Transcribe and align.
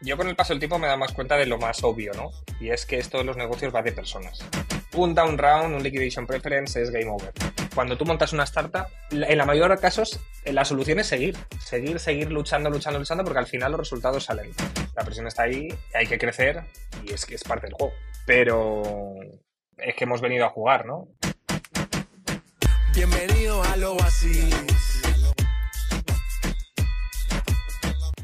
Yo 0.00 0.16
con 0.16 0.28
el 0.28 0.36
paso 0.36 0.52
del 0.52 0.60
tiempo 0.60 0.78
me 0.78 0.86
dado 0.86 0.98
más 0.98 1.12
cuenta 1.12 1.36
de 1.36 1.46
lo 1.46 1.58
más 1.58 1.82
obvio, 1.82 2.12
¿no? 2.14 2.30
Y 2.60 2.70
es 2.70 2.86
que 2.86 2.98
esto 2.98 3.18
de 3.18 3.24
los 3.24 3.36
negocios 3.36 3.74
va 3.74 3.82
de 3.82 3.90
personas. 3.90 4.38
Un 4.94 5.12
down 5.14 5.36
round, 5.36 5.74
un 5.74 5.82
liquidation 5.82 6.24
preference 6.24 6.80
es 6.80 6.90
game 6.90 7.08
over. 7.08 7.32
Cuando 7.74 7.98
tú 7.98 8.04
montas 8.04 8.32
una 8.32 8.44
startup, 8.44 8.86
en 9.10 9.38
la 9.38 9.44
mayoría 9.44 9.74
de 9.74 9.80
casos, 9.80 10.20
eh, 10.44 10.52
la 10.52 10.64
solución 10.64 11.00
es 11.00 11.08
seguir. 11.08 11.36
Seguir, 11.58 11.98
seguir 11.98 12.30
luchando, 12.30 12.70
luchando, 12.70 13.00
luchando, 13.00 13.24
porque 13.24 13.40
al 13.40 13.46
final 13.46 13.72
los 13.72 13.80
resultados 13.80 14.24
salen. 14.24 14.52
La 14.94 15.02
presión 15.04 15.26
está 15.26 15.42
ahí, 15.42 15.68
hay 15.92 16.06
que 16.06 16.18
crecer 16.18 16.62
y 17.04 17.12
es 17.12 17.26
que 17.26 17.34
es 17.34 17.42
parte 17.42 17.66
del 17.66 17.74
juego. 17.74 17.92
Pero 18.24 19.16
es 19.76 19.94
que 19.96 20.04
hemos 20.04 20.20
venido 20.20 20.46
a 20.46 20.50
jugar, 20.50 20.86
¿no? 20.86 21.08
Bienvenido 22.94 23.62
al 23.64 23.82
Oasis. 23.84 24.97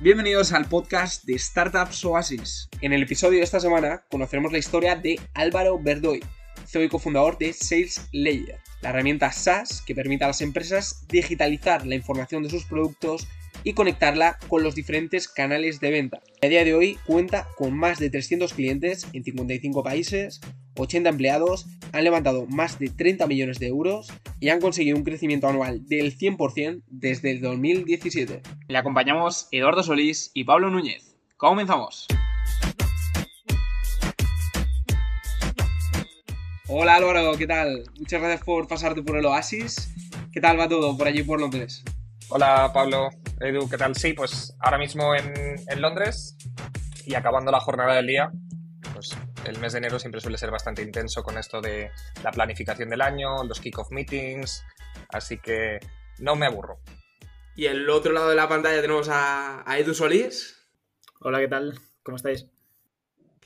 Bienvenidos 0.04 0.52
al 0.52 0.68
podcast 0.68 1.24
de 1.24 1.38
Startups 1.38 2.04
Oasis. 2.04 2.68
En 2.82 2.92
el 2.92 3.04
episodio 3.04 3.38
de 3.38 3.44
esta 3.44 3.58
semana 3.58 4.04
conoceremos 4.10 4.52
la 4.52 4.58
historia 4.58 4.96
de 4.96 5.18
Álvaro 5.32 5.78
Verdoy, 5.82 6.22
CEO 6.66 6.82
y 6.82 6.90
cofundador 6.90 7.38
de 7.38 7.54
Sales 7.54 8.06
Layer, 8.12 8.58
la 8.82 8.90
herramienta 8.90 9.32
SaaS 9.32 9.80
que 9.80 9.94
permite 9.94 10.24
a 10.24 10.26
las 10.26 10.42
empresas 10.42 11.06
digitalizar 11.08 11.86
la 11.86 11.94
información 11.94 12.42
de 12.42 12.50
sus 12.50 12.66
productos 12.66 13.26
y 13.62 13.72
conectarla 13.72 14.36
con 14.48 14.62
los 14.62 14.74
diferentes 14.74 15.26
canales 15.26 15.80
de 15.80 15.90
venta. 15.90 16.20
A 16.42 16.48
día 16.48 16.66
de 16.66 16.74
hoy 16.74 16.98
cuenta 17.06 17.48
con 17.56 17.72
más 17.72 17.98
de 17.98 18.10
300 18.10 18.52
clientes 18.52 19.06
en 19.14 19.24
55 19.24 19.82
países, 19.82 20.42
80 20.76 21.08
empleados, 21.08 21.66
han 21.92 22.04
levantado 22.04 22.46
más 22.46 22.78
de 22.78 22.90
30 22.90 23.26
millones 23.26 23.58
de 23.58 23.68
euros 23.68 24.12
y 24.40 24.48
han 24.48 24.60
conseguido 24.60 24.96
un 24.96 25.04
crecimiento 25.04 25.48
anual 25.48 25.86
del 25.86 26.16
100% 26.16 26.82
desde 26.88 27.30
el 27.30 27.40
2017. 27.40 28.42
Le 28.68 28.78
acompañamos 28.78 29.48
Eduardo 29.52 29.82
Solís 29.82 30.30
y 30.34 30.44
Pablo 30.44 30.70
Núñez. 30.70 31.16
Comenzamos. 31.36 32.06
Hola 36.66 36.96
Álvaro, 36.96 37.36
¿qué 37.36 37.46
tal? 37.46 37.84
Muchas 37.98 38.20
gracias 38.20 38.42
por 38.44 38.66
pasarte 38.66 39.02
por 39.02 39.16
el 39.16 39.26
Oasis. 39.26 39.92
¿Qué 40.32 40.40
tal 40.40 40.58
va 40.58 40.68
todo 40.68 40.96
por 40.96 41.06
allí 41.06 41.22
por 41.22 41.40
Londres? 41.40 41.84
Hola 42.30 42.70
Pablo, 42.72 43.10
Edu, 43.40 43.68
¿qué 43.68 43.76
tal? 43.76 43.94
Sí, 43.94 44.14
pues 44.14 44.56
ahora 44.60 44.78
mismo 44.78 45.14
en, 45.14 45.60
en 45.68 45.80
Londres 45.80 46.36
y 47.06 47.14
acabando 47.14 47.52
la 47.52 47.60
jornada 47.60 47.96
del 47.96 48.06
día, 48.06 48.32
el 49.46 49.58
mes 49.58 49.72
de 49.72 49.78
enero 49.78 49.98
siempre 49.98 50.20
suele 50.20 50.38
ser 50.38 50.50
bastante 50.50 50.82
intenso 50.82 51.22
con 51.22 51.38
esto 51.38 51.60
de 51.60 51.90
la 52.22 52.30
planificación 52.30 52.88
del 52.88 53.00
año, 53.00 53.44
los 53.44 53.60
kick-off 53.60 53.90
meetings, 53.90 54.64
así 55.10 55.38
que 55.38 55.80
no 56.18 56.36
me 56.36 56.46
aburro. 56.46 56.78
Y 57.56 57.66
el 57.66 57.88
otro 57.88 58.12
lado 58.12 58.30
de 58.30 58.36
la 58.36 58.48
pantalla 58.48 58.80
tenemos 58.80 59.08
a, 59.08 59.62
a 59.70 59.78
Edu 59.78 59.94
Solís. 59.94 60.68
Hola, 61.20 61.40
¿qué 61.40 61.48
tal? 61.48 61.78
¿Cómo 62.02 62.16
estáis? 62.16 62.46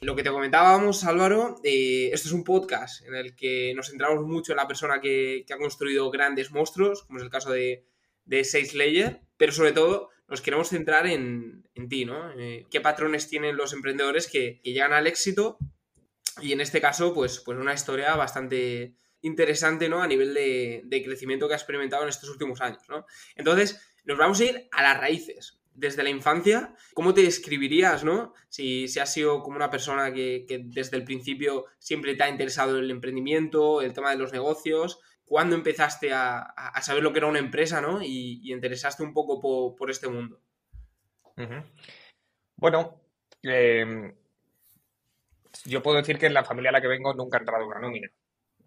Lo 0.01 0.15
que 0.15 0.23
te 0.23 0.31
comentábamos, 0.31 1.05
Álvaro, 1.05 1.57
eh, 1.65 2.11
esto 2.13 2.29
es 2.29 2.33
un 2.33 2.45
podcast 2.45 3.05
en 3.05 3.17
el 3.17 3.35
que 3.35 3.73
nos 3.75 3.89
centramos 3.89 4.25
mucho 4.25 4.53
en 4.53 4.57
la 4.57 4.69
persona 4.69 5.01
que, 5.01 5.45
que 5.47 5.53
ha 5.53 5.59
construido 5.59 6.11
grandes 6.11 6.53
monstruos, 6.53 7.03
como 7.03 7.19
es 7.19 7.25
el 7.25 7.31
caso 7.31 7.51
de, 7.51 7.85
de 8.25 8.45
Sales 8.45 8.75
Layer, 8.75 9.21
pero 9.37 9.53
sobre 9.53 9.73
todo 9.73 10.11
nos 10.29 10.41
queremos 10.41 10.69
centrar 10.69 11.07
en, 11.07 11.69
en 11.75 11.89
ti, 11.89 12.05
¿no? 12.05 12.31
Eh, 12.39 12.67
¿Qué 12.71 12.81
patrones 12.81 13.29
tienen 13.29 13.57
los 13.57 13.73
emprendedores 13.73 14.29
que, 14.29 14.61
que, 14.63 14.73
llegan 14.73 14.93
al 14.93 15.07
éxito? 15.07 15.59
Y 16.41 16.53
en 16.53 16.61
este 16.61 16.81
caso, 16.81 17.15
pues, 17.15 17.41
pues 17.41 17.59
una 17.59 17.75
historia 17.75 18.15
bastante 18.17 18.95
interesante, 19.23 19.89
¿no? 19.89 20.03
A 20.03 20.07
nivel 20.07 20.35
de, 20.35 21.03
crecimiento 21.05 21.49
que 21.49 21.55
ha 21.55 21.57
experimentado 21.57 22.03
en 22.03 22.09
estos 22.09 22.31
últimos 22.31 22.61
años, 22.61 22.83
¿no? 22.89 23.07
Entonces, 23.37 23.81
nos 24.05 24.19
vamos 24.19 24.41
a 24.41 24.45
ir 24.45 24.69
a 24.73 24.83
las 24.83 25.01
raíces. 25.01 25.61
Desde 25.75 26.03
la 26.03 26.11
infancia, 26.11 26.75
¿cómo 26.95 27.15
te 27.15 27.23
describirías, 27.23 28.03
no? 28.03 28.35
Si, 28.49 28.89
si 28.89 28.99
has 28.99 29.13
sido 29.13 29.43
como 29.43 29.57
una 29.57 29.71
persona 29.71 30.13
que, 30.13 30.45
desde 30.67 30.97
el 30.97 31.05
principio 31.05 31.67
siempre 31.79 32.15
te 32.15 32.25
ha 32.25 32.29
interesado 32.29 32.79
el 32.79 32.91
emprendimiento, 32.91 33.81
el 33.81 33.93
tema 33.93 34.11
de 34.11 34.17
los 34.17 34.33
negocios, 34.33 35.01
cuándo 35.25 35.55
empezaste 35.55 36.13
a, 36.13 36.53
saber 36.83 37.03
lo 37.03 37.13
que 37.13 37.19
era 37.19 37.29
una 37.29 37.39
empresa, 37.39 37.81
¿no? 37.81 38.03
Y, 38.03 38.41
y 38.43 38.53
interesaste 38.53 39.03
un 39.03 39.13
poco 39.13 39.41
por, 39.77 39.91
este 39.91 40.09
mundo. 40.09 40.41
Bueno, 42.57 43.01
eh, 43.45 44.17
yo 45.65 45.83
puedo 45.83 45.97
decir 45.99 46.19
que 46.19 46.27
en 46.27 46.35
la 46.35 46.45
familia 46.45 46.71
a 46.71 46.73
la 46.73 46.81
que 46.81 46.89
vengo 46.89 47.15
nunca 47.15 47.39
ha 47.39 47.41
entrado 47.41 47.67
una 47.67 47.81
nómina. 47.81 48.09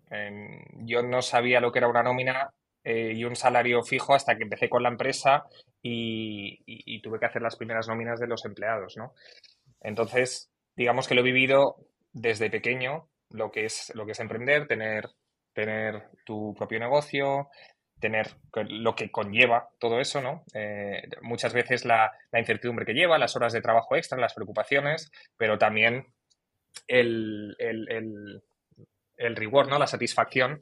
Eh, 0.09 0.63
yo 0.85 1.03
no 1.03 1.21
sabía 1.21 1.61
lo 1.61 1.71
que 1.71 1.79
era 1.79 1.87
una 1.87 2.03
nómina 2.03 2.51
eh, 2.83 3.13
y 3.15 3.23
un 3.23 3.35
salario 3.35 3.83
fijo 3.83 4.13
hasta 4.13 4.35
que 4.35 4.43
empecé 4.43 4.69
con 4.69 4.83
la 4.83 4.89
empresa 4.89 5.45
y, 5.81 7.01
tuve 7.01 7.19
que 7.19 7.25
hacer 7.25 7.41
las 7.41 7.55
primeras 7.55 7.87
nóminas 7.87 8.19
de 8.19 8.27
los 8.27 8.45
empleados, 8.45 8.95
¿no? 8.97 9.13
Entonces, 9.81 10.51
digamos 10.75 11.07
que 11.07 11.15
lo 11.15 11.21
he 11.21 11.23
vivido 11.23 11.77
desde 12.11 12.51
pequeño, 12.51 13.09
lo 13.29 13.51
que 13.51 13.65
es, 13.65 13.91
lo 13.95 14.05
que 14.05 14.11
es 14.11 14.19
emprender, 14.19 14.67
tener 14.67 15.09
tener 15.53 16.09
tu 16.25 16.53
propio 16.57 16.79
negocio, 16.79 17.49
tener 17.99 18.27
lo 18.67 18.95
que 18.95 19.11
conlleva 19.11 19.69
todo 19.79 19.99
eso, 19.99 20.21
¿no? 20.21 20.43
Eh, 20.53 21.03
muchas 21.21 21.53
veces 21.53 21.85
la, 21.85 22.11
incertidumbre 22.33 22.85
que 22.85 22.93
lleva, 22.93 23.17
las 23.17 23.35
horas 23.35 23.53
de 23.53 23.61
trabajo 23.61 23.95
extra, 23.95 24.17
las 24.17 24.33
preocupaciones, 24.33 25.11
pero 25.37 25.57
también 25.57 26.07
el, 26.87 27.55
el, 27.59 27.89
el, 27.89 28.43
el 29.17 29.35
reward, 29.35 29.69
¿no? 29.69 29.79
La 29.79 29.87
satisfacción 29.87 30.61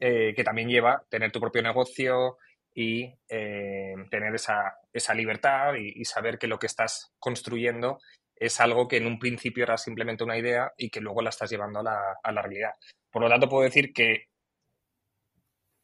eh, 0.00 0.32
que 0.34 0.44
también 0.44 0.68
lleva 0.68 1.04
tener 1.08 1.32
tu 1.32 1.40
propio 1.40 1.62
negocio 1.62 2.38
y 2.74 3.12
eh, 3.28 3.94
tener 4.10 4.34
esa, 4.34 4.78
esa 4.92 5.14
libertad 5.14 5.74
y, 5.74 6.00
y 6.00 6.04
saber 6.04 6.38
que 6.38 6.46
lo 6.46 6.58
que 6.58 6.66
estás 6.66 7.12
construyendo 7.18 7.98
es 8.36 8.60
algo 8.60 8.88
que 8.88 8.96
en 8.96 9.06
un 9.06 9.18
principio 9.18 9.64
era 9.64 9.76
simplemente 9.76 10.24
una 10.24 10.38
idea 10.38 10.72
y 10.76 10.90
que 10.90 11.00
luego 11.00 11.22
la 11.22 11.30
estás 11.30 11.50
llevando 11.50 11.80
a 11.80 11.82
la, 11.82 12.00
a 12.22 12.32
la 12.32 12.42
realidad. 12.42 12.72
Por 13.10 13.22
lo 13.22 13.28
tanto, 13.28 13.48
puedo 13.48 13.62
decir 13.62 13.92
que 13.92 14.28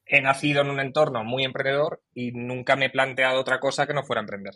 he 0.06 0.20
nacido 0.22 0.62
en 0.62 0.70
un 0.70 0.80
entorno 0.80 1.22
muy 1.22 1.44
emprendedor 1.44 2.00
y 2.14 2.32
nunca 2.32 2.74
me 2.74 2.86
he 2.86 2.90
planteado 2.90 3.38
otra 3.38 3.60
cosa 3.60 3.86
que 3.86 3.92
no 3.94 4.02
fuera 4.02 4.22
emprender. 4.22 4.54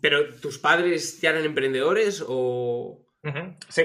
¿Pero 0.00 0.34
tus 0.36 0.58
padres 0.58 1.20
ya 1.20 1.30
eran 1.30 1.44
emprendedores 1.44 2.22
o...? 2.26 3.00
Uh 3.22 3.28
-huh. 3.28 3.56
Sí, 3.70 3.84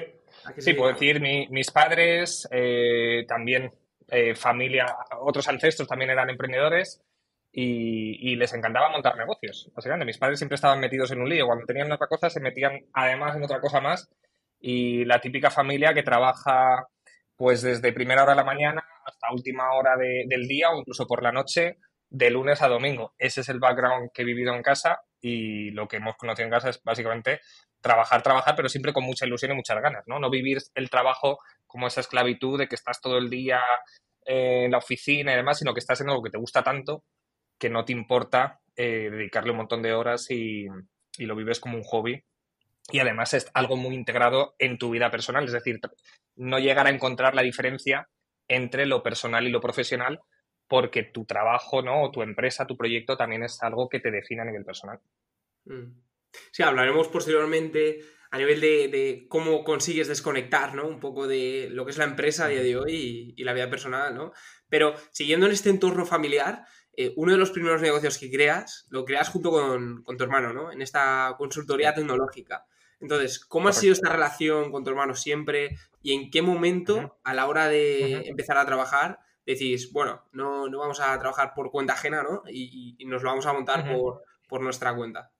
sí 0.58 0.74
puedo 0.74 0.92
decir, 0.94 1.20
mi, 1.22 1.48
mis 1.50 1.72
padres, 1.72 2.48
eh, 2.52 3.26
también 3.28 3.72
eh, 4.08 4.36
familia, 4.36 4.96
otros 5.22 5.48
ancestros 5.48 5.88
también 5.88 6.12
eran 6.12 6.30
emprendedores 6.30 7.02
y, 7.52 8.32
y, 8.32 8.36
les 8.36 8.54
encantaba 8.54 8.90
montar 8.90 9.18
negocios. 9.18 9.72
Básicamente, 9.76 10.06
mis 10.06 10.18
padres 10.18 10.40
siempre 10.40 10.56
estaban 10.56 10.80
metidos 10.80 11.12
en 11.12 11.22
un 11.22 11.30
lío. 11.30 11.46
Cuando 11.46 11.66
tenían 11.66 11.92
otra 11.92 12.08
cosa, 12.08 12.30
se 12.30 12.40
metían 12.40 12.80
además 12.94 13.36
en 13.36 13.44
otra 13.44 13.60
cosa 13.60 13.82
más. 13.82 14.10
Y 14.60 15.06
la 15.06 15.22
típica 15.22 15.50
familia 15.50 15.94
que 15.94 16.04
trabaja 16.04 16.88
pues 17.40 17.62
desde 17.62 17.94
primera 17.94 18.24
hora 18.24 18.34
de 18.34 18.36
la 18.36 18.44
mañana 18.44 18.84
hasta 19.06 19.32
última 19.32 19.72
hora 19.72 19.96
de, 19.96 20.26
del 20.28 20.46
día 20.46 20.72
o 20.72 20.78
incluso 20.78 21.08
por 21.08 21.24
la 21.24 21.32
noche, 21.32 21.78
de 22.10 22.30
lunes 22.30 22.62
a 22.62 22.68
domingo. 22.68 23.14
Ese 23.18 23.40
es 23.42 23.48
el 23.48 23.60
background 23.60 24.10
que 24.14 24.24
he 24.24 24.26
vivido 24.26 24.54
en 24.54 24.62
casa 24.62 25.00
y 25.22 25.72
lo 25.72 25.88
que 25.88 25.98
hemos 25.98 26.18
conocido 26.18 26.46
en 26.46 26.52
casa 26.52 26.70
es 26.70 26.84
básicamente 26.84 27.40
trabajar, 27.82 28.22
trabajar, 28.22 28.56
pero 28.56 28.70
siempre 28.70 28.94
con 28.94 29.04
mucha 29.04 29.26
ilusión 29.26 29.52
y 29.52 29.56
muchas 29.56 29.82
ganas, 29.82 30.04
¿no? 30.08 30.20
No 30.20 30.30
vivir 30.30 30.60
el 30.76 30.90
trabajo 30.90 31.40
como 31.68 31.88
esa 31.88 32.02
esclavitud 32.02 32.60
de 32.60 32.68
que 32.68 32.76
estás 32.76 33.00
todo 33.02 33.18
el 33.18 33.30
día 33.30 33.62
en 34.26 34.72
la 34.72 34.78
oficina 34.78 35.34
y 35.34 35.36
demás, 35.36 35.60
sino 35.60 35.74
que 35.74 35.80
estás 35.80 35.96
haciendo 35.96 36.14
algo 36.14 36.24
que 36.24 36.32
te 36.32 36.38
gusta 36.38 36.64
tanto 36.64 37.04
que 37.60 37.70
no 37.70 37.86
te 37.86 37.92
importa 37.92 38.62
eh, 38.76 39.10
dedicarle 39.12 39.52
un 39.52 39.58
montón 39.58 39.84
de 39.84 39.94
horas 39.94 40.32
y, 40.32 40.66
y, 41.18 41.26
lo 41.26 41.36
vives 41.36 41.60
como 41.60 41.78
un 41.78 41.84
hobby. 41.84 42.24
Y 42.92 43.00
además 43.00 43.34
es 43.36 43.52
algo 43.54 43.76
muy 43.76 43.94
integrado 43.94 44.56
en 44.58 44.80
tu 44.80 44.90
vida 44.90 45.12
personal, 45.12 45.44
es 45.44 45.52
decir, 45.52 45.80
no 46.38 46.58
llegar 46.58 46.88
a 46.88 46.90
encontrar 46.90 47.36
la 47.36 47.44
diferencia 47.44 48.08
entre 48.48 48.88
lo 48.88 49.04
personal 49.04 49.46
y 49.46 49.52
lo 49.52 49.62
profesional, 49.62 50.22
porque 50.68 51.04
tu 51.04 51.26
trabajo, 51.26 51.84
¿no? 51.84 52.04
O 52.04 52.12
tu 52.12 52.24
empresa, 52.24 52.66
tu 52.66 52.78
proyecto 52.78 53.16
también 53.16 53.44
es 53.44 53.62
algo 53.62 53.90
que 53.90 54.00
te 54.00 54.10
define 54.10 54.42
a 54.42 54.46
nivel 54.46 54.66
personal. 54.66 55.00
Mm. 55.66 56.09
Sí, 56.52 56.64
hablaremos 56.64 57.08
posteriormente 57.08 58.00
a 58.32 58.38
nivel 58.38 58.62
de, 58.62 58.88
de, 58.90 59.26
cómo 59.28 59.64
consigues 59.64 60.08
desconectar, 60.08 60.76
¿no? 60.76 60.88
Un 60.88 61.00
poco 61.00 61.28
de 61.28 61.70
lo 61.72 61.86
que 61.86 61.92
es 61.92 61.98
la 61.98 62.04
empresa 62.06 62.46
a 62.46 62.50
día 62.50 62.62
de 62.62 62.78
hoy 62.78 62.94
y, 62.94 63.42
y 63.42 63.44
la 63.44 63.54
vida 63.54 63.70
personal, 63.70 64.14
¿no? 64.14 64.34
Pero 64.70 64.94
siguiendo 65.12 65.48
en 65.48 65.52
este 65.52 65.70
entorno 65.70 66.06
familiar, 66.06 66.66
eh, 67.02 67.14
uno 67.16 67.32
de 67.32 67.38
los 67.38 67.52
primeros 67.52 67.82
negocios 67.82 68.18
que 68.18 68.30
creas, 68.30 68.86
lo 68.90 69.06
creas 69.06 69.30
junto 69.30 69.52
con, 69.52 70.04
con, 70.04 70.18
tu 70.18 70.24
hermano, 70.26 70.52
¿no? 70.52 70.72
En 70.72 70.82
esta 70.82 71.34
consultoría 71.38 71.94
tecnológica. 71.94 72.66
Entonces, 73.00 73.40
¿cómo 73.40 73.70
ha 73.70 73.74
sido 73.74 73.94
esta 73.94 74.10
relación 74.10 74.72
con 74.72 74.84
tu 74.84 74.90
hermano 74.90 75.16
siempre? 75.16 75.78
¿Y 76.02 76.14
en 76.14 76.30
qué 76.30 76.42
momento, 76.42 76.96
uh 76.96 77.00
-huh. 77.00 77.14
a 77.24 77.34
la 77.34 77.48
hora 77.48 77.70
de 77.70 77.80
uh 77.80 78.20
-huh. 78.20 78.30
empezar 78.30 78.58
a 78.58 78.66
trabajar, 78.66 79.20
decís, 79.46 79.94
bueno, 79.94 80.26
no, 80.34 80.68
no, 80.68 80.80
vamos 80.80 81.00
a 81.00 81.18
trabajar 81.18 81.54
por 81.56 81.72
cuenta 81.72 81.94
ajena, 81.94 82.22
¿no? 82.22 82.44
Y, 82.48 82.96
y 83.00 83.06
nos 83.06 83.24
lo 83.24 83.30
vamos 83.30 83.46
a 83.46 83.54
montar 83.54 83.80
uh 83.80 83.84
-huh. 83.84 83.98
por, 83.98 84.24
por, 84.50 84.62
nuestra 84.62 84.94
cuenta. 84.94 85.32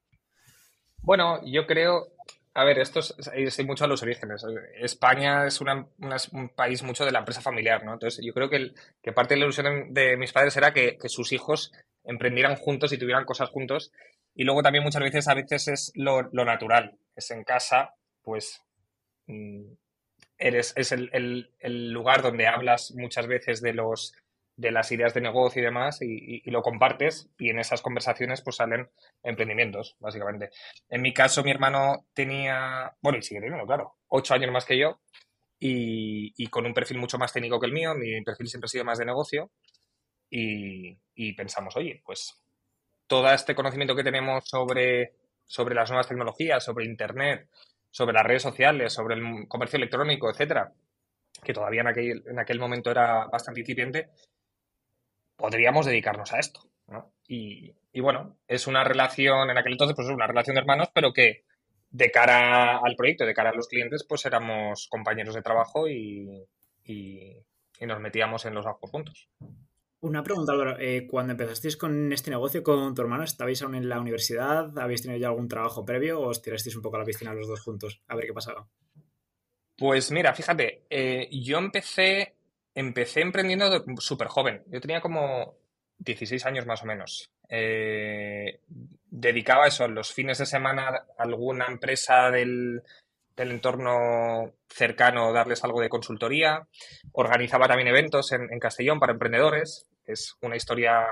Bueno, 1.10 1.42
yo 1.44 1.66
creo, 1.66 2.14
a 2.54 2.64
ver, 2.64 2.78
esto 2.78 3.00
es, 3.00 3.16
es 3.34 3.66
mucho 3.66 3.84
a 3.84 3.88
los 3.88 4.04
orígenes. 4.04 4.46
España 4.76 5.48
es 5.48 5.60
una, 5.60 5.88
un 6.34 6.50
país 6.50 6.84
mucho 6.84 7.04
de 7.04 7.12
la 7.12 7.18
empresa 7.18 7.42
familiar, 7.42 7.84
¿no? 7.84 7.94
Entonces, 7.94 8.24
yo 8.24 8.32
creo 8.32 8.48
que, 8.48 8.74
que 9.02 9.12
parte 9.12 9.34
de 9.34 9.40
la 9.40 9.46
ilusión 9.48 9.92
de, 9.92 10.18
mis 10.18 10.32
padres 10.32 10.56
era 10.56 10.72
que, 10.72 11.00
que, 11.02 11.10
sus 11.10 11.32
hijos 11.32 11.72
emprendieran 12.04 12.58
juntos 12.58 12.94
y 12.94 13.00
tuvieran 13.00 13.26
cosas 13.26 13.50
juntos. 13.50 13.92
Y 14.36 14.44
luego 14.44 14.62
también 14.62 14.84
muchas 14.84 15.02
veces, 15.02 15.28
a 15.28 15.34
veces 15.34 15.68
es 15.68 15.92
lo, 15.96 16.30
natural. 16.32 17.00
Es 17.16 17.32
en 17.32 17.44
casa, 17.44 17.96
pues 18.22 18.62
mm, 19.26 19.64
eres, 20.38 20.74
es 20.76 20.92
el, 20.92 21.50
lugar 21.92 22.22
donde 22.22 22.46
hablas 22.46 22.94
muchas 22.96 23.26
veces 23.26 23.62
de 23.62 23.74
los 23.74 24.14
de 24.60 24.72
las 24.72 24.92
ideas 24.92 25.14
de 25.14 25.22
negocio 25.22 25.62
y 25.62 25.66
demás 25.66 26.02
y, 26.02 26.42
lo 26.52 26.62
compartes 26.62 27.30
y 27.38 27.50
en 27.50 27.60
esas 27.60 27.82
conversaciones 27.82 28.42
pues 28.42 28.58
salen 28.58 28.90
emprendimientos, 29.24 29.96
básicamente. 30.00 30.50
En 30.90 31.02
mi 31.02 31.14
caso, 31.14 31.44
mi 31.44 31.52
hermano 31.52 32.08
tenía, 32.14 32.94
bueno, 33.02 33.20
y 33.20 33.22
sigue 33.22 33.40
teniendo, 33.40 33.66
claro, 33.66 33.96
ocho 34.10 34.34
años 34.34 34.52
más 34.52 34.66
que 34.66 34.78
yo 34.78 35.00
y, 35.58 36.46
con 36.48 36.66
un 36.66 36.74
perfil 36.74 36.98
mucho 36.98 37.18
más 37.18 37.32
técnico 37.32 37.58
que 37.58 37.68
el 37.68 37.72
mío, 37.72 37.96
mi 37.96 38.22
perfil 38.22 38.50
siempre 38.50 38.66
ha 38.66 38.70
sido 38.70 38.84
más 38.84 39.00
de 39.00 39.06
negocio 39.06 39.50
y, 40.30 41.34
pensamos, 41.38 41.78
oye, 41.78 42.02
pues 42.06 42.36
todo 43.08 43.32
este 43.32 43.56
conocimiento 43.56 43.96
que 43.96 44.04
tenemos 44.04 44.44
sobre, 44.46 45.16
sobre 45.46 45.74
las 45.74 45.90
nuevas 45.90 46.10
tecnologías, 46.10 46.66
sobre 46.66 46.84
Internet, 46.84 47.48
sobre 47.90 48.14
las 48.14 48.26
redes 48.26 48.44
sociales, 48.44 48.92
sobre 48.92 49.16
el 49.16 49.48
comercio 49.48 49.78
electrónico, 49.78 50.30
etcétera, 50.30 50.74
que 51.42 51.54
todavía 51.54 51.82
en 51.82 51.88
aquel, 51.88 52.24
en 52.28 52.40
aquel 52.40 52.60
momento 52.60 52.92
era 52.92 53.26
bastante 53.28 53.62
incipiente, 53.62 54.10
podríamos 55.40 55.86
dedicarnos 55.86 56.32
a 56.34 56.40
esto. 56.40 56.62
¿no? 56.88 57.12
Y, 57.28 57.74
bueno, 58.02 58.38
es 58.48 58.68
una 58.68 58.84
relación, 58.84 59.50
en 59.50 59.58
aquel 59.58 59.72
entonces, 59.72 59.96
pues 59.96 60.08
es 60.08 60.14
una 60.14 60.28
relación 60.28 60.56
de 60.56 60.62
hermanos, 60.62 60.90
pero 60.94 61.14
que 61.14 61.46
de 61.90 62.12
cara 62.12 62.78
al 62.78 62.96
proyecto, 62.96 63.26
de 63.26 63.34
cara 63.34 63.50
a 63.50 63.56
los 63.56 63.68
clientes, 63.68 64.06
pues 64.08 64.26
éramos 64.26 64.88
compañeros 64.90 65.34
de 65.34 65.42
trabajo 65.42 65.88
y, 65.88 66.46
nos 67.82 68.00
metíamos 68.02 68.46
en 68.46 68.54
los 68.54 68.66
bajos 68.66 68.90
juntos. 68.92 69.30
Una 70.02 70.22
pregunta, 70.22 70.52
Álvaro. 70.52 70.78
Eh, 70.80 71.08
cuando 71.10 71.32
empezasteis 71.32 71.78
con 71.78 72.12
este 72.12 72.30
negocio 72.30 72.62
con 72.62 72.94
tu 72.94 73.02
hermano, 73.02 73.24
¿estabais 73.24 73.62
aún 73.62 73.76
en 73.76 73.88
la 73.88 74.00
universidad? 74.00 74.78
¿Habéis 74.78 75.02
tenido 75.02 75.20
ya 75.20 75.28
algún 75.28 75.48
trabajo 75.48 75.86
previo 75.86 76.20
o 76.20 76.30
os 76.30 76.42
tirasteis 76.42 76.76
un 76.76 76.82
poco 76.82 76.98
a 76.98 77.00
la 77.00 77.06
piscina 77.06 77.34
los 77.34 77.48
dos 77.48 77.62
juntos? 77.62 78.02
A 78.08 78.16
ver 78.16 78.26
qué 78.26 78.34
pasaba. 78.34 78.68
Pues 79.78 80.12
mira, 80.12 80.34
fíjate, 80.34 80.86
eh, 80.90 81.30
yo 81.32 81.58
empecé 81.58 82.39
Empecé 82.80 83.20
emprendiendo 83.20 83.84
súper 83.98 84.30
joven. 84.30 84.64
Yo 84.68 84.80
tenía 84.80 85.02
como 85.02 85.58
16 85.98 86.46
años 86.46 86.66
más 86.66 86.82
o 86.82 86.86
menos. 86.86 87.30
Eh, 87.50 88.62
dedicaba 89.10 89.68
eso 89.68 89.86
los 89.90 90.14
fines 90.14 90.38
de 90.38 90.46
semana 90.46 90.88
a 90.88 91.06
alguna 91.18 91.66
empresa 91.66 92.32
del, 92.32 92.82
entorno 93.36 94.54
cercano, 94.70 95.34
darles 95.34 95.62
algo 95.66 95.82
de 95.82 95.90
consultoría. 95.90 96.70
Organizaba 97.12 97.68
también 97.68 97.90
eventos 97.90 98.32
en, 98.32 98.48
Castellón 98.60 98.98
para 99.02 99.12
emprendedores. 99.12 99.86
Es 100.06 100.38
una 100.40 100.56
historia, 100.56 101.06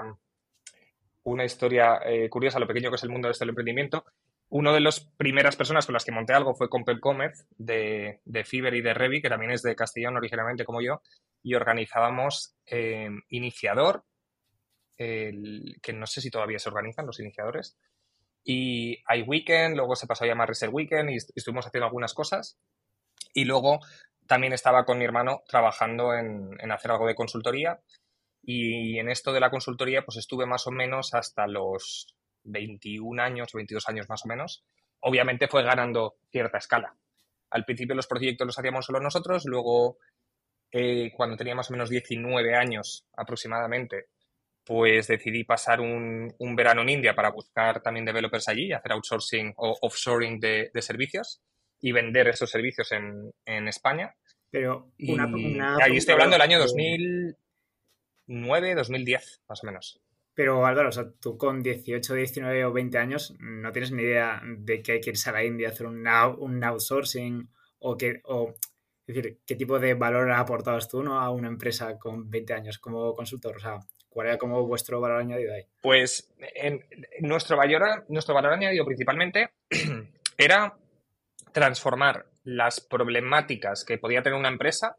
una 1.24 1.44
historia 1.44 2.00
eh, 2.06 2.30
curiosa, 2.30 2.60
lo 2.60 2.68
pequeño 2.68 2.92
que 2.92 2.96
es 2.96 3.04
el 3.04 3.10
mundo 3.10 3.28
de 3.28 3.34
este 3.34 3.44
emprendimiento. 3.44 4.06
Una 4.50 4.72
de 4.74 4.80
las 4.80 5.02
primeras 5.02 5.56
personas 5.56 5.86
con 5.86 5.94
las 5.94 6.06
que 6.06 6.12
monté 6.12 6.34
algo 6.34 6.56
fue 6.56 6.70
con 6.70 6.86
Pep 6.86 7.00
Gómez 7.02 7.46
de, 7.58 8.22
de 8.24 8.44
Fiber 8.46 8.74
y 8.74 8.82
de 8.82 8.94
Revi, 8.94 9.22
que 9.22 9.30
también 9.30 9.52
es 9.52 9.62
de 9.62 9.76
Castellón 9.76 10.16
originalmente 10.16 10.64
como 10.64 10.82
yo, 10.82 11.02
y 11.44 11.54
organizábamos 11.56 12.56
eh, 12.66 13.10
Iniciador, 13.30 14.06
que 14.98 15.94
no 15.94 16.08
sé 16.08 16.22
si 16.22 16.32
todavía 16.32 16.58
se 16.58 16.70
organizan 16.70 17.06
los 17.06 17.20
iniciadores, 17.20 17.78
y 18.44 19.04
iWeekend, 19.16 19.76
luego 19.76 19.96
se 19.96 20.08
pasó 20.08 20.24
a 20.24 20.28
llamar 20.28 20.48
Reset 20.48 20.72
Weekend 20.72 21.10
y 21.12 21.18
estuvimos 21.18 21.68
haciendo 21.68 21.86
algunas 21.86 22.14
cosas. 22.14 22.58
Y 23.34 23.46
luego 23.46 23.82
también 24.26 24.54
estaba 24.54 24.86
con 24.86 24.98
mi 24.98 25.06
hermano 25.06 25.44
trabajando 25.48 26.14
en 26.16 26.72
hacer 26.72 26.92
algo 26.92 27.06
de 27.06 27.16
consultoría 27.16 27.82
y 28.50 28.98
en 28.98 29.10
esto 29.10 29.34
de 29.34 29.42
la 29.42 29.52
consultoría 29.52 30.06
pues 30.06 30.18
estuve 30.18 30.46
más 30.46 30.68
o 30.68 30.72
menos 30.72 31.14
hasta 31.14 31.48
los 31.48 32.17
21 32.48 33.22
años, 33.22 33.52
22 33.54 33.88
años 33.90 34.10
más 34.10 34.26
o 34.26 34.28
menos. 34.28 34.64
Obviamente 35.02 35.48
fue 35.48 35.64
ganando 35.64 36.16
cierta 36.32 36.58
escala. 36.58 36.96
Al 37.50 37.66
principio 37.66 37.96
los 37.96 38.08
proyectos 38.08 38.48
los 38.48 38.60
hacíamos 38.60 38.86
solo 38.86 39.00
nosotros, 39.00 39.46
luego 39.46 39.98
eh, 40.72 41.12
cuando 41.16 41.38
tenía 41.38 41.56
más 41.56 41.70
o 41.70 41.74
menos 41.74 41.90
19 41.90 42.56
años 42.56 43.06
aproximadamente, 43.16 44.08
pues 44.66 45.08
decidí 45.08 45.46
pasar 45.46 45.80
un, 45.80 46.36
verano 46.56 46.82
en 46.82 46.90
India 46.90 47.16
para 47.16 47.32
buscar 47.32 47.82
también 47.82 48.06
developers 48.06 48.50
allí, 48.50 48.74
hacer 48.74 48.92
outsourcing 48.92 49.54
o 49.56 49.78
offshoring 49.82 50.42
de, 50.42 50.70
servicios 50.82 51.42
y 51.80 51.94
vender 51.94 52.28
esos 52.28 52.50
servicios 52.50 52.92
en, 52.92 53.32
España. 53.68 54.14
Pero 54.52 54.92
ahí 55.82 55.96
estoy 55.96 56.14
hablando 56.14 56.34
del 56.34 56.42
año 56.42 56.60
2009, 56.60 58.76
2010, 58.76 59.42
más 59.48 59.64
o 59.64 59.68
menos. 59.68 60.02
Pero 60.38 60.68
Álvaro, 60.68 60.90
o 60.90 60.92
sea, 60.92 61.10
tú 61.20 61.36
con 61.36 61.64
18, 61.64 62.14
19 62.14 62.66
o 62.66 62.72
20 62.72 62.96
años 63.00 63.36
no 63.40 63.72
tienes 63.72 63.92
ni 63.92 64.04
idea 64.04 64.40
de 64.46 64.84
que 64.84 64.92
hay 64.92 65.02
que 65.02 65.10
irse 65.10 65.32
a 65.32 65.34
la 65.34 65.44
India 65.44 65.68
a 65.68 65.72
hacer 65.72 65.88
un, 65.88 66.06
un 66.38 66.64
outsourcing 66.64 67.50
o 67.80 67.98
que, 67.98 68.22
o 68.26 68.54
decir, 69.08 69.40
¿qué 69.48 69.56
tipo 69.56 69.80
de 69.80 69.96
valor 69.96 70.30
aportabas 70.32 70.88
tú 70.88 71.02
¿no? 71.02 71.20
a 71.20 71.32
una 71.32 71.48
empresa 71.48 71.98
con 71.98 72.30
20 72.30 72.54
años 72.54 72.78
como 72.78 73.16
consultor? 73.16 73.56
O 73.58 73.60
sea, 73.60 73.80
¿cuál 74.10 74.28
era 74.28 74.38
como 74.38 74.64
vuestro 74.68 75.02
valor 75.02 75.22
añadido 75.22 75.56
ahí? 75.56 75.64
Pues 75.82 76.32
nuestro, 77.22 77.58
valor, 77.58 78.06
nuestro 78.08 78.36
valor 78.36 78.54
añadido 78.54 78.86
principalmente 78.86 79.50
era 80.38 80.78
transformar 81.52 82.28
las 82.44 82.80
problemáticas 82.80 83.84
que 83.84 83.98
podía 83.98 84.22
tener 84.22 84.38
una 84.38 84.50
empresa 84.50 84.98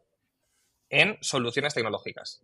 en 0.89 1.17
soluciones 1.21 1.73
tecnológicas. 1.73 2.43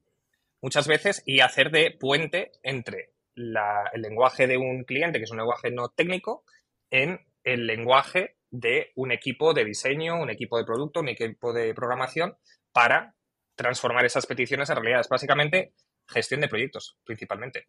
Muchas 0.66 0.88
veces 0.88 1.22
y 1.28 1.42
hacer 1.42 1.70
de 1.70 1.92
puente 1.92 2.52
entre 2.64 3.12
el 3.36 4.02
lenguaje 4.02 4.48
de 4.48 4.58
un 4.58 4.84
cliente, 4.84 5.20
que 5.20 5.26
es 5.26 5.30
un 5.30 5.38
lenguaje 5.38 5.70
no 5.70 5.90
técnico, 5.90 6.44
en 6.90 7.24
el 7.44 7.68
lenguaje 7.68 8.38
de 8.50 8.92
un 8.96 9.12
equipo 9.12 9.54
de 9.54 9.64
diseño, 9.64 10.20
un 10.20 10.32
equipo 10.32 10.58
de 10.58 10.66
producto, 10.66 11.02
un 11.02 11.10
equipo 11.10 11.54
de 11.54 11.72
programación 11.76 12.36
para 12.72 13.14
transformar 13.54 14.06
esas 14.06 14.26
peticiones 14.26 14.68
en 14.72 14.78
realidades. 14.78 15.08
Básicamente, 15.08 15.76
gestión 16.08 16.42
de 16.42 16.48
proyectos, 16.48 16.98
principalmente. 17.06 17.68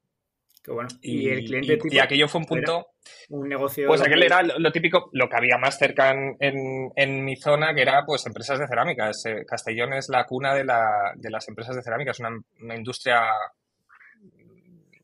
Bueno. 0.67 0.89
Y, 1.01 1.29
el 1.29 1.45
cliente. 1.45 1.79
Y, 1.85 1.99
aquello 1.99 2.29
fue 2.29 2.41
un 2.41 2.47
punto. 2.47 2.89
Un 3.29 3.49
negocio. 3.49 3.87
Pues 3.87 4.01
aquel 4.01 4.23
era 4.23 4.43
lo, 4.43 4.73
típico, 4.73 5.11
lo 5.13 5.29
que 5.29 5.37
había 5.37 5.59
más 5.59 5.79
cerca 5.79 6.15
en, 6.39 7.25
mi 7.25 7.37
zona, 7.37 7.75
que 7.75 7.83
era 7.83 8.05
pues 8.05 8.27
empresas 8.27 8.59
de 8.59 8.67
cerámica. 8.67 9.11
Castellón 9.47 9.93
es 9.95 10.09
la 10.09 10.25
cuna 10.25 10.55
de, 10.55 10.65
las 10.65 11.49
empresas 11.49 11.77
de 11.77 11.83
cerámica. 11.83 12.11
Es 12.11 12.21
una, 12.21 12.77
industria 12.77 13.23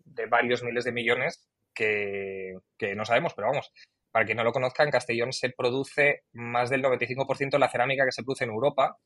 de 0.05 0.27
varios 0.27 0.63
miles 0.63 0.85
de 0.85 0.93
millones 0.93 1.49
que, 1.75 2.55
que 2.77 2.95
no 2.95 3.05
sabemos, 3.05 3.33
pero 3.35 3.49
vamos, 3.49 3.73
para 4.13 4.27
quien 4.27 4.37
no 4.37 4.45
lo 4.45 4.53
conozca, 4.53 4.85
en 4.85 4.91
Castellón 4.91 5.33
se 5.33 5.51
produce 5.51 6.25
más 6.33 6.69
del 6.69 6.83
95% 6.83 7.53
de 7.53 7.59
la 7.59 7.71
cerámica 7.71 8.05
que 8.05 8.13
se 8.13 8.23
produce 8.23 8.45
en 8.45 8.51
Europa 8.51 8.99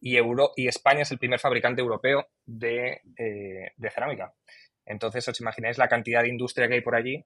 y, 0.00 0.18
Euro, 0.18 0.50
y 0.54 0.68
España 0.68 1.00
es 1.00 1.10
el 1.12 1.18
primer 1.18 1.40
fabricante 1.40 1.80
europeo 1.80 2.26
de, 2.44 3.00
eh, 3.16 3.90
cerámica. 3.90 4.34
Entonces, 4.86 5.26
os 5.28 5.40
imagináis 5.40 5.78
la 5.78 5.88
cantidad 5.88 6.22
de 6.22 6.28
industria 6.28 6.68
que 6.68 6.74
hay 6.74 6.80
por 6.80 6.94
allí 6.94 7.24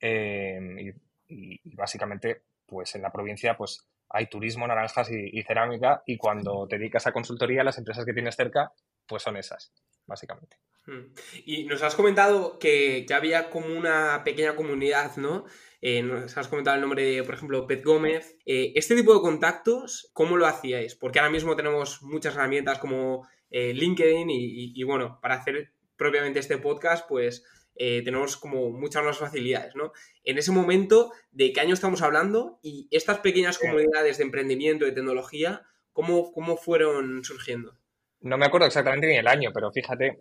eh, 0.00 0.94
y, 1.28 1.60
básicamente, 1.76 2.42
pues 2.66 2.94
en 2.94 3.02
la 3.02 3.12
provincia, 3.12 3.56
pues 3.56 3.86
hay 4.08 4.26
turismo, 4.26 4.66
naranjas 4.66 5.10
y, 5.10 5.42
cerámica 5.42 6.02
y 6.04 6.16
cuando 6.16 6.66
te 6.66 6.78
dedicas 6.78 7.06
a 7.06 7.12
consultoría, 7.12 7.62
las 7.62 7.78
empresas 7.78 8.04
que 8.04 8.12
tienes 8.12 8.34
cerca, 8.34 8.72
pues 9.06 9.22
son 9.22 9.36
esas, 9.36 9.72
básicamente. 10.06 10.56
Hmm. 10.86 11.12
Y 11.44 11.64
nos 11.64 11.82
has 11.82 11.94
comentado 11.94 12.58
que 12.58 13.06
ya 13.06 13.16
había 13.16 13.50
como 13.50 13.66
una 13.76 14.22
pequeña 14.24 14.56
comunidad, 14.56 15.16
¿no? 15.16 15.44
Eh, 15.80 16.02
nos 16.02 16.36
has 16.36 16.48
comentado 16.48 16.74
el 16.74 16.82
nombre 16.82 17.04
de, 17.04 17.22
por 17.22 17.34
ejemplo, 17.34 17.66
Pet 17.66 17.84
Gómez. 17.84 18.36
Eh, 18.44 18.72
este 18.74 18.96
tipo 18.96 19.14
de 19.14 19.20
contactos, 19.20 20.10
¿cómo 20.12 20.36
lo 20.36 20.46
hacíais? 20.46 20.94
Porque 20.94 21.20
ahora 21.20 21.30
mismo 21.30 21.56
tenemos 21.56 22.02
muchas 22.02 22.34
herramientas 22.34 22.78
como 22.78 23.26
eh, 23.50 23.72
LinkedIn 23.72 24.28
y, 24.30 24.82
bueno, 24.84 25.18
para 25.22 25.36
hacer 25.36 25.72
propiamente 26.00 26.38
este 26.38 26.56
podcast, 26.56 27.06
pues 27.06 27.44
tenemos 27.76 28.36
como 28.36 28.70
muchas 28.70 29.04
más 29.04 29.18
facilidades, 29.18 29.74
¿no? 29.74 29.92
En 30.24 30.36
ese 30.36 30.50
momento, 30.50 31.12
¿de 31.30 31.52
qué 31.52 31.60
año 31.60 31.74
estamos 31.74 32.02
hablando? 32.02 32.58
Y 32.62 32.88
estas 32.90 33.20
pequeñas 33.20 33.58
comunidades 33.58 34.18
de 34.18 34.24
emprendimiento, 34.24 34.84
de 34.84 34.92
tecnología, 34.92 35.62
¿cómo, 35.92 36.32
cómo 36.32 36.56
fueron 36.56 37.24
surgiendo? 37.24 37.78
No 38.20 38.36
me 38.36 38.46
acuerdo 38.46 38.66
exactamente 38.66 39.06
ni 39.06 39.16
el 39.16 39.26
año, 39.26 39.50
pero 39.54 39.70
fíjate, 39.72 40.20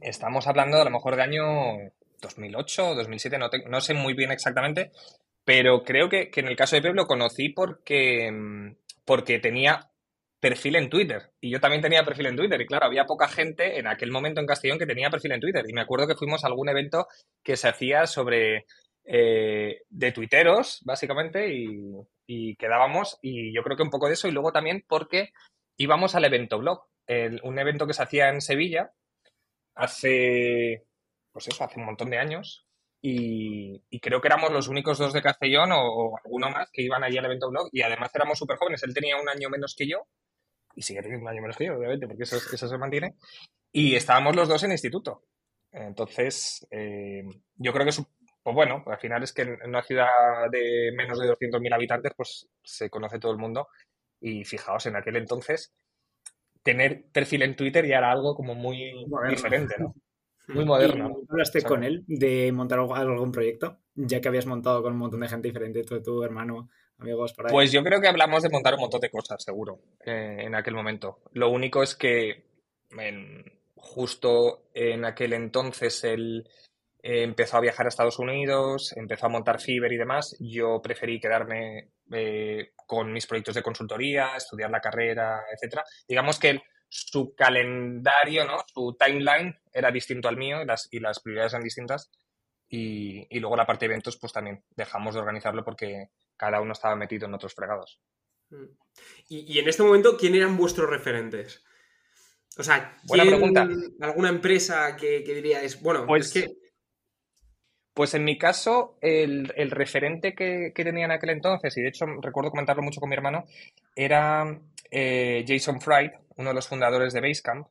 estamos 0.00 0.46
hablando 0.46 0.80
a 0.80 0.84
lo 0.84 0.90
mejor 0.90 1.16
de 1.16 1.22
año 1.22 1.44
2008 2.20 2.88
o 2.88 2.94
2007, 2.94 3.38
no, 3.38 3.50
no 3.68 3.80
sé 3.80 3.94
muy 3.94 4.14
bien 4.14 4.30
exactamente, 4.30 4.92
pero 5.44 5.82
creo 5.82 6.10
que, 6.10 6.30
en 6.34 6.48
el 6.48 6.56
caso 6.56 6.76
de 6.76 6.82
Pep 6.82 6.94
lo 6.94 7.06
conocí 7.06 7.48
porque, 7.48 8.30
mm, 8.30 8.76
porque 9.04 9.38
tenía 9.38 9.90
perfil 10.40 10.76
en 10.76 10.88
Twitter. 10.90 11.32
Y 11.40 11.50
yo 11.50 11.60
también 11.60 11.82
tenía 11.82 12.04
perfil 12.04 12.26
en 12.26 12.36
Twitter. 12.36 12.60
Y 12.60 12.66
claro, 12.66 12.86
había 12.86 13.06
poca 13.06 13.28
gente 13.28 13.78
en 13.78 13.86
aquel 13.86 14.10
momento 14.10 14.40
en 14.40 14.46
Castellón 14.46 14.78
que 14.78 14.86
tenía 14.86 15.10
perfil 15.10 15.32
en 15.32 15.40
Twitter. 15.40 15.64
Y 15.68 15.72
me 15.72 15.80
acuerdo 15.80 16.06
que 16.06 16.16
fuimos 16.16 16.44
a 16.44 16.48
algún 16.48 16.68
evento 16.68 17.06
que 17.42 17.56
se 17.56 17.68
hacía 17.68 18.06
sobre 18.06 18.66
eh, 19.04 19.82
de 19.88 20.12
tuiteros, 20.12 20.80
básicamente, 20.84 21.48
y, 21.52 22.56
quedábamos. 22.56 23.18
Y 23.22 23.54
yo 23.54 23.62
creo 23.62 23.76
que 23.76 23.82
un 23.82 23.90
poco 23.90 24.08
de 24.08 24.14
eso. 24.14 24.28
Y 24.28 24.32
luego 24.32 24.52
también 24.52 24.84
porque 24.88 25.30
íbamos 25.76 26.14
al 26.14 26.24
evento 26.24 26.58
blog. 26.58 26.84
un 27.42 27.58
evento 27.58 27.86
que 27.86 27.94
se 27.94 28.02
hacía 28.02 28.28
en 28.28 28.40
Sevilla 28.40 28.92
hace 29.74 30.84
pues 31.32 31.48
eso, 31.48 31.64
hace 31.64 31.78
un 31.78 31.86
montón 31.86 32.10
de 32.10 32.18
años. 32.18 32.66
y, 33.00 33.80
creo 34.00 34.20
que 34.20 34.28
éramos 34.28 34.52
los 34.52 34.68
únicos 34.68 34.98
dos 34.98 35.12
de 35.12 35.22
Castellón 35.22 35.70
o, 35.72 36.16
alguno 36.24 36.50
más 36.50 36.68
que 36.72 36.82
iban 36.82 37.04
allí 37.04 37.16
al 37.18 37.26
evento 37.26 37.48
blog 37.50 37.68
y 37.72 37.82
además 37.82 38.10
éramos 38.14 38.38
súper 38.38 38.56
jóvenes. 38.58 38.82
Él 38.82 38.94
tenía 38.94 39.16
un 39.16 39.28
año 39.28 39.48
menos 39.50 39.74
que 39.76 39.86
yo 39.88 40.06
y 40.78 40.82
sigue 40.82 41.02
teniendo 41.02 41.24
un 41.24 41.28
año 41.28 41.42
menos 41.42 41.56
que 41.56 41.66
yo, 41.66 41.76
obviamente, 41.76 42.06
porque 42.06 42.22
eso, 42.22 42.36
eso 42.36 42.68
se 42.68 42.78
mantiene. 42.78 43.16
Y 43.72 43.96
estábamos 43.96 44.36
los 44.36 44.48
dos 44.48 44.62
en 44.62 44.70
instituto. 44.70 45.24
Entonces, 45.72 46.64
eh, 46.70 47.24
yo 47.56 47.72
creo 47.72 47.84
que, 47.84 47.90
pues 48.44 48.54
bueno, 48.54 48.84
al 48.86 48.98
final 48.98 49.24
es 49.24 49.32
que 49.32 49.42
en 49.42 49.58
una 49.64 49.82
ciudad 49.82 50.06
de 50.52 50.92
menos 50.96 51.18
de 51.18 51.26
200.000 51.26 51.74
habitantes, 51.74 52.12
pues 52.16 52.48
se 52.62 52.88
conoce 52.88 53.18
todo 53.18 53.32
el 53.32 53.38
mundo. 53.38 53.66
Y 54.20 54.44
fijaos, 54.44 54.86
en 54.86 54.94
aquel 54.94 55.16
entonces, 55.16 55.74
tener 56.62 57.06
perfil 57.12 57.42
en 57.42 57.56
Twitter 57.56 57.84
ya 57.84 57.98
era 57.98 58.12
algo 58.12 58.36
como 58.36 58.54
muy 58.54 59.04
diferente, 59.28 59.74
¿no? 59.80 59.96
Muy 60.46 60.64
moderno. 60.64 61.22
¿Hablaste 61.28 61.62
con 61.62 61.82
él 61.82 62.04
de 62.06 62.52
montar 62.52 62.78
algún 62.78 63.32
proyecto? 63.32 63.80
Ya 63.96 64.20
que 64.20 64.28
habías 64.28 64.46
montado 64.46 64.80
con 64.80 64.92
un 64.92 65.00
montón 65.00 65.20
de 65.20 65.28
gente 65.28 65.48
diferente, 65.48 65.82
tú, 65.82 66.00
tu 66.00 66.22
hermano, 66.22 66.70
amigos 66.98 67.32
por. 67.32 67.50
Pues 67.50 67.72
yo 67.72 67.82
creo 67.82 68.00
que 68.00 68.08
hablamos 68.08 68.42
de 68.42 68.50
montar 68.50 68.74
un 68.74 68.80
montón 68.80 69.00
de 69.00 69.10
cosas, 69.10 69.42
seguro, 69.42 69.80
eh, 70.04 70.36
en 70.40 70.54
aquel 70.54 70.74
momento. 70.74 71.20
Lo 71.32 71.50
único 71.50 71.82
es 71.82 71.94
que 71.94 72.44
justo 73.76 74.68
en 74.74 75.04
aquel 75.04 75.32
entonces 75.32 76.02
él 76.04 76.48
eh, 77.02 77.22
empezó 77.22 77.56
a 77.56 77.60
viajar 77.60 77.86
a 77.86 77.88
Estados 77.90 78.18
Unidos, 78.18 78.92
empezó 78.96 79.26
a 79.26 79.30
montar 79.30 79.60
Fiverr 79.60 79.92
y 79.92 79.98
demás. 79.98 80.36
Yo 80.40 80.80
preferí 80.82 81.20
quedarme 81.20 81.90
eh, 82.12 82.72
con 82.86 83.12
mis 83.12 83.26
proyectos 83.26 83.54
de 83.54 83.62
consultoría, 83.62 84.36
estudiar 84.36 84.70
la 84.70 84.80
carrera, 84.80 85.42
etcétera. 85.52 85.84
Digamos 86.08 86.38
que 86.38 86.60
su 86.88 87.34
calendario, 87.34 88.44
¿no? 88.44 88.58
Su 88.66 88.96
timeline 88.98 89.58
era 89.72 89.90
distinto 89.90 90.28
al 90.28 90.36
mío 90.36 90.62
y 90.62 90.66
las, 90.66 90.88
y 90.90 91.00
las 91.00 91.20
prioridades 91.20 91.52
eran 91.52 91.64
distintas. 91.64 92.10
Y, 92.68 93.26
luego 93.40 93.56
la 93.56 93.66
parte 93.66 93.86
de 93.86 93.92
eventos, 93.92 94.18
pues 94.18 94.32
también 94.32 94.62
dejamos 94.76 95.14
de 95.14 95.20
organizarlo 95.20 95.64
porque 95.64 96.10
cada 96.36 96.60
uno 96.60 96.72
estaba 96.72 96.96
metido 96.96 97.26
en 97.26 97.34
otros 97.34 97.54
fregados. 97.54 98.00
Mm. 98.50 98.64
Y, 99.28 99.58
en 99.58 99.68
este 99.68 99.82
momento, 99.82 100.16
¿quién 100.16 100.34
eran 100.34 100.56
vuestros 100.56 100.88
referentes? 100.88 101.64
O 102.58 102.62
sea, 102.62 102.96
Buena 103.04 103.24
pregunta. 103.24 103.68
¿alguna 104.00 104.28
empresa 104.28 104.96
que, 104.96 105.22
que 105.24 105.34
diríais, 105.34 105.80
bueno, 105.80 106.06
pues, 106.06 106.26
es 106.26 106.32
que... 106.44 106.68
Pues 107.94 108.14
en 108.14 108.22
mi 108.22 108.38
caso, 108.38 108.96
el, 109.00 109.48
referente 109.70 110.32
que, 110.32 110.72
que, 110.72 110.84
tenía 110.84 111.06
en 111.06 111.10
aquel 111.10 111.30
entonces, 111.30 111.76
y 111.76 111.82
de 111.82 111.88
hecho 111.88 112.06
recuerdo 112.22 112.50
comentarlo 112.50 112.80
mucho 112.80 113.00
con 113.00 113.08
mi 113.08 113.16
hermano, 113.16 113.44
era 113.96 114.60
eh, 114.90 115.44
Jason 115.46 115.80
Fried, 115.80 116.12
uno 116.36 116.50
de 116.50 116.54
los 116.54 116.68
fundadores 116.68 117.12
de 117.12 117.20
Basecamp, 117.20 117.66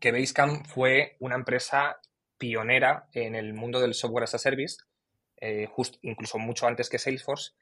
que 0.00 0.12
Basecamp 0.12 0.66
fue 0.66 1.16
una 1.20 1.34
empresa 1.34 2.00
pionera 2.38 3.08
en 3.12 3.34
el 3.34 3.54
mundo 3.54 3.80
del 3.80 3.94
software 3.94 4.24
as 4.24 4.34
a 4.34 4.38
service, 4.38 4.78
eh, 5.40 5.68
incluso 6.02 6.38
mucho 6.38 6.66
antes 6.66 6.88
que 6.88 6.98
Salesforce. 6.98 7.52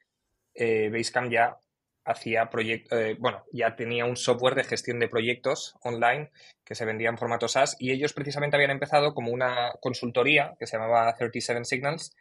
Eh, 0.53 0.89
Basecamp 0.89 1.31
ya 1.31 1.57
hacía 2.05 2.49
eh, 2.53 3.15
bueno, 3.19 3.43
ya 3.51 3.75
tenía 3.75 4.05
un 4.05 4.15
software 4.15 4.55
de 4.55 4.63
gestión 4.63 4.99
de 4.99 5.09
proyectos 5.09 5.75
online 5.81 6.31
que 6.63 6.75
se 6.75 6.85
vendía 6.85 7.09
en 7.09 7.17
formato 7.17 7.47
SaaS 7.47 7.75
y 7.79 7.91
ellos 7.91 8.13
precisamente 8.13 8.55
habían 8.55 8.71
empezado 8.71 9.13
como 9.13 9.31
una 9.31 9.73
consultoría 9.81 10.55
que 10.59 10.67
se 10.67 10.77
llamaba 10.77 11.13
37 11.15 11.65
Signals, 11.65 12.15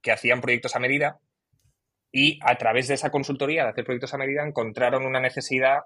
que 0.00 0.10
hacían 0.10 0.40
proyectos 0.40 0.74
a 0.74 0.80
medida 0.80 1.20
y 2.10 2.38
a 2.42 2.56
través 2.56 2.88
de 2.88 2.94
esa 2.94 3.10
consultoría 3.10 3.64
de 3.64 3.70
hacer 3.70 3.84
proyectos 3.84 4.14
a 4.14 4.18
medida 4.18 4.42
encontraron 4.42 5.04
una 5.04 5.20
necesidad 5.20 5.80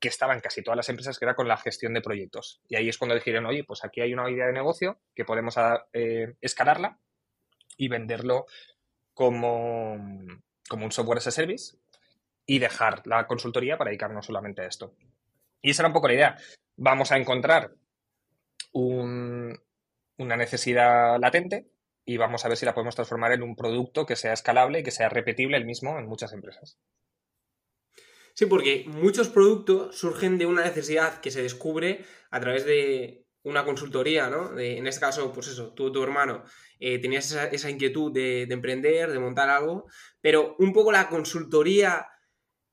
que 0.00 0.08
estaba 0.08 0.34
en 0.34 0.40
casi 0.40 0.62
todas 0.62 0.76
las 0.76 0.88
empresas, 0.88 1.18
que 1.18 1.24
era 1.24 1.34
con 1.34 1.48
la 1.48 1.56
gestión 1.56 1.94
de 1.94 2.00
proyectos. 2.00 2.60
Y 2.68 2.76
ahí 2.76 2.88
es 2.88 2.98
cuando 2.98 3.14
dijeron, 3.14 3.46
oye, 3.46 3.64
pues 3.64 3.84
aquí 3.84 4.00
hay 4.00 4.12
una 4.12 4.30
idea 4.30 4.46
de 4.46 4.52
negocio 4.52 5.00
que 5.14 5.24
podemos 5.24 5.56
eh, 5.92 6.34
escalarla 6.40 6.98
y 7.76 7.88
venderlo 7.88 8.46
como, 9.14 9.98
como 10.68 10.84
un 10.84 10.92
software 10.92 11.18
as 11.18 11.26
a 11.26 11.30
service 11.30 11.76
y 12.46 12.58
dejar 12.58 13.06
la 13.06 13.26
consultoría 13.26 13.76
para 13.76 13.90
dedicarnos 13.90 14.26
solamente 14.26 14.62
a 14.62 14.66
esto. 14.66 14.94
Y 15.60 15.70
esa 15.70 15.82
era 15.82 15.88
un 15.88 15.94
poco 15.94 16.08
la 16.08 16.14
idea. 16.14 16.36
Vamos 16.76 17.10
a 17.10 17.16
encontrar 17.16 17.72
una 18.72 20.36
necesidad 20.36 21.18
latente 21.18 21.66
y 22.04 22.16
vamos 22.16 22.44
a 22.44 22.48
ver 22.48 22.56
si 22.56 22.64
la 22.64 22.74
podemos 22.74 22.94
transformar 22.94 23.32
en 23.32 23.42
un 23.42 23.56
producto 23.56 24.06
que 24.06 24.16
sea 24.16 24.32
escalable 24.32 24.80
y 24.80 24.82
que 24.82 24.90
sea 24.90 25.08
repetible 25.08 25.56
el 25.56 25.66
mismo 25.66 25.98
en 25.98 26.06
muchas 26.06 26.32
empresas. 26.32 26.78
Sí, 28.38 28.46
porque 28.46 28.84
muchos 28.86 29.28
productos 29.28 29.96
surgen 29.96 30.38
de 30.38 30.46
una 30.46 30.62
necesidad 30.62 31.20
que 31.20 31.32
se 31.32 31.42
descubre 31.42 32.04
a 32.30 32.38
través 32.38 32.64
de 32.64 33.26
una 33.42 33.64
consultoría, 33.64 34.30
¿no? 34.30 34.56
en 34.56 34.86
este 34.86 35.00
caso, 35.00 35.32
pues 35.32 35.48
eso, 35.48 35.74
tú, 35.74 35.90
tu 35.90 36.00
hermano, 36.04 36.44
eh, 36.78 37.00
tenías 37.00 37.32
esa, 37.32 37.68
inquietud 37.68 38.12
de, 38.12 38.42
emprender, 38.42 39.10
de 39.10 39.18
montar 39.18 39.50
algo, 39.50 39.86
pero 40.20 40.54
un 40.60 40.72
poco 40.72 40.92
la 40.92 41.08
consultoría 41.08 42.06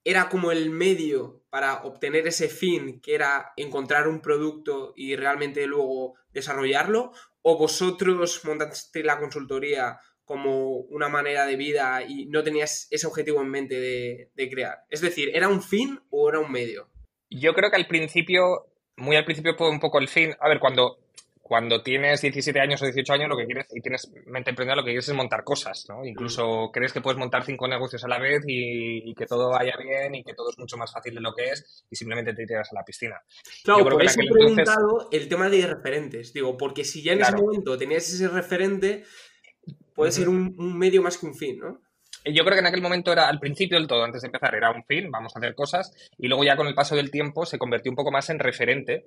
era 0.03 0.29
como 0.29 0.51
el 0.51 0.69
medio 0.69 1.43
para 1.49 1.81
obtener 1.81 2.27
ese 2.27 2.47
fin, 2.47 3.01
que 3.01 3.15
era 3.15 3.51
encontrar 3.57 4.07
un 4.07 4.21
producto 4.21 4.93
y 4.95 5.15
realmente 5.15 5.65
luego 5.65 6.13
desarrollarlo, 6.29 7.11
o 7.41 7.57
vosotros 7.57 8.45
montaste 8.45 9.03
la 9.03 9.17
consultoría 9.17 9.99
como 10.25 10.79
una 10.89 11.07
manera 11.07 11.45
de 11.45 11.55
vida 11.55 12.03
y 12.03 12.25
no 12.25 12.43
tenías 12.43 12.87
ese 12.91 13.07
objetivo 13.07 13.41
en 13.41 13.49
mente 13.49 13.79
de, 13.79 14.49
crear? 14.49 14.79
Es 14.89 15.01
decir, 15.01 15.29
¿era 15.33 15.47
un 15.47 15.61
fin 15.61 15.99
o 16.09 16.29
era 16.29 16.39
un 16.39 16.51
medio? 16.51 16.89
Yo 17.29 17.53
creo 17.53 17.69
que 17.69 17.77
al 17.77 17.87
principio, 17.87 18.67
muy 18.97 19.15
al 19.15 19.25
principio 19.25 19.55
fue 19.55 19.69
un 19.69 19.79
poco 19.79 19.99
el 19.99 20.07
fin. 20.07 20.35
A 20.39 20.49
ver, 20.49 20.59
cuando, 20.59 20.97
cuando 21.41 21.83
tienes 21.83 22.21
17 22.21 22.59
años 22.59 22.81
o 22.81 22.85
18 22.85 23.13
años 23.13 23.29
lo 23.29 23.37
que 23.37 23.45
quieres 23.45 23.67
y 23.71 23.79
tienes 23.79 24.11
mente 24.25 24.49
emprendedora, 24.49 24.81
lo 24.81 24.83
que 24.83 24.93
quieres 24.93 25.07
es 25.07 25.13
montar 25.13 25.43
cosas, 25.43 25.85
¿no? 25.87 26.03
Incluso 26.03 26.67
mm. 26.67 26.71
crees 26.71 26.91
que 26.91 27.01
puedes 27.01 27.19
montar 27.19 27.45
cinco 27.45 27.67
negocios 27.67 28.03
a 28.03 28.07
la 28.07 28.17
vez 28.17 28.43
y, 28.47 29.13
que 29.13 29.27
todo 29.27 29.51
vaya 29.51 29.75
bien 29.77 30.15
y 30.15 30.23
que 30.23 30.33
todo 30.33 30.49
es 30.49 30.57
mucho 30.57 30.75
más 30.75 30.91
fácil 30.91 31.13
de 31.13 31.21
lo 31.21 31.35
que 31.35 31.49
es 31.49 31.85
y 31.89 31.95
simplemente 31.95 32.33
te 32.33 32.47
tiras 32.47 32.71
a 32.71 32.75
la 32.75 32.83
piscina. 32.83 33.21
Claro, 33.63 33.83
por 33.83 34.03
eso 34.03 34.19
he 34.21 34.27
preguntado 34.27 35.07
el 35.11 35.29
tema 35.29 35.47
de 35.49 35.67
referentes. 35.67 36.33
Digo, 36.33 36.57
porque 36.57 36.83
si 36.83 37.03
ya 37.03 37.13
en 37.13 37.21
ese 37.21 37.35
momento 37.35 37.77
tenías 37.77 38.09
ese 38.09 38.27
referente, 38.27 39.03
puede 39.95 40.11
ser 40.11 40.29
un, 40.29 40.53
medio 40.77 41.01
más 41.01 41.17
que 41.17 41.25
un 41.25 41.33
fin, 41.33 41.57
¿no? 41.57 41.81
Yo 42.25 42.43
creo 42.43 42.55
que 42.55 42.59
en 42.59 42.65
aquel 42.65 42.81
momento 42.81 43.11
era, 43.11 43.27
al 43.27 43.39
principio 43.39 43.77
del 43.77 43.87
todo, 43.87 44.03
antes 44.03 44.21
de 44.21 44.27
empezar, 44.27 44.55
era 44.55 44.71
un 44.71 44.83
fin, 44.83 45.11
vamos 45.11 45.35
a 45.35 45.39
hacer 45.39 45.55
cosas, 45.55 45.93
y 46.17 46.27
luego 46.27 46.43
ya 46.43 46.55
con 46.55 46.67
el 46.67 46.73
paso 46.73 46.95
del 46.95 47.11
tiempo 47.11 47.45
se 47.45 47.59
convirtió 47.59 47.91
un 47.91 47.95
poco 47.95 48.11
más 48.11 48.29
en 48.29 48.39
referente. 48.39 49.05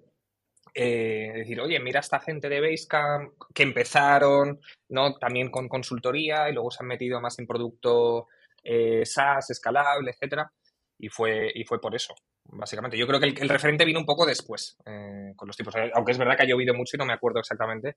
Eh, 0.75 1.33
decir, 1.35 1.61
oye, 1.61 1.81
mira 1.81 2.01
esta 2.01 2.21
gente 2.21 2.49
de 2.49 2.61
Basecamp 2.61 3.33
que 3.53 3.65
empezaron, 3.65 4.61
¿no? 4.89 5.15
También 5.15 5.51
con 5.51 5.69
consultoría 5.69 6.49
y 6.49 6.53
luego 6.53 6.71
se 6.71 6.83
han 6.83 6.89
metido 6.89 7.21
más 7.21 7.39
en 7.39 7.47
producto 7.47 8.29
eh, 8.63 9.05
SaaS, 9.05 9.51
escalable, 9.51 10.13
etcétera. 10.13 10.53
Y 10.99 11.09
fue, 11.09 11.51
y 11.55 11.65
fue 11.65 11.81
por 11.81 11.97
eso, 11.97 12.15
básicamente. 12.45 12.97
Yo 12.97 13.07
creo 13.07 13.19
que 13.19 13.27
el, 13.27 13.49
referente 13.49 13.85
vino 13.85 13.99
un 13.99 14.07
poco 14.07 14.27
después, 14.27 14.77
eh, 14.87 15.33
con 15.35 15.49
los 15.49 15.57
tipos. 15.57 15.75
Aunque 15.95 16.13
es 16.13 16.19
verdad 16.19 16.37
que 16.37 16.43
ha 16.43 16.49
llovido 16.49 16.75
mucho 16.75 16.97
y 16.97 16.99
no 16.99 17.07
me 17.07 17.15
acuerdo 17.15 17.41
exactamente 17.41 17.97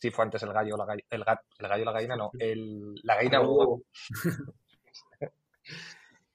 Sí, 0.00 0.10
fue 0.10 0.24
antes 0.24 0.42
el 0.42 0.52
gallo, 0.52 0.76
la 0.76 0.86
gallina, 0.86 1.06
el, 1.10 1.24
el 1.58 1.68
gallo, 1.68 1.84
la 1.84 1.92
gallina, 1.92 2.16
no, 2.16 2.30
el, 2.38 2.94
la 3.02 3.16
gallina 3.16 3.42
o 3.42 3.82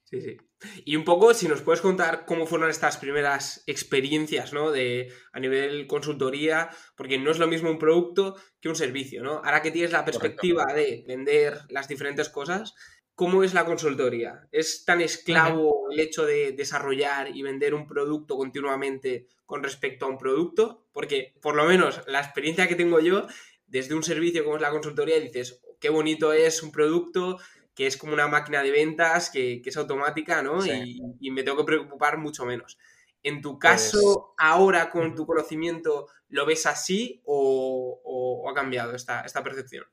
Sí, 0.03 0.22
sí. 0.22 0.38
Y 0.86 0.95
un 0.95 1.03
poco, 1.03 1.34
si 1.34 1.48
nos 1.48 1.63
puedes 1.63 1.81
contar 1.81 2.25
cómo 2.25 2.45
fueron 2.45 2.69
estas 2.69 2.98
primeras 2.98 3.63
experiencias, 3.65 4.53
¿no? 4.53 4.72
De, 4.72 5.12
a 5.34 5.39
nivel 5.39 5.88
consultoría, 5.88 6.69
porque 6.95 7.17
no 7.17 7.31
es 7.31 7.39
lo 7.39 7.48
mismo 7.48 7.72
un 7.72 7.79
producto 7.79 8.36
que 8.62 8.69
un 8.69 8.75
servicio, 8.75 9.24
¿no? 9.24 9.41
Ahora 9.43 9.63
que 9.63 9.72
tienes 9.72 9.91
la 9.91 10.05
perspectiva 10.05 10.65
de 10.75 11.03
vender 11.07 11.62
las 11.69 11.88
diferentes 11.88 12.29
cosas, 12.29 12.75
¿cómo 13.15 13.43
es 13.43 13.55
la 13.55 13.65
consultoría? 13.65 14.48
¿Es 14.51 14.86
tan 14.86 15.01
esclavo 15.01 15.89
el 15.91 16.00
hecho 16.00 16.24
de 16.24 16.51
desarrollar 16.51 17.36
y 17.36 17.41
vender 17.41 17.74
un 17.74 17.88
producto 17.88 18.38
continuamente 18.38 19.27
con 19.45 19.63
respecto 19.63 20.05
a 20.05 20.10
un 20.10 20.19
producto? 20.19 20.88
Porque, 20.91 21.34
por 21.41 21.55
lo 21.55 21.65
menos, 21.65 22.01
la 22.05 22.19
experiencia 22.19 22.67
que 22.67 22.75
tengo 22.75 23.00
yo 23.00 23.25
desde 23.67 23.95
un 23.95 24.03
servicio 24.03 24.43
como 24.43 24.55
es 24.55 24.62
la 24.62 24.72
consultoría 24.72 25.19
dices, 25.19 25.62
qué 25.79 25.89
bonito 25.89 26.34
es 26.34 26.63
un 26.63 26.72
producto 26.72 27.38
que 27.75 27.88
es 27.88 27.98
como 27.98 28.13
una 28.13 28.27
máquina 28.27 28.63
de 28.63 28.72
ventas, 28.72 29.29
que, 29.29 29.62
es 29.63 29.77
automática, 29.77 30.41
¿no? 30.41 30.65
Y, 30.65 31.31
me 31.31 31.43
tengo 31.43 31.57
que 31.57 31.65
preocupar 31.65 32.17
mucho 32.17 32.45
menos. 32.45 32.77
En 33.22 33.41
tu 33.41 33.60
caso, 33.60 34.00
pues 34.01 34.36
ahora 34.38 34.89
con 34.89 35.13
tu 35.13 35.25
conocimiento, 35.25 36.07
¿lo 36.29 36.45
ves 36.45 36.65
así 36.67 37.22
o, 37.25 38.48
ha 38.50 38.53
cambiado 38.53 38.95
esta, 38.95 39.22
esta 39.22 39.43
percepción? 39.43 39.86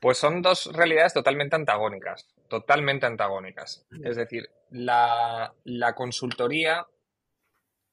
Pues 0.00 0.18
son 0.18 0.42
dos 0.42 0.66
realidades 0.72 1.12
totalmente 1.12 1.56
antagónicas, 1.56 2.28
totalmente 2.48 3.06
antagónicas. 3.06 3.84
Es 4.04 4.16
decir, 4.16 4.50
la, 4.70 5.54
la 5.64 5.94
consultoría 5.94 6.86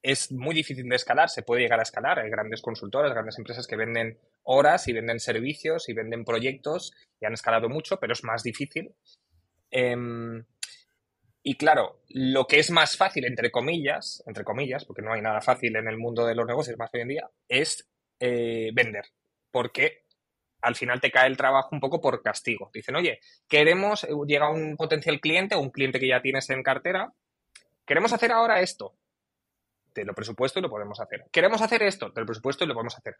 es 0.01 0.31
muy 0.31 0.55
difícil 0.55 0.87
de 0.87 0.95
escalar, 0.95 1.29
se 1.29 1.43
puede 1.43 1.61
llegar 1.61 1.79
a 1.79 1.83
escalar. 1.83 2.19
Hay 2.19 2.29
grandes 2.29 2.61
consultoras, 2.61 3.11
grandes 3.11 3.37
empresas 3.37 3.67
que 3.67 3.75
venden 3.75 4.19
horas 4.43 4.87
y 4.87 4.93
venden 4.93 5.19
servicios 5.19 5.89
y 5.89 5.93
venden 5.93 6.23
proyectos 6.23 6.93
y 7.19 7.25
han 7.25 7.33
escalado 7.33 7.69
mucho, 7.69 7.99
pero 7.99 8.13
es 8.13 8.23
más 8.23 8.43
difícil. 8.43 8.93
Em, 9.71 10.45
y 11.43 11.55
claro, 11.55 12.01
lo 12.09 12.47
que 12.47 12.59
es 12.59 12.71
más 12.71 12.97
fácil, 12.97 13.25
entre 13.25 13.51
comillas, 13.51 14.23
entre 14.27 14.43
comillas, 14.43 14.85
porque 14.85 15.01
no 15.01 15.13
hay 15.13 15.21
nada 15.21 15.41
fácil 15.41 15.75
en 15.75 15.87
el 15.87 15.97
mundo 15.97 16.25
de 16.25 16.35
los 16.35 16.45
negocios 16.45 16.77
más 16.77 16.89
hoy 16.93 17.01
en 17.01 17.07
día, 17.07 17.29
es 17.47 17.89
eh, 18.19 18.71
vender. 18.73 19.05
Porque 19.51 20.03
al 20.61 20.75
final 20.75 20.99
te 20.99 21.11
cae 21.11 21.27
el 21.27 21.37
trabajo 21.37 21.69
un 21.71 21.79
poco 21.79 22.01
por 22.01 22.21
castigo. 22.21 22.69
Dicen, 22.73 22.95
oye, 22.95 23.19
queremos, 23.47 24.03
eh, 24.03 24.09
llega 24.27 24.49
un 24.49 24.75
potencial 24.75 25.19
cliente 25.19 25.55
o 25.55 25.61
un 25.61 25.71
cliente 25.71 25.99
que 25.99 26.07
ya 26.07 26.21
tienes 26.21 26.49
en 26.49 26.63
cartera, 26.63 27.13
queremos 27.85 28.13
hacer 28.13 28.31
ahora 28.31 28.61
esto. 28.61 28.98
Te 29.93 30.05
lo 30.05 30.13
presupuesto 30.13 30.59
y 30.59 30.61
lo 30.61 30.69
podemos 30.69 30.99
hacer. 30.99 31.25
Queremos 31.31 31.61
hacer 31.61 31.83
esto, 31.83 32.11
te 32.11 32.21
lo 32.21 32.25
presupuesto 32.25 32.63
y 32.63 32.67
lo 32.67 32.73
podemos 32.73 32.97
hacer. 32.97 33.15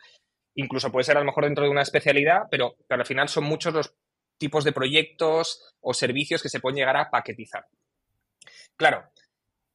Incluso 0.55 0.91
puede 0.91 1.03
ser 1.03 1.17
a 1.17 1.21
lo 1.21 1.25
mejor 1.25 1.45
dentro 1.45 1.63
de 1.63 1.69
una 1.69 1.81
especialidad, 1.81 2.43
pero, 2.49 2.75
pero 2.87 3.01
al 3.01 3.07
final 3.07 3.29
son 3.29 3.45
muchos 3.45 3.73
los 3.73 3.95
tipos 4.37 4.63
de 4.63 4.71
proyectos 4.71 5.75
o 5.81 5.93
servicios 5.93 6.41
que 6.41 6.49
se 6.49 6.59
pueden 6.59 6.77
llegar 6.77 6.97
a 6.97 7.09
paquetizar. 7.09 7.67
Claro, 8.75 9.09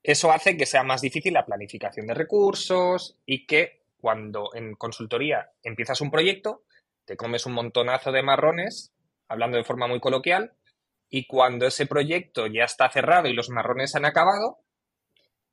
eso 0.03 0.33
hace 0.33 0.57
que 0.57 0.67
sea 0.67 0.83
más 0.83 1.01
difícil 1.01 1.35
la 1.35 1.47
planificación 1.47 2.07
de 2.07 2.15
recursos 2.15 3.19
y 3.25 3.47
que 3.47 3.85
cuando 3.99 4.51
en 4.55 4.75
consultoría 4.75 5.51
empiezas 5.63 6.01
un 6.01 6.11
proyecto, 6.11 6.65
te 7.05 7.17
comes 7.17 7.47
un 7.47 7.53
montonazo 7.53 8.13
de 8.13 8.23
marrones, 8.23 8.93
hablando 9.29 9.57
de 9.57 9.65
forma 9.65 9.87
muy 9.87 10.01
coloquial, 10.01 10.53
y 11.09 11.27
cuando 11.27 11.67
ese 11.67 11.87
proyecto 11.87 12.47
ya 12.47 12.65
está 12.65 12.91
cerrado 12.91 13.29
y 13.29 13.35
los 13.35 13.49
marrones 13.49 13.95
han 13.95 14.05
acabado, 14.05 14.59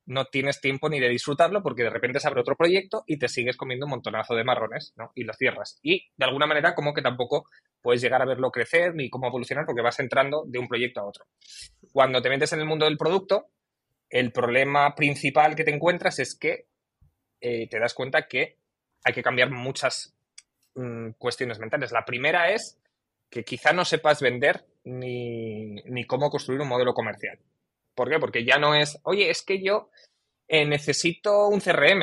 no 0.05 0.25
tienes 0.25 0.59
tiempo 0.59 0.89
ni 0.89 0.99
de 0.99 1.09
disfrutarlo 1.09 1.61
porque 1.61 1.83
de 1.83 1.89
repente 1.89 2.19
se 2.19 2.27
abre 2.27 2.41
otro 2.41 2.55
proyecto 2.55 3.03
y 3.05 3.17
te 3.17 3.27
sigues 3.27 3.57
comiendo 3.57 3.85
un 3.85 3.91
montonazo 3.91 4.35
de 4.35 4.43
marrones. 4.43 4.93
Y 5.15 5.23
lo 5.23 5.33
cierras. 5.33 5.79
Y 5.81 6.09
de 6.17 6.25
alguna 6.25 6.47
manera 6.47 6.75
como 6.75 6.93
que 6.93 7.01
tampoco 7.01 7.47
puedes 7.81 8.01
llegar 8.01 8.21
a 8.21 8.25
verlo 8.25 8.51
crecer 8.51 8.95
ni 8.95 9.09
cómo 9.09 9.27
evolucionar 9.27 9.65
porque 9.65 9.81
vas 9.81 9.99
entrando 9.99 10.43
de 10.45 10.59
un 10.59 10.67
proyecto 10.67 11.01
a 11.01 11.05
otro. 11.05 11.25
Cuando 11.91 12.21
te 12.21 12.29
metes 12.29 12.53
en 12.53 12.59
el 12.59 12.65
mundo 12.65 12.85
del 12.85 12.97
producto, 12.97 13.47
el 14.09 14.31
problema 14.31 14.93
principal 14.95 15.55
que 15.55 15.63
te 15.63 15.73
encuentras 15.73 16.19
es 16.19 16.37
que 16.37 16.67
eh, 17.39 17.67
te 17.69 17.79
das 17.79 17.93
cuenta 17.93 18.27
que 18.27 18.57
hay 19.03 19.13
que 19.13 19.23
cambiar 19.23 19.49
muchas 19.49 20.15
mm, 20.75 21.11
cuestiones 21.17 21.59
mentales. 21.59 21.91
La 21.91 22.05
primera 22.05 22.51
es 22.51 22.79
que 23.29 23.43
quizá 23.43 23.73
no 23.73 23.85
sepas 23.85 24.21
vender 24.21 24.65
ni, 24.83 25.75
ni, 25.85 26.05
cómo 26.05 26.29
construir 26.29 26.61
un 26.61 26.67
modelo 26.67 26.93
comercial. 26.93 27.39
¿Por 28.01 28.09
qué? 28.09 28.17
Porque 28.17 28.43
ya 28.43 28.57
no 28.57 28.73
es, 28.73 28.99
oye, 29.03 29.29
es 29.29 29.43
que 29.43 29.63
yo 29.63 29.91
eh, 30.47 30.65
necesito 30.65 31.47
un 31.49 31.59
CRM. 31.59 32.01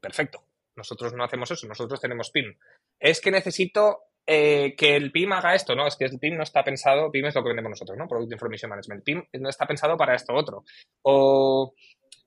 Perfecto. 0.00 0.42
Nosotros 0.74 1.12
no 1.12 1.22
hacemos 1.22 1.48
eso, 1.48 1.68
nosotros 1.68 2.00
tenemos 2.00 2.32
PIM. 2.32 2.58
Es 2.98 3.20
que 3.20 3.30
necesito 3.30 4.00
eh, 4.26 4.74
que 4.76 4.96
el 4.96 5.12
PIM 5.12 5.32
haga 5.34 5.54
esto, 5.54 5.76
¿no? 5.76 5.86
Es 5.86 5.94
que 5.94 6.06
el 6.06 6.18
PIM 6.18 6.38
no 6.38 6.42
está 6.42 6.64
pensado, 6.64 7.08
PIM 7.12 7.26
es 7.26 7.36
lo 7.36 7.44
que 7.44 7.50
vendemos 7.50 7.70
nosotros, 7.70 7.96
¿no? 7.96 8.08
Product 8.08 8.32
Information 8.32 8.68
Management. 8.68 9.04
PIM 9.04 9.24
no 9.34 9.48
está 9.48 9.64
pensado 9.64 9.96
para 9.96 10.16
esto 10.16 10.34
otro. 10.34 10.64
O, 11.02 11.72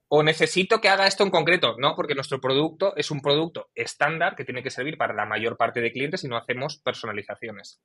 o 0.07 0.23
necesito 0.23 0.79
que 0.79 0.87
haga 0.87 1.05
esto 1.05 1.25
en 1.25 1.31
concreto, 1.31 1.75
¿no? 1.77 1.97
Porque 1.97 2.15
nuestro 2.15 2.39
producto 2.39 2.95
es 2.95 3.11
un 3.11 3.19
producto 3.19 3.71
estándar 3.75 4.37
que 4.37 4.45
tiene 4.45 4.63
que 4.63 4.69
servir 4.69 4.97
para 4.97 5.13
la 5.13 5.25
mayor 5.25 5.57
parte 5.57 5.81
de 5.81 5.91
clientes 5.91 6.23
y 6.23 6.29
no 6.29 6.37
hacemos 6.37 6.77
personalizaciones. 6.77 7.81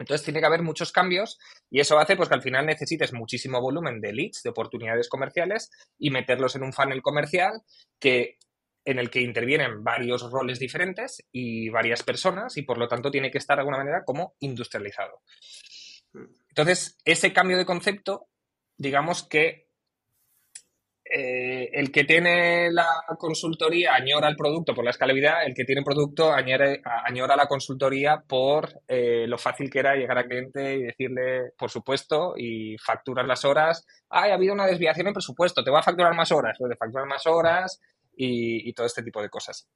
Entonces 0.00 0.24
tiene 0.24 0.40
que 0.40 0.46
haber 0.46 0.62
muchos 0.62 0.92
cambios 0.92 1.38
y 1.70 1.78
eso 1.78 1.98
hace 1.98 2.16
pues 2.16 2.28
que 2.28 2.34
al 2.34 2.42
final 2.42 2.66
necesites 2.66 3.12
muchísimo 3.12 3.60
volumen 3.60 4.00
de 4.00 4.14
leads, 4.14 4.42
de 4.42 4.50
oportunidades 4.50 5.08
comerciales 5.08 5.70
y 5.98 6.10
meterlos 6.10 6.56
en 6.56 6.62
un 6.62 6.72
funnel 6.72 7.02
comercial 7.02 7.62
que 8.00 8.38
en 8.86 8.98
el 8.98 9.10
que 9.10 9.20
intervienen 9.20 9.84
varios 9.84 10.30
roles 10.30 10.58
diferentes 10.58 11.22
y 11.30 11.68
varias 11.68 12.02
personas 12.02 12.56
y 12.56 12.62
por 12.62 12.78
lo 12.78 12.88
tanto 12.88 13.10
tiene 13.10 13.30
que 13.30 13.36
estar 13.36 13.56
de 13.56 13.60
alguna 13.60 13.76
manera 13.76 14.02
como 14.06 14.34
industrializado. 14.40 15.20
Entonces, 16.48 16.98
ese 17.04 17.34
cambio 17.34 17.58
de 17.58 17.66
concepto, 17.66 18.28
digamos 18.78 19.22
que 19.28 19.69
eh, 21.10 21.70
el 21.72 21.90
que 21.90 22.04
tiene 22.04 22.70
la 22.70 22.86
consultoría 23.18 23.94
añora 23.94 24.28
el 24.28 24.36
producto 24.36 24.74
por 24.74 24.84
la 24.84 24.90
escalabilidad, 24.90 25.44
el 25.44 25.54
que 25.54 25.64
tiene 25.64 25.82
producto 25.82 26.32
añora 26.32 27.36
la 27.36 27.46
consultoría 27.46 28.22
por 28.26 28.82
eh, 28.86 29.26
lo 29.26 29.36
fácil 29.38 29.70
que 29.70 29.80
era 29.80 29.96
llegar 29.96 30.18
al 30.18 30.26
cliente 30.26 30.74
y 30.74 30.82
decirle, 30.82 31.52
por 31.58 31.70
supuesto, 31.70 32.34
y 32.36 32.76
facturar 32.78 33.26
las 33.26 33.44
horas. 33.44 33.84
Ay, 34.08 34.30
ha 34.30 34.34
habido 34.34 34.54
una 34.54 34.66
desviación 34.66 35.08
en 35.08 35.14
presupuesto, 35.14 35.64
te 35.64 35.70
voy 35.70 35.80
a 35.80 35.82
facturar 35.82 36.14
más 36.14 36.30
horas. 36.32 36.56
Puede 36.58 36.76
facturar 36.76 37.06
más 37.06 37.26
horas, 37.26 37.80
y, 38.22 38.72
todo 38.74 38.86
este 38.86 39.02
tipo 39.02 39.22
de 39.22 39.30
cosas. 39.30 39.68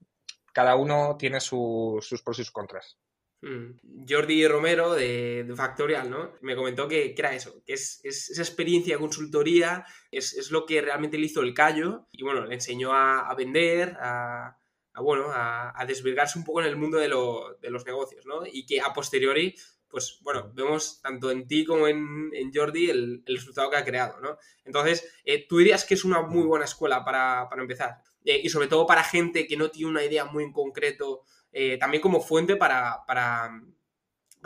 Cada 0.53 0.77
uno 0.77 1.17
tiene 1.19 1.41
sus 1.41 2.23
pros 2.23 2.39
y 2.39 2.45
sus 2.45 2.53
contras. 2.53 2.97
Mm. 3.45 4.07
Jordi 4.09 4.49
Romero 4.49 4.95
de, 4.95 5.53
Factorial, 5.55 6.09
¿no? 6.09 6.33
Me 6.41 6.57
comentó 6.57 6.89
que, 6.89 7.15
era 7.17 7.35
eso, 7.35 7.63
que 7.67 7.75
es, 7.75 8.01
esa 8.03 8.41
experiencia 8.41 8.95
de 8.95 9.01
consultoría, 9.01 9.85
es, 10.11 10.51
lo 10.51 10.65
que 10.65 10.81
realmente 10.81 11.19
le 11.19 11.27
hizo 11.27 11.43
el 11.43 11.53
callo 11.53 12.09
y 12.11 12.23
bueno, 12.23 12.47
le 12.47 12.55
enseñó 12.55 12.95
a, 12.95 13.33
vender, 13.37 13.99
a, 14.01 14.57
bueno, 14.97 15.27
a, 15.31 15.85
desvirgarse 15.87 16.39
un 16.39 16.45
poco 16.45 16.63
en 16.63 16.69
el 16.69 16.77
mundo 16.77 16.99
de, 16.99 17.09
los 17.09 17.85
negocios, 17.85 18.25
¿no? 18.25 18.47
Y 18.47 18.65
que 18.65 18.81
a 18.81 18.95
posteriori, 18.95 19.55
pues 19.89 20.19
bueno, 20.23 20.51
vemos 20.55 21.03
tanto 21.03 21.31
en 21.31 21.47
ti 21.47 21.67
como 21.67 21.87
en, 21.87 22.31
Jordi 22.53 22.89
el, 22.89 23.23
resultado 23.27 23.69
que 23.69 23.77
ha 23.77 23.85
creado, 23.85 24.21
¿no? 24.21 24.39
Entonces, 24.65 25.07
eh, 25.25 25.47
tú 25.47 25.59
dirías 25.59 25.85
que 25.85 25.95
es 25.95 26.05
una 26.05 26.23
muy 26.23 26.45
buena 26.45 26.65
escuela 26.65 27.05
para, 27.05 27.47
para 27.51 27.61
empezar. 27.61 27.99
Eh, 28.25 28.41
y 28.43 28.49
sobre 28.49 28.69
todo 28.69 28.87
para 28.87 29.05
gente 29.05 29.47
que 29.47 29.59
no 29.59 29.71
tiene 29.71 29.91
una 29.91 30.03
idea 30.03 30.25
muy 30.25 30.45
en 30.45 30.53
concreto, 30.53 31.25
eh, 31.57 31.79
también 31.79 32.03
como 32.03 32.21
fuente 32.21 32.57
para, 32.57 33.05
para, 33.07 33.63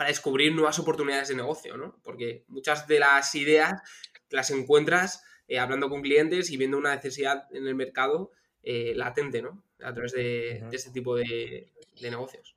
descubrir 0.07 0.53
nuevas 0.53 0.79
oportunidades 0.79 1.27
de 1.27 1.35
negocio, 1.35 1.75
¿no? 1.75 1.99
Porque 2.03 2.45
muchas 2.47 2.87
de 2.87 2.99
las 2.99 3.35
ideas 3.35 3.81
las 4.29 4.49
encuentras 4.49 5.25
eh, 5.47 5.59
hablando 5.59 5.89
con 5.89 6.01
clientes 6.01 6.49
y 6.51 6.55
viendo 6.55 6.77
una 6.77 6.95
necesidad 6.95 7.47
en 7.51 7.67
el 7.67 7.75
mercado 7.75 8.31
latente, 8.61 9.41
¿no? 9.41 9.63
A 9.83 9.91
través 9.93 10.11
de, 10.11 10.63
este 10.71 10.91
tipo 10.91 11.15
de, 11.15 11.71
negocios. 12.01 12.55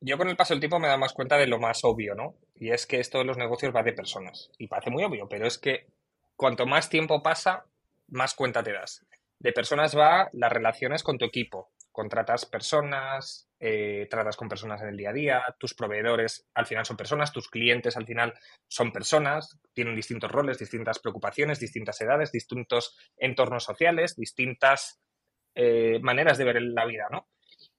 yo 0.00 0.18
con 0.18 0.28
el 0.28 0.36
paso 0.36 0.54
del 0.54 0.60
tiempo 0.60 0.78
me 0.78 0.86
da 0.86 0.96
más 0.96 1.12
cuenta 1.12 1.36
de 1.36 1.48
lo 1.48 1.58
más 1.58 1.82
obvio, 1.82 2.14
¿no? 2.14 2.36
Y 2.54 2.70
es 2.70 2.86
que 2.86 3.00
esto 3.00 3.18
de 3.18 3.24
los 3.24 3.36
negocios 3.36 3.74
va 3.74 3.82
de 3.82 3.92
personas. 3.92 4.50
Y 4.56 4.68
parece 4.68 4.90
muy 4.90 5.02
obvio, 5.02 5.28
pero 5.28 5.46
es 5.46 5.58
que 5.58 5.88
cuanto 6.36 6.64
más 6.64 6.88
tiempo 6.88 7.22
pasa, 7.22 7.66
más 8.06 8.34
cuenta 8.34 8.62
te 8.62 8.72
das 8.72 9.04
de 9.38 9.52
personas 9.52 9.96
va 9.96 10.28
las 10.32 10.52
relaciones 10.52 11.02
con 11.02 11.18
tu 11.18 11.24
equipo. 11.24 11.70
Contratas 11.96 12.44
personas, 12.44 13.48
eh, 13.58 14.06
tratas 14.10 14.36
con 14.36 14.50
personas 14.50 14.82
en 14.82 14.88
el 14.88 14.98
día 14.98 15.08
a 15.08 15.14
día, 15.14 15.42
tus 15.58 15.72
proveedores 15.72 16.46
al 16.52 16.66
final 16.66 16.84
son 16.84 16.98
personas, 16.98 17.32
tus 17.32 17.48
clientes 17.48 17.96
al 17.96 18.04
final 18.04 18.34
son 18.68 18.92
personas, 18.92 19.58
tienen 19.72 19.96
distintos 19.96 20.30
roles, 20.30 20.58
distintas 20.58 20.98
preocupaciones, 20.98 21.58
distintas 21.58 21.98
edades, 22.02 22.32
distintos 22.32 22.98
entornos 23.16 23.64
sociales, 23.64 24.14
distintas 24.14 25.00
eh, 25.54 25.98
maneras 26.02 26.36
de 26.36 26.44
ver 26.44 26.60
la 26.60 26.84
vida, 26.84 27.06
¿no? 27.10 27.30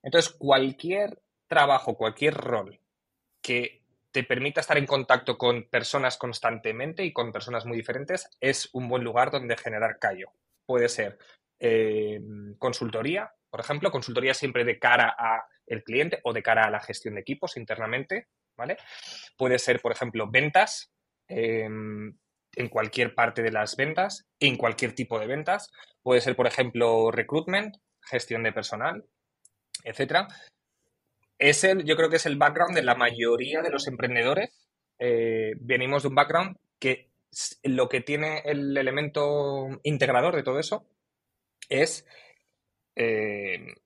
Entonces, 0.02 0.34
cualquier 0.36 1.22
trabajo, 1.46 1.96
cualquier 1.96 2.34
rol 2.34 2.80
que 3.40 3.84
te 4.10 4.24
permita 4.24 4.62
estar 4.62 4.78
en 4.78 4.86
contacto 4.86 5.38
con 5.38 5.68
personas 5.70 6.18
constantemente 6.18 7.04
y 7.04 7.12
con 7.12 7.30
personas 7.30 7.66
muy 7.66 7.76
diferentes 7.76 8.28
es 8.40 8.68
un 8.72 8.88
buen 8.88 9.04
lugar 9.04 9.30
donde 9.30 9.56
generar 9.56 10.00
callo. 10.00 10.32
Puede 10.66 10.88
ser 10.88 11.18
eh, 11.60 12.20
consultoría, 12.58 13.32
por 13.50 13.60
ejemplo, 13.60 13.90
consultoría 13.90 14.34
siempre 14.34 14.64
de 14.64 14.78
cara 14.78 15.14
a 15.16 15.46
el 15.66 15.82
cliente 15.84 16.20
o 16.24 16.32
de 16.32 16.42
cara 16.42 16.64
a 16.64 16.70
la 16.70 16.80
gestión 16.80 17.14
de 17.14 17.20
equipos 17.20 17.56
internamente, 17.56 18.28
¿vale? 18.56 18.76
Puede 19.36 19.58
ser, 19.58 19.80
por 19.80 19.92
ejemplo, 19.92 20.30
ventas 20.30 20.90
em, 21.28 22.16
en 22.56 22.68
cualquier 22.68 23.14
parte 23.14 23.42
de 23.42 23.52
las 23.52 23.76
ventas, 23.76 24.26
en 24.40 24.56
cualquier 24.56 24.94
tipo 24.94 25.18
de 25.18 25.26
ventas. 25.26 25.70
Puede 26.02 26.20
ser, 26.20 26.36
por 26.36 26.46
ejemplo, 26.46 27.10
recruitment, 27.10 27.76
gestión 28.00 28.42
de 28.42 28.52
personal, 28.52 29.04
etcétera. 29.84 30.28
Es 31.38 31.62
el, 31.64 31.84
yo 31.84 31.96
creo 31.96 32.10
que 32.10 32.16
es 32.16 32.26
el 32.26 32.36
background 32.36 32.74
de 32.74 32.82
la 32.82 32.94
mayoría 32.94 33.62
de 33.62 33.70
los 33.70 33.86
emprendedores. 33.86 34.68
Eh, 34.98 35.52
venimos 35.60 36.02
de 36.02 36.08
un 36.08 36.14
background 36.14 36.56
que 36.80 37.10
lo 37.62 37.88
que 37.88 38.00
tiene 38.00 38.42
el 38.44 38.76
elemento 38.76 39.68
integrador 39.82 40.34
de 40.34 40.42
todo 40.42 40.58
eso 40.58 40.86
es 41.68 42.06
eh, 42.98 43.76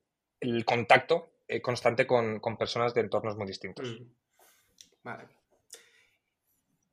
el 0.40 0.64
contacto 0.64 1.34
eh, 1.46 1.60
constante 1.60 2.06
con, 2.06 2.40
personas 2.58 2.94
de 2.94 3.02
entornos 3.02 3.36
muy 3.36 3.46
distintos. 3.46 3.86
Mm. 3.86 4.04
Vale. 5.04 5.28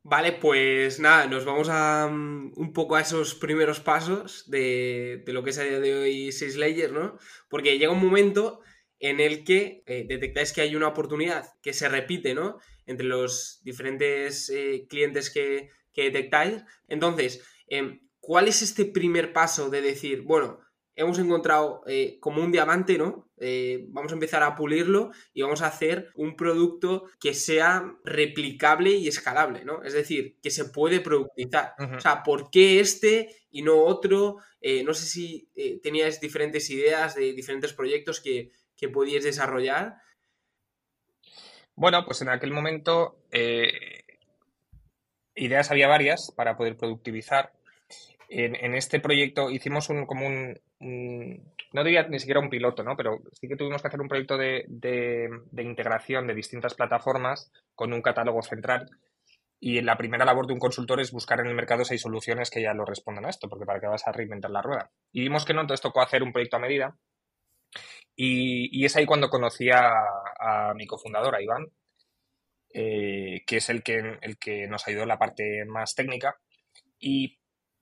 Vale, 0.03 0.34
pues 0.34 0.99
nada, 0.99 1.27
nos 1.27 1.45
vamos 1.45 1.69
a 1.69 2.10
mm, 2.12 2.53
un 2.58 2.73
poco 2.73 2.97
a 2.97 3.01
esos 3.01 3.36
primeros 3.36 3.79
pasos 3.79 4.49
de, 4.49 5.23
lo 5.27 5.43
que 5.43 5.51
es 5.51 5.60
a 5.60 5.63
día 5.63 5.79
de 5.79 5.95
hoy 5.95 6.32
Six 6.34 6.58
Layers, 6.58 6.91
¿no? 6.91 7.17
Porque 7.49 7.77
llega 7.77 7.91
un 7.91 8.03
momento 8.03 8.62
en 8.99 9.21
el 9.21 9.45
que 9.45 9.84
eh, 9.86 10.05
detectáis 10.05 10.51
que 10.51 10.62
hay 10.62 10.75
una 10.75 10.89
oportunidad 10.89 11.53
que 11.62 11.71
se 11.71 11.88
repite, 11.88 12.34
¿no? 12.34 12.60
Entre 12.86 13.08
los 13.08 13.62
diferentes 13.63 14.51
clientes 14.89 15.29
que, 15.29 15.69
detectáis. 15.95 16.63
Entonces, 16.88 17.43
em, 17.67 18.01
¿cuál 18.19 18.47
es 18.47 18.62
este 18.62 18.86
primer 18.86 19.34
paso 19.34 19.69
de 19.69 19.82
decir, 19.82 20.21
bueno, 20.21 20.62
hemos 20.95 21.19
encontrado 21.19 21.82
eh, 21.88 22.17
como 22.19 22.43
un 22.43 22.52
diamante, 22.52 22.97
¿no? 22.97 23.30
Eh, 23.38 23.86
vamos 23.89 24.12
a 24.12 24.15
empezar 24.15 24.43
a 24.43 24.56
pulirlo 24.56 25.12
y 25.34 25.41
vamos 25.41 25.62
a 25.62 25.67
hacer 25.67 26.10
un 26.15 26.36
producto 26.36 27.06
que 27.19 27.34
sea 27.34 27.95
replicable 28.04 28.91
y 28.91 29.08
escalable, 29.08 29.63
¿no? 29.63 29.82
Es 29.84 29.93
decir, 29.93 30.38
que 30.41 30.52
se 30.52 30.65
puede 30.65 30.99
productizar. 30.99 31.73
O 31.95 31.99
sea, 31.99 32.23
¿por 32.23 32.49
qué 32.49 32.80
este 32.80 33.36
y 33.49 33.62
no 33.62 33.84
otro? 33.84 34.38
Eh, 34.62 34.84
no 34.84 34.93
sé 34.93 35.06
si 35.06 35.49
tenías 35.82 36.19
diferentes 36.19 36.69
ideas 36.69 37.15
de 37.15 37.34
diferentes 37.34 37.73
proyectos 37.73 38.19
que, 38.19 38.52
que 38.75 38.89
podías 38.89 39.23
desarrollar. 39.23 39.95
Bueno, 41.75 42.04
pues 42.06 42.21
en 42.21 42.30
aquel 42.30 42.52
momento 42.52 43.23
ideas 45.39 45.71
había 45.71 45.88
varias 45.88 46.32
para 46.36 46.58
poder 46.58 46.78
productivizar. 46.78 47.54
En, 48.32 48.75
este 48.75 48.99
proyecto 48.99 49.49
hicimos 49.49 49.89
un, 49.89 50.06
como 50.06 50.28
un, 50.28 50.60
no 50.80 51.84
diría 51.84 52.08
ni 52.08 52.20
siquiera 52.20 52.39
un 52.39 52.50
piloto, 52.50 52.84
¿no? 52.84 52.96
Pero 52.96 53.20
sí 53.34 53.48
que 53.48 53.56
tuvimos 53.56 53.82
que 53.82 53.89
hacer 53.89 54.02
un 54.02 54.08
proyecto 54.08 54.38
de, 54.38 54.65
de, 54.68 55.63
integración 55.63 56.26
de 56.28 56.34
distintas 56.34 56.74
plataformas 56.74 57.52
con 57.76 57.94
un 57.94 58.02
catálogo 58.02 58.42
central. 58.42 58.89
Y 59.60 59.82
la 59.82 59.98
primera 59.98 60.24
labor 60.24 60.48
de 60.48 60.54
un 60.54 60.60
consultor 60.60 61.02
es 61.02 61.12
buscar 61.12 61.42
en 61.42 61.48
el 61.48 61.54
mercado 61.54 61.84
hay 61.89 61.98
soluciones 61.98 62.50
que 62.50 62.62
ya 62.62 62.74
lo 62.74 62.86
respondan 62.86 63.26
a 63.26 63.30
esto, 63.30 63.50
porque 63.50 63.65
para 63.65 63.82
qué 63.82 63.88
vas 63.88 64.08
a 64.08 64.13
reinventar 64.13 64.52
la 64.52 64.62
rueda. 64.62 64.89
Y 65.12 65.22
vimos 65.22 65.44
que 65.44 65.54
no, 65.54 65.62
entonces 65.62 65.82
tocó 65.82 66.02
hacer 66.02 66.24
un 66.24 66.32
proyecto 66.32 66.56
a 66.56 66.62
medida. 66.62 66.96
Y, 68.15 68.86
es 68.86 68.96
ahí 68.96 69.06
cuando 69.06 69.30
conocí 69.30 69.70
a, 69.70 70.74
mi 70.76 70.88
cofundador, 70.88 71.42
Iván, 71.42 71.68
eh, 72.74 73.44
que 73.46 73.58
es 73.58 73.70
el 73.70 73.84
que, 73.84 74.18
el 74.22 74.38
que 74.38 74.68
nos 74.68 74.88
ayudó 74.88 75.04
en 75.04 75.10
la 75.10 75.20
parte 75.20 75.65
más 75.65 75.94
técnica. 75.94 76.38
Y 77.00 77.38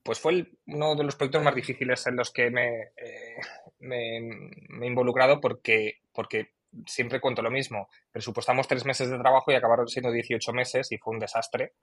pues 0.08 0.20
fue 0.20 0.46
uno 0.68 0.94
de 0.94 1.04
los 1.04 1.16
proyectos 1.16 1.42
más 1.42 1.54
difíciles 1.54 2.06
en 2.06 2.16
los 2.16 2.32
que 2.32 2.50
me, 2.50 2.80
eh, 2.96 3.36
me, 3.80 4.16
he 4.16 4.86
involucrado 4.86 5.38
porque, 5.38 5.98
porque 6.14 6.54
siempre 6.86 7.20
cuento 7.20 7.42
lo 7.42 7.50
mismo. 7.50 7.90
Presupuestamos 8.10 8.66
tres 8.66 8.86
meses 8.86 9.10
de 9.10 9.18
trabajo 9.18 9.52
y 9.52 9.54
acabaron 9.54 9.86
siendo 9.86 10.10
18 10.10 10.50
meses 10.54 10.90
y 10.92 10.96
fue 10.96 11.12
un 11.12 11.18
desastre. 11.18 11.74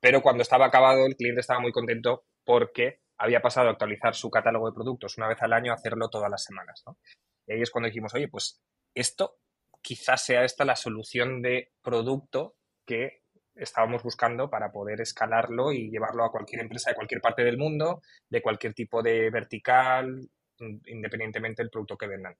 Pero 0.00 0.22
cuando 0.22 0.40
estaba 0.40 0.64
acabado, 0.64 1.04
el 1.04 1.16
cliente 1.16 1.42
estaba 1.42 1.60
muy 1.60 1.70
contento 1.70 2.24
porque 2.46 3.00
había 3.18 3.42
pasado 3.42 3.68
a 3.68 3.72
actualizar 3.72 4.14
su 4.14 4.30
catálogo 4.30 4.70
de 4.70 4.74
productos 4.74 5.18
una 5.18 5.28
vez 5.28 5.42
al 5.42 5.52
año 5.52 5.72
a 5.72 5.74
hacerlo 5.74 6.08
todas 6.08 6.30
las 6.30 6.44
semanas. 6.44 6.82
Y 7.46 7.52
ahí 7.52 7.60
es 7.60 7.70
cuando 7.70 7.88
dijimos, 7.88 8.14
oye, 8.14 8.28
pues 8.28 8.58
esto 8.94 9.36
quizás 9.82 10.24
sea 10.24 10.44
esta 10.44 10.64
la 10.64 10.76
solución 10.76 11.42
de 11.42 11.74
producto 11.82 12.56
que 12.86 13.20
estábamos 13.56 14.02
buscando 14.02 14.50
para 14.50 14.70
poder 14.70 15.00
escalarlo 15.00 15.72
y 15.72 15.90
llevarlo 15.90 16.24
a 16.24 16.30
cualquier 16.30 16.62
empresa 16.62 16.90
de 16.90 16.96
cualquier 16.96 17.20
parte 17.20 17.42
del 17.42 17.58
mundo, 17.58 18.02
de 18.28 18.42
cualquier 18.42 18.74
tipo 18.74 19.02
de 19.02 19.30
vertical, 19.30 20.28
independientemente 20.86 21.62
del 21.62 21.70
producto 21.70 21.96
que 21.96 22.06
vendan. 22.06 22.36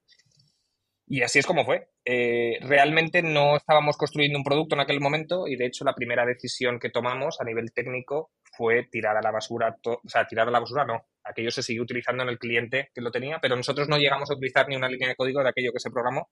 Y 1.08 1.22
así 1.22 1.38
es 1.38 1.46
como 1.46 1.64
fue. 1.64 1.88
Eh, 2.04 2.58
realmente 2.62 3.22
no 3.22 3.56
estábamos 3.56 3.96
construyendo 3.96 4.38
un 4.38 4.44
producto 4.44 4.74
en 4.74 4.80
aquel 4.80 5.00
momento 5.00 5.46
y 5.46 5.56
de 5.56 5.66
hecho 5.66 5.84
la 5.84 5.94
primera 5.94 6.26
decisión 6.26 6.80
que 6.80 6.90
tomamos 6.90 7.40
a 7.40 7.44
nivel 7.44 7.72
técnico 7.72 8.32
fue 8.56 8.84
tirar 8.90 9.16
a 9.16 9.22
la 9.22 9.30
basura, 9.30 9.76
o 9.84 10.08
sea, 10.08 10.26
tirar 10.26 10.48
a 10.48 10.50
la 10.50 10.60
basura 10.60 10.84
no, 10.84 11.06
aquello 11.22 11.50
se 11.50 11.62
siguió 11.62 11.82
utilizando 11.82 12.24
en 12.24 12.30
el 12.30 12.38
cliente 12.38 12.90
que 12.92 13.00
lo 13.00 13.12
tenía, 13.12 13.38
pero 13.40 13.54
nosotros 13.54 13.88
no 13.88 13.98
llegamos 13.98 14.30
a 14.30 14.34
utilizar 14.34 14.68
ni 14.68 14.76
una 14.76 14.88
línea 14.88 15.08
de 15.08 15.16
código 15.16 15.42
de 15.42 15.50
aquello 15.50 15.72
que 15.72 15.80
se 15.80 15.90
programó 15.90 16.30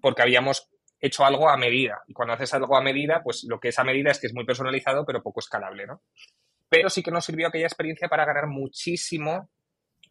porque 0.00 0.22
habíamos 0.22 0.68
hecho 1.04 1.24
algo 1.24 1.50
a 1.50 1.56
medida. 1.56 2.02
Y 2.06 2.14
cuando 2.14 2.34
haces 2.34 2.54
algo 2.54 2.76
a 2.76 2.82
medida, 2.82 3.22
pues 3.22 3.44
lo 3.44 3.60
que 3.60 3.68
es 3.68 3.78
a 3.78 3.84
medida 3.84 4.10
es 4.10 4.18
que 4.18 4.26
es 4.26 4.34
muy 4.34 4.44
personalizado, 4.44 5.04
pero 5.04 5.22
poco 5.22 5.40
escalable, 5.40 5.86
¿no? 5.86 6.02
Pero 6.68 6.88
sí 6.88 7.02
que 7.02 7.10
nos 7.10 7.26
sirvió 7.26 7.48
aquella 7.48 7.66
experiencia 7.66 8.08
para 8.08 8.24
ganar 8.24 8.46
muchísimo 8.46 9.50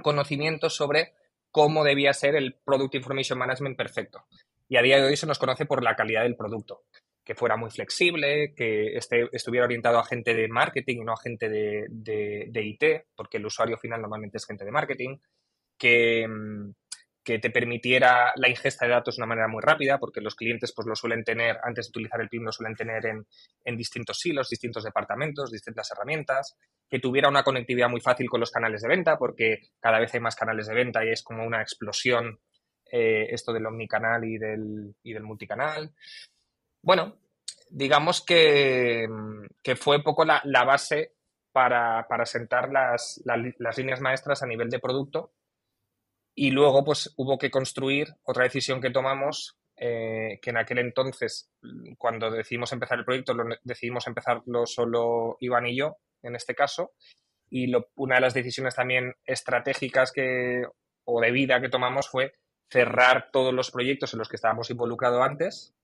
conocimiento 0.02 0.70
sobre 0.70 1.14
cómo 1.50 1.84
debía 1.84 2.14
ser 2.14 2.36
el 2.36 2.56
Product 2.64 2.94
Information 2.96 3.40
Management 3.40 3.76
perfecto. 3.76 4.26
Y 4.70 4.78
a 4.78 4.82
día 4.82 4.98
de 4.98 5.06
hoy 5.06 5.18
se 5.18 5.26
nos 5.26 5.40
conoce 5.40 5.66
por 5.66 5.84
la 5.84 5.96
calidad 5.96 6.24
del 6.24 6.36
producto, 6.36 6.84
que 7.24 7.36
fuera 7.36 7.58
muy 7.58 7.72
flexible, 7.72 8.54
que 8.56 8.96
esté, 8.96 9.30
estuviera 9.32 9.66
orientado 9.66 9.98
a 9.98 10.06
gente 10.06 10.36
de 10.36 10.48
marketing 10.48 10.98
y 10.98 11.04
no 11.04 11.14
a 11.14 11.22
gente 11.22 11.50
de, 11.50 11.88
de 11.90 12.64
IT, 12.64 13.06
porque 13.16 13.38
el 13.38 13.46
usuario 13.46 13.78
final 13.78 14.02
normalmente 14.02 14.38
es 14.38 14.46
gente 14.46 14.64
de 14.64 14.72
marketing, 14.72 15.18
que, 15.78 16.28
mm, 16.28 16.72
que 17.24 17.40
te 17.40 17.50
permitiera 17.50 18.34
la 18.36 18.50
ingesta 18.50 18.86
de 18.86 18.92
datos 18.92 19.16
de 19.16 19.22
una 19.22 19.30
manera 19.30 19.48
muy 19.48 19.62
rápida, 19.62 19.98
porque 19.98 20.20
los 20.20 20.36
clientes 20.36 20.74
pues 20.76 20.88
lo 20.88 20.96
suelen 20.96 21.24
tener, 21.24 21.58
antes 21.64 21.88
de 21.88 21.90
utilizar 21.92 22.20
el 22.20 22.28
PIM, 22.28 22.44
lo 22.44 22.52
suelen 22.52 22.76
tener 22.76 23.06
en, 23.06 23.78
distintos 23.78 24.26
hilos, 24.26 24.50
distintos 24.50 24.84
departamentos, 24.84 25.50
distintas 25.50 25.90
herramientas, 25.92 26.58
que 26.90 27.00
tuviera 27.00 27.30
una 27.30 27.44
conectividad 27.44 27.90
muy 27.90 28.02
fácil 28.02 28.30
con 28.30 28.42
los 28.42 28.52
canales 28.52 28.82
de 28.82 28.90
venta, 28.90 29.18
porque 29.18 29.62
cada 29.80 30.00
vez 30.00 30.14
hay 30.14 30.20
más 30.20 30.36
canales 30.36 30.68
de 30.68 30.76
venta 30.76 31.06
y 31.06 31.10
es 31.10 31.24
como 31.24 31.46
una 31.46 31.62
explosión 31.62 32.40
eh, 32.92 33.28
esto 33.30 33.54
del 33.54 33.66
omnicanal 33.66 34.26
y 34.26 34.38
del, 34.38 34.94
y 35.02 35.14
del 35.14 35.24
multicanal. 35.24 35.94
Bueno, 36.82 37.20
digamos 37.70 38.24
que, 38.24 39.08
que 39.64 39.76
fue 39.78 40.04
poco 40.04 40.26
la, 40.26 40.42
base 40.66 41.14
para, 41.54 42.06
sentar 42.26 42.70
las, 42.70 43.22
las 43.24 43.78
líneas 43.78 44.02
maestras 44.02 44.44
a 44.44 44.48
nivel 44.48 44.70
de 44.70 44.80
producto 44.80 45.32
y 46.36 46.52
luego, 46.52 46.84
pues 46.84 47.14
hubo 47.18 47.38
que 47.38 47.52
construir 47.52 48.08
otra 48.24 48.44
decisión 48.44 48.82
que 48.82 48.90
tomamos, 48.90 49.58
eh, 49.76 50.40
que 50.42 50.50
en 50.50 50.58
aquel 50.58 50.80
entonces, 50.80 51.52
cuando 51.98 52.32
decidimos 52.32 52.72
empezar 52.72 53.00
el 53.00 53.06
proyecto, 53.06 53.34
lo, 53.34 53.56
decidimos 53.64 54.08
empezarlo 54.08 54.66
solo 54.66 55.38
Iván 55.40 55.68
y 55.68 55.76
yo, 55.76 55.98
en 56.24 56.36
este 56.36 56.56
caso. 56.56 56.94
Y 57.50 57.72
una 57.96 58.16
de 58.16 58.22
las 58.22 58.34
decisiones 58.34 58.76
también 58.76 59.16
estratégicas 59.26 60.12
que, 60.12 60.64
o 61.06 61.22
de 61.22 61.32
vida 61.32 61.62
que 61.62 61.70
tomamos 61.70 62.10
fue 62.10 62.34
cerrar 62.70 63.30
todos 63.32 63.54
los 63.54 63.70
proyectos 63.70 64.14
en 64.14 64.20
los 64.20 64.30
que 64.30 64.38
estábamos 64.38 64.72
involucrados 64.72 65.22
antes 65.24 65.76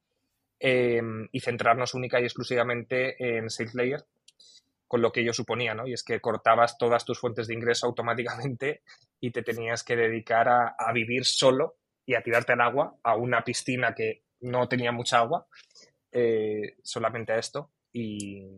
eh, 0.59 1.01
y 1.31 1.39
centrarnos 1.41 1.93
única 1.93 2.19
y 2.19 2.23
exclusivamente 2.23 3.37
en 3.37 3.51
SalesLayer, 3.51 4.03
con 4.89 5.03
lo 5.03 5.11
que 5.11 5.21
ello 5.21 5.33
suponía, 5.33 5.75
¿no? 5.75 5.87
Y 5.87 5.93
es 5.93 6.03
que 6.03 6.19
cortabas 6.19 6.79
todas 6.79 7.05
tus 7.05 7.19
fuentes 7.19 7.47
de 7.47 7.53
ingreso 7.53 7.85
automáticamente 7.85 8.81
y 9.21 9.29
te 9.29 9.43
tenías 9.43 9.83
que 9.83 9.95
dedicar 9.95 10.49
a, 10.49 10.91
vivir 10.93 11.25
solo 11.25 11.77
y 12.07 12.15
a 12.15 12.23
tirarte 12.23 12.53
al 12.53 12.61
agua, 12.61 12.97
a 13.03 13.15
una 13.15 13.43
piscina 13.43 13.93
que 13.93 14.23
no 14.41 14.67
tenía 14.67 14.91
mucha 14.91 15.19
agua, 15.19 15.45
eh, 16.11 16.77
solamente 16.81 17.33
a 17.33 17.37
esto 17.37 17.71
y, 17.93 18.57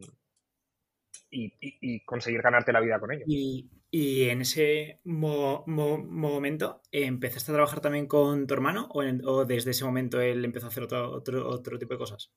y, 1.30 2.00
conseguir 2.06 2.42
ganarte 2.42 2.72
la 2.72 2.80
vida 2.80 2.98
con 2.98 3.12
ello. 3.12 3.26
Y, 3.28 4.30
en 4.30 4.40
ese 4.40 5.02
momento, 5.04 6.82
¿empezaste 6.94 7.52
a 7.52 7.56
trabajar 7.56 7.82
también 7.82 8.08
con 8.08 8.48
tu 8.48 8.54
hermano 8.54 8.88
o, 8.90 9.44
desde 9.44 9.72
ese 9.72 9.84
momento 9.84 10.22
él 10.22 10.46
empezó 10.46 10.68
a 10.68 10.70
hacer 10.70 10.84
otro, 10.84 11.12
otro, 11.12 11.50
otro 11.50 11.78
tipo 11.78 11.96
de 11.96 12.00
cosas? 12.00 12.32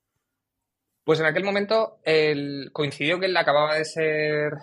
Pues 1.05 1.21
en 1.21 1.27
aquel 1.27 1.45
momento 1.45 1.99
él, 2.03 2.71
coincidió 2.73 3.21
que 3.21 3.27
él 3.27 3.37
acababa 3.37 3.77
de 3.77 3.85
ser 3.85 4.55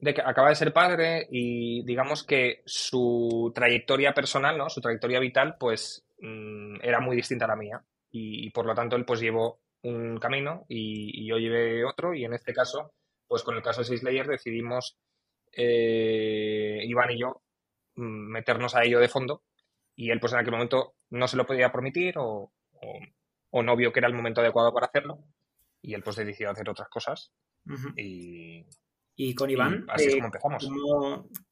de 0.00 0.14
que 0.14 0.22
acaba 0.22 0.48
de 0.48 0.54
ser 0.54 0.72
padre 0.72 1.28
y 1.30 1.84
digamos 1.84 2.24
que 2.24 2.62
su 2.64 3.52
trayectoria 3.54 4.14
personal, 4.14 4.56
¿no? 4.56 4.70
Su 4.70 4.80
trayectoria 4.80 5.20
vital, 5.20 5.56
pues 5.58 6.06
mm, 6.20 6.76
era 6.82 7.00
muy 7.00 7.16
distinta 7.16 7.44
a 7.44 7.48
la 7.48 7.56
mía. 7.56 7.84
Y, 8.10 8.50
por 8.50 8.66
lo 8.66 8.74
tanto 8.74 8.96
él 8.96 9.04
pues 9.04 9.20
llevó 9.20 9.60
un 9.82 10.18
camino 10.18 10.64
y, 10.68 11.26
yo 11.28 11.36
llevé 11.38 11.84
otro. 11.84 12.14
Y 12.14 12.24
en 12.24 12.32
este 12.32 12.54
caso, 12.54 12.94
pues 13.28 13.42
con 13.42 13.56
el 13.56 13.62
caso 13.62 13.82
de 13.82 13.86
Six 13.88 14.02
Layer 14.02 14.26
decidimos, 14.26 14.96
eh, 15.52 16.80
Iván 16.84 17.10
y 17.10 17.20
yo, 17.20 17.42
mm, 17.96 18.32
meternos 18.32 18.74
a 18.74 18.84
ello 18.84 19.00
de 19.00 19.08
fondo. 19.08 19.42
Y 19.96 20.10
él 20.10 20.20
pues 20.20 20.32
en 20.32 20.38
aquel 20.38 20.52
momento 20.52 20.94
no 21.10 21.28
se 21.28 21.36
lo 21.36 21.46
podía 21.46 21.72
permitir 21.72 22.14
o, 22.18 22.52
o 23.50 23.62
no 23.62 23.76
vio 23.76 23.92
que 23.92 24.00
era 24.00 24.08
el 24.08 24.14
momento 24.14 24.40
adecuado 24.40 24.72
para 24.72 24.86
hacerlo 24.86 25.18
y 25.82 25.94
él 25.94 26.02
pues 26.02 26.16
decidió 26.16 26.50
hacer 26.50 26.68
otras 26.68 26.88
cosas 26.88 27.32
y... 27.96 28.66
Y 29.22 29.34
con 29.34 29.50
Iván, 29.50 29.84
así 29.88 30.06
es 30.06 30.14
como 30.14 30.26
empezamos. 30.26 30.70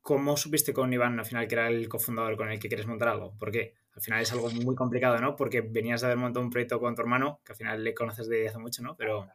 ¿cómo, 0.01 0.37
supiste 0.39 0.73
con 0.73 0.91
Iván 0.91 1.19
al 1.19 1.27
final 1.27 1.47
que 1.47 1.55
era 1.55 1.69
el 1.69 1.87
cofundador 1.87 2.35
con 2.35 2.51
el 2.51 2.59
que 2.59 2.69
quieres 2.69 2.87
montar 2.87 3.09
algo? 3.09 3.35
Porque 3.39 3.75
al 3.95 4.01
final 4.01 4.23
es 4.23 4.33
algo 4.33 4.49
muy 4.49 4.75
complicado, 4.75 5.19
¿no? 5.19 5.37
Porque 5.37 5.61
venías 5.61 6.01
de 6.01 6.07
haber 6.07 6.17
montado 6.17 6.47
un 6.47 6.51
proyecto 6.51 6.81
con 6.81 6.95
tu 6.95 7.03
hermano, 7.03 7.43
que 7.45 7.53
al 7.53 7.57
final 7.59 7.85
le 7.85 7.93
conoces 7.93 8.27
de 8.27 8.49
hace 8.49 8.59
mucho, 8.59 8.83
¿no? 8.83 8.97
Pero 8.97 9.25
en 9.25 9.31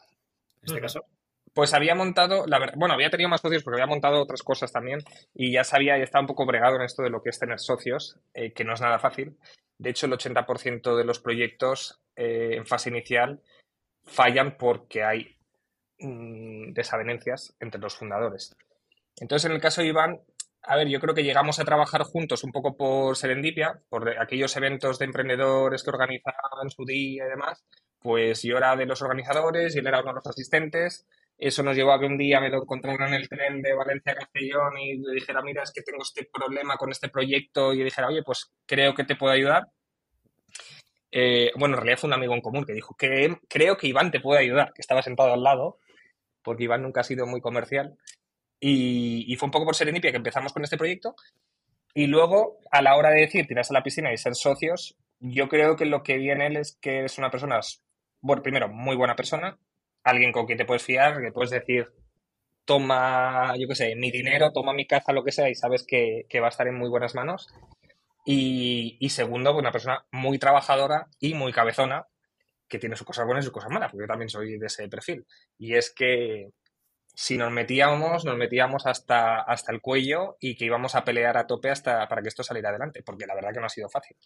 este 0.63 0.81
caso... 0.81 1.05
Pues 1.53 1.75
había 1.75 1.93
montado, 1.93 2.47
la 2.47 2.71
bueno, 2.75 2.95
había 2.95 3.11
tenido 3.11 3.29
más 3.29 3.41
socios 3.41 3.61
porque 3.61 3.79
había 3.79 3.93
montado 3.93 4.19
otras 4.19 4.41
cosas 4.41 4.71
también 4.71 5.01
y 5.35 5.51
ya 5.51 5.63
sabía, 5.63 5.95
ya 5.99 6.03
estaba 6.03 6.23
un 6.23 6.27
poco 6.27 6.47
bregado 6.47 6.77
en 6.77 6.81
esto 6.81 7.03
de 7.03 7.11
lo 7.11 7.21
que 7.21 7.29
es 7.29 7.37
tener 7.37 7.59
socios, 7.59 8.17
eh, 8.33 8.53
que 8.53 8.63
no 8.63 8.73
es 8.73 8.81
nada 8.81 8.97
fácil. 8.97 9.37
De 9.77 9.91
hecho, 9.91 10.07
el 10.07 10.13
80% 10.13 10.95
de 10.95 11.03
los 11.03 11.19
proyectos 11.19 12.01
eh, 12.15 12.55
en 12.55 12.65
fase 12.65 12.89
inicial 12.89 13.43
fallan 14.05 14.57
porque 14.57 15.03
hay 15.03 15.37
mm, 15.99 16.73
desavenencias 16.73 17.55
entre 17.59 17.81
los 17.81 17.95
fundadores. 17.95 18.55
Entonces, 19.17 19.49
en 19.49 19.55
el 19.55 19.61
caso 19.61 19.81
de 19.81 19.87
Iván, 19.87 20.21
a 20.65 20.77
ver, 20.77 20.87
yo 20.87 20.99
creo 20.99 21.13
que 21.13 21.23
llegamos 21.23 21.59
a 21.59 21.65
trabajar 21.65 22.03
juntos 22.03 22.43
un 22.43 22.51
poco 22.51 22.77
por 22.77 23.17
serendipia, 23.17 23.81
por 23.89 24.09
aquellos 24.19 24.55
eventos 24.55 24.97
de 24.97 25.05
emprendedores 25.05 25.83
que 25.83 25.89
organizaban 25.89 26.69
su 26.69 26.85
día 26.85 27.25
y 27.25 27.29
demás. 27.29 27.65
Pues 27.99 28.43
yo 28.43 28.57
era 28.57 28.75
de 28.75 28.85
los 28.85 29.01
organizadores 29.01 29.75
y 29.75 29.79
él 29.79 29.87
era 29.87 29.99
uno 30.01 30.11
de 30.11 30.15
los 30.15 30.27
asistentes. 30.27 31.05
Eso 31.37 31.63
nos 31.63 31.75
llevó 31.75 31.91
a 31.91 31.99
que 31.99 32.05
un 32.05 32.17
día 32.17 32.39
me 32.39 32.49
lo 32.49 32.61
encontrara 32.61 33.07
en 33.07 33.13
el 33.13 33.27
tren 33.27 33.61
de 33.61 33.73
Valencia 33.73 34.13
a 34.13 34.15
Castellón 34.15 34.77
y 34.77 34.97
le 34.99 35.13
dijera, 35.15 35.41
mira, 35.41 35.63
es 35.63 35.71
que 35.71 35.81
tengo 35.81 36.01
este 36.01 36.29
problema 36.31 36.77
con 36.77 36.91
este 36.91 37.09
proyecto 37.09 37.73
y 37.73 37.83
dijera, 37.83 38.07
oye, 38.07 38.23
pues 38.23 38.53
creo 38.65 38.93
que 38.93 39.03
te 39.03 39.15
puedo 39.15 39.33
ayudar. 39.33 39.67
Eh, 41.15 41.51
bueno, 41.57 41.75
en 41.75 41.81
realidad 41.81 41.99
fue 41.99 42.07
un 42.07 42.15
amigo 42.15 42.33
en 42.33 42.41
común 42.41 42.65
que 42.65 42.73
dijo 42.73 42.95
que 42.97 43.37
creo 43.47 43.77
que 43.77 43.87
Iván 43.87 44.09
te 44.09 44.19
puede 44.19 44.41
ayudar, 44.41 44.73
que 44.73 44.81
estaba 44.81 45.03
sentado 45.03 45.31
al 45.31 45.43
lado, 45.43 45.77
porque 46.41 46.63
Iván 46.63 46.81
nunca 46.81 47.01
ha 47.01 47.03
sido 47.03 47.27
muy 47.27 47.39
comercial. 47.39 47.97
Y, 48.59 49.35
fue 49.37 49.47
un 49.47 49.51
poco 49.51 49.65
por 49.65 49.75
serendipia 49.75 50.11
que 50.11 50.17
empezamos 50.17 50.53
con 50.53 50.63
este 50.63 50.77
proyecto. 50.77 51.15
Y 51.93 52.07
luego, 52.07 52.59
a 52.71 52.81
la 52.81 52.95
hora 52.95 53.11
de 53.11 53.21
decir 53.21 53.45
tirarse 53.45 53.73
a 53.73 53.77
la 53.77 53.83
piscina 53.83 54.11
y 54.11 54.17
ser 54.17 54.35
socios, 54.35 54.97
yo 55.19 55.49
creo 55.49 55.75
que 55.75 55.85
lo 55.85 56.01
que 56.01 56.17
viene 56.17 56.47
él 56.47 56.57
es 56.57 56.77
que 56.81 57.05
es 57.05 57.17
una 57.17 57.29
persona 57.29 57.59
bueno, 58.21 58.41
primero, 58.41 58.69
muy 58.69 58.95
buena 58.95 59.15
persona, 59.15 59.59
alguien 60.03 60.31
con 60.31 60.45
quien 60.45 60.57
te 60.57 60.65
puedes 60.65 60.83
fiar, 60.83 61.21
que 61.21 61.31
puedes 61.33 61.51
decir, 61.51 61.91
toma, 62.65 63.53
yo 63.57 63.67
qué 63.67 63.75
sé, 63.75 63.95
mi 63.95 64.11
dinero, 64.11 64.51
toma 64.53 64.73
mi 64.73 64.87
caza, 64.87 65.11
lo 65.11 65.23
que 65.23 65.33
sea, 65.33 65.49
y 65.49 65.55
sabes 65.55 65.85
que, 65.85 66.25
va 66.39 66.47
a 66.47 66.49
estar 66.49 66.67
en 66.67 66.75
muy 66.75 66.89
buenas 66.89 67.15
manos. 67.15 67.53
Y, 68.25 68.97
y 68.99 69.09
segundo, 69.09 69.55
una 69.55 69.71
persona 69.71 70.05
muy 70.11 70.39
trabajadora 70.39 71.07
y 71.19 71.33
muy 71.33 71.51
cabezona, 71.51 72.07
que 72.67 72.79
tiene 72.79 72.95
sus 72.95 73.05
cosas 73.05 73.25
buenas 73.25 73.43
y 73.43 73.47
sus 73.47 73.53
cosas 73.53 73.69
malas, 73.69 73.91
porque 73.91 74.03
yo 74.03 74.07
también 74.07 74.29
soy 74.29 74.57
de 74.57 74.67
ese 74.67 74.87
perfil. 74.89 75.25
Y 75.57 75.75
es 75.75 75.93
que 75.93 76.51
si 77.13 77.37
nos 77.37 77.51
metíamos, 77.51 78.25
nos 78.25 78.37
metíamos 78.37 78.85
hasta, 78.87 79.41
hasta 79.41 79.71
el 79.71 79.81
cuello 79.81 80.37
y 80.39 80.55
que 80.55 80.65
íbamos 80.65 80.95
a 80.95 81.03
pelear 81.03 81.37
a 81.37 81.45
tope 81.45 81.69
hasta 81.69 82.07
para 82.07 82.21
que 82.21 82.29
esto 82.29 82.43
saliera 82.43 82.69
adelante, 82.69 83.03
porque 83.03 83.27
la 83.27 83.35
verdad 83.35 83.53
que 83.53 83.59
no 83.59 83.67
ha 83.67 83.69
sido 83.69 83.89
fácil. 83.89 84.17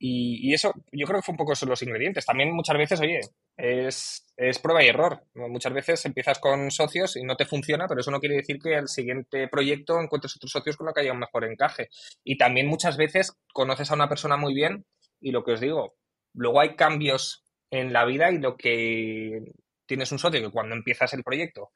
Y, 0.00 0.54
eso, 0.54 0.72
yo 0.92 1.06
creo 1.06 1.18
que 1.18 1.24
fue 1.24 1.32
un 1.32 1.38
poco 1.38 1.56
son 1.56 1.70
los 1.70 1.82
ingredientes. 1.82 2.24
También 2.24 2.52
muchas 2.52 2.76
veces, 2.78 3.00
oye, 3.00 3.20
es, 3.56 4.26
es, 4.36 4.58
prueba 4.60 4.84
y 4.84 4.88
error. 4.88 5.24
Muchas 5.34 5.72
veces 5.72 6.04
empiezas 6.04 6.38
con 6.38 6.70
socios 6.70 7.16
y 7.16 7.24
no 7.24 7.36
te 7.36 7.46
funciona, 7.46 7.88
pero 7.88 8.00
eso 8.00 8.10
no 8.10 8.20
quiere 8.20 8.36
decir 8.36 8.58
que 8.60 8.76
al 8.76 8.88
siguiente 8.88 9.48
proyecto 9.48 10.00
encuentres 10.00 10.36
otros 10.36 10.52
socios 10.52 10.76
con 10.76 10.86
los 10.86 10.94
que 10.94 11.00
haya 11.00 11.12
un 11.12 11.18
mejor 11.18 11.44
encaje. 11.44 11.88
Y 12.22 12.38
también 12.38 12.68
muchas 12.68 12.96
veces 12.96 13.32
conoces 13.52 13.90
a 13.90 13.94
una 13.94 14.08
persona 14.08 14.36
muy 14.36 14.54
bien 14.54 14.84
y 15.20 15.32
lo 15.32 15.42
que 15.42 15.52
os 15.52 15.60
digo, 15.60 15.96
luego 16.32 16.60
hay 16.60 16.76
cambios 16.76 17.44
en 17.70 17.92
la 17.92 18.04
vida 18.04 18.30
y 18.30 18.38
lo 18.38 18.56
que 18.56 19.52
tienes 19.86 20.12
un 20.12 20.18
socio 20.18 20.40
que 20.40 20.50
cuando 20.50 20.76
empiezas 20.76 21.12
el 21.14 21.24
proyecto, 21.24 21.72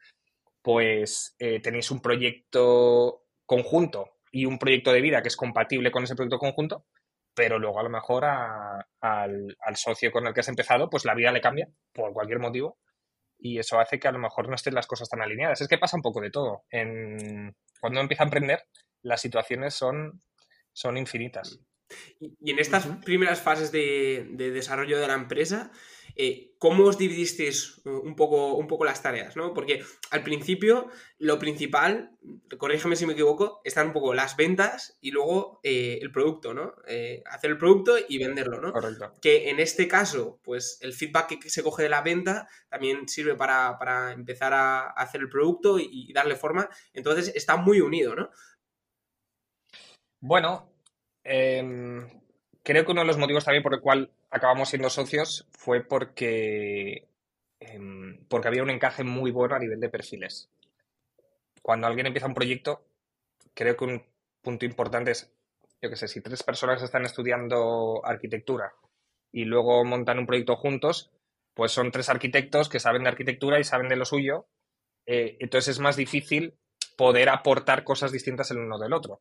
pues 0.63 1.35
eh, 1.39 1.61
tenéis 1.61 1.91
un 1.91 2.01
proyecto 2.01 3.25
conjunto 3.47 4.19
y 4.31 4.47
un 4.47 4.59
proyecto 4.59 4.93
de 4.93 5.01
vida 5.01 5.23
que 5.23 5.29
es 5.29 5.37
compatible 5.37 5.91
con 5.91 6.05
ese 6.05 6.15
proyecto 6.15 6.39
conjunto, 6.39 6.87
pero 7.35 7.59
luego 7.59 7.81
a 7.81 7.83
lo 7.83 7.90
mejor 7.90 8.25
al, 8.25 9.77
socio 9.77 10.11
con 10.11 10.27
el 10.27 10.35
que 10.35 10.40
has 10.40 10.49
empezado, 10.49 10.90
pues 10.90 11.05
la 11.05 11.14
vida 11.14 11.33
le 11.33 11.40
cambia 11.40 11.68
por 11.92 12.12
cualquier 12.12 12.38
motivo 12.38 12.79
y 13.38 13.59
eso 13.59 13.81
hace 13.81 13.99
que 13.99 14.09
a 14.09 14.12
lo 14.12 14.18
mejor 14.18 14.49
no 14.49 14.55
estén 14.55 14.75
las 14.75 14.87
cosas 14.87 15.09
tan 15.09 15.21
alineadas. 15.21 15.61
Es 15.61 15.68
que 15.68 15.79
pasa 15.79 15.97
un 15.97 16.03
poco 16.03 16.21
de 16.21 16.31
todo. 16.31 16.64
En, 16.71 17.57
cuando 17.81 18.01
empieza 18.01 18.23
a 18.23 18.27
emprender, 18.27 18.62
las 19.03 19.21
situaciones 19.21 19.75
son, 19.75 20.21
son 20.73 20.97
infinitas. 20.97 21.59
Y, 22.21 22.51
en 22.51 22.59
estas 22.59 22.87
primeras 23.05 23.40
fases 23.40 23.73
de, 23.73 24.29
de 24.31 24.51
desarrollo 24.51 25.01
de 25.01 25.09
la 25.09 25.14
empresa, 25.14 25.73
eh, 26.16 26.53
¿cómo 26.59 26.85
os 26.85 26.96
dividisteis 26.96 27.83
uh, 27.87 27.90
un 27.90 28.14
poco, 28.14 28.55
un 28.55 28.68
poco 28.68 28.85
las 28.85 29.03
tareas? 29.03 29.35
¿no? 29.37 29.53
Porque 29.53 29.83
al 30.11 30.22
principio 30.22 30.88
lo 31.18 31.38
principal, 31.38 32.12
corrígeme 32.57 32.94
si 32.94 33.05
me 33.05 33.14
equivoco, 33.14 33.61
están 33.64 33.88
un 33.88 33.92
poco 33.92 34.14
las 34.14 34.37
ventas 34.37 34.96
y 35.01 35.11
luego 35.11 35.59
eh, 35.64 35.98
el 36.01 36.12
producto, 36.12 36.55
¿no? 36.55 36.75
Eh, 36.87 37.22
hacer 37.27 37.51
el 37.51 37.59
producto 37.59 37.96
y 38.09 38.18
venderlo, 38.18 38.61
¿no? 38.61 38.72
Correcto. 38.72 39.12
Que 39.20 39.51
en 39.51 39.59
este 39.59 39.88
caso, 39.88 40.38
pues 40.44 40.79
el 40.83 40.92
feedback 40.92 41.40
que 41.40 41.51
se 41.51 41.64
coge 41.64 41.83
de 41.83 41.88
la 41.88 42.03
venta 42.03 42.48
también 42.68 43.09
sirve 43.09 43.35
para, 43.35 44.12
empezar 44.12 44.53
a 44.53 44.87
hacer 44.90 45.20
el 45.20 45.29
producto 45.29 45.79
y, 45.81 46.12
darle 46.12 46.37
forma. 46.37 46.68
Entonces 46.92 47.33
está 47.35 47.57
muy 47.57 47.81
unido, 47.81 48.14
¿no? 48.14 48.31
Bueno, 50.20 50.72
em, 51.25 52.09
creo 52.62 52.85
que 52.85 52.92
uno 52.92 53.01
de 53.01 53.07
los 53.09 53.18
motivos 53.18 53.44
también 53.44 53.64
por 53.64 53.75
el 53.75 53.81
cual 53.81 54.12
acabamos 54.33 54.71
siendo 54.71 54.90
socios 54.90 55.47
fue 55.53 55.83
porque, 55.83 57.09
em, 57.61 58.25
porque 58.29 58.49
había 58.49 58.62
un 58.62 58.71
encaje 58.71 59.05
muy 59.05 59.31
bueno 59.31 59.55
a 59.55 59.59
nivel 59.59 59.79
de 59.79 59.90
perfiles. 59.90 60.51
Cuando 61.61 61.87
alguien 61.87 62.07
empieza 62.07 62.27
un 62.27 62.35
proyecto, 62.35 62.85
creo 63.55 63.77
que 63.77 63.85
un 63.85 64.05
punto 64.40 64.64
importante 64.64 65.12
es, 65.12 65.33
yo 65.81 65.90
qué 65.90 65.97
sé, 65.97 66.09
si 66.09 66.21
tres 66.21 66.42
personas 66.42 66.83
están 66.83 67.05
estudiando 67.05 68.01
arquitectura 68.05 68.75
y 69.31 69.45
luego 69.45 69.85
montan 69.85 70.18
un 70.18 70.27
proyecto 70.27 70.57
juntos, 70.57 71.11
pues 71.55 71.73
son 71.73 71.90
tres 71.92 72.09
arquitectos 72.09 72.68
que 72.68 72.81
saben 72.81 73.03
de 73.03 73.11
arquitectura 73.11 73.61
y 73.61 73.64
saben 73.64 73.88
de 73.88 73.97
lo 73.97 74.05
suyo. 74.05 74.47
Eh, 75.07 75.37
entonces 75.40 75.77
es 75.77 75.81
más 75.81 75.97
difícil 75.97 76.55
poder 76.97 77.29
aportar 77.29 77.85
cosas 77.85 78.12
distintas 78.12 78.51
el 78.51 78.59
uno 78.59 78.79
del 78.79 78.92
otro. 78.92 79.21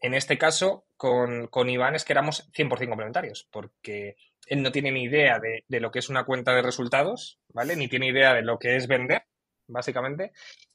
En 0.00 0.14
este 0.14 0.38
caso, 0.38 0.86
con, 0.96 1.46
con 1.48 1.70
Iván 1.70 1.94
es 1.94 2.04
que 2.04 2.12
éramos 2.12 2.50
100% 2.52 2.88
complementarios, 2.88 3.48
porque 3.50 4.16
él 4.46 4.62
no 4.62 4.72
tiene 4.72 4.92
ni 4.92 5.04
idea 5.04 5.38
de, 5.40 5.80
lo 5.80 5.90
que 5.90 5.98
es 5.98 6.08
una 6.08 6.24
cuenta 6.24 6.54
de 6.54 6.62
resultados, 6.62 7.40
¿vale? 7.52 7.76
Ni 7.76 7.88
tiene 7.88 8.08
idea 8.08 8.34
de 8.34 8.42
lo 8.42 8.58
que 8.58 8.76
es 8.76 8.86
vender, 8.86 9.22
básicamente. 9.66 10.32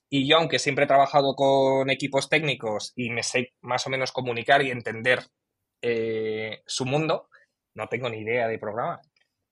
Y 0.10 0.28
yo, 0.28 0.38
aunque 0.38 0.60
siempre 0.60 0.86
he 0.86 0.88
trabajado 0.88 1.36
con 1.36 1.90
equipos 1.90 2.30
técnicos 2.30 2.92
y 2.96 3.10
me 3.12 3.24
sé 3.24 3.54
más 3.62 3.88
o 3.88 3.90
menos 3.90 4.12
comunicar 4.12 4.62
y 4.62 4.72
entender 4.72 5.24
eh, 5.82 6.62
su 6.66 6.86
mundo, 6.86 7.30
no 7.76 7.88
tengo 7.88 8.10
ni 8.10 8.20
idea 8.20 8.48
de 8.48 8.60
programar. 8.60 9.00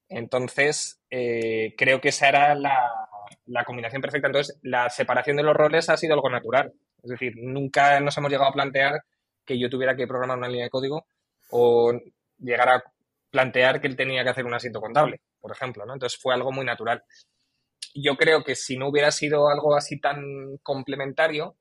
Entonces, 0.08 1.00
eh, 1.08 1.74
creo 1.78 2.00
que 2.00 2.10
esa 2.10 2.28
era 2.28 2.54
la, 2.54 2.76
la, 3.46 3.64
combinación 3.64 4.02
perfecta. 4.02 4.26
Entonces, 4.26 4.58
la 4.62 4.90
separación 4.90 5.36
de 5.36 5.44
los 5.44 5.56
roles 5.56 5.88
ha 5.88 5.96
sido 5.96 6.14
algo 6.14 6.28
natural. 6.28 6.74
Es 7.02 7.10
decir, 7.10 7.34
nunca 7.36 8.00
nos 8.00 8.18
hemos 8.18 8.30
llegado 8.30 8.50
a 8.50 8.54
plantear 8.54 9.02
que 9.50 9.58
yo 9.58 9.68
tuviera 9.68 9.96
que 9.96 10.06
programar 10.06 10.38
una 10.38 10.46
línea 10.46 10.66
de 10.66 10.70
código 10.70 11.06
o 11.50 11.92
llegar 12.38 12.68
a 12.68 12.84
plantear 13.32 13.80
que 13.80 13.88
él 13.88 13.96
tenía 13.96 14.22
que 14.22 14.30
hacer 14.30 14.46
un 14.46 14.54
asiento 14.54 14.80
contable, 14.80 15.22
por 15.40 15.50
ejemplo, 15.50 15.84
¿no? 15.84 15.94
Entonces 15.94 16.20
fue 16.22 16.32
algo 16.32 16.52
muy 16.52 16.64
natural. 16.64 17.02
Yo 17.92 18.16
creo 18.16 18.44
que 18.44 18.54
si 18.54 18.76
no 18.76 18.86
hubiera 18.86 19.10
sido 19.10 19.48
algo 19.48 19.74
así 19.74 19.98
tan 19.98 20.22
complementario, 20.62 21.56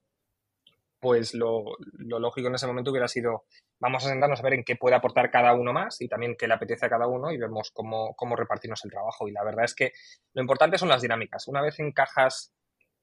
pues 0.99 1.33
lo, 1.33 1.63
lógico 1.97 2.49
en 2.49 2.55
ese 2.55 2.67
momento 2.67 2.91
hubiera 2.91 3.07
sido, 3.07 3.45
vamos 3.79 4.05
a 4.05 4.09
sentarnos 4.09 4.39
a 4.39 4.43
ver 4.43 4.53
en 4.53 4.63
qué 4.63 4.75
puede 4.75 4.95
aportar 4.95 5.31
cada 5.31 5.55
uno 5.55 5.73
más 5.73 5.99
y 5.99 6.07
también 6.07 6.35
qué 6.37 6.47
le 6.47 6.53
apetece 6.53 6.85
a 6.85 6.89
cada 6.91 7.07
uno 7.07 7.31
y 7.31 7.39
vemos 7.39 7.71
cómo, 7.71 8.13
cómo 8.15 8.35
repartirnos 8.35 8.85
el 8.85 8.91
trabajo. 8.91 9.27
Y 9.27 9.31
la 9.31 9.43
verdad 9.43 9.65
es 9.65 9.73
que 9.73 9.93
lo 10.33 10.43
importante 10.43 10.77
son 10.77 10.89
las 10.89 11.01
dinámicas. 11.01 11.47
Una 11.47 11.63
vez 11.63 11.79
encajas 11.79 12.53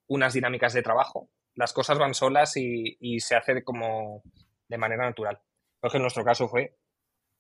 unas 0.07 0.33
dinámicas 0.33 0.75
de 0.75 0.83
trabajo, 0.83 1.29
las 1.57 1.73
cosas 1.73 1.99
van 1.99 2.15
solas 2.15 2.57
y, 2.57 2.97
y 3.01 3.19
se 3.19 3.35
hace 3.35 3.65
como 3.65 4.23
de 4.69 4.79
manera 4.79 5.05
natural. 5.05 5.41
Lo 5.83 5.91
que 5.91 5.97
en 5.97 6.03
nuestro 6.03 6.25
caso 6.25 6.49
fue 6.49 6.77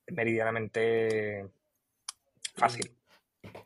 meridianamente 0.08 1.48
fácil. 2.54 2.90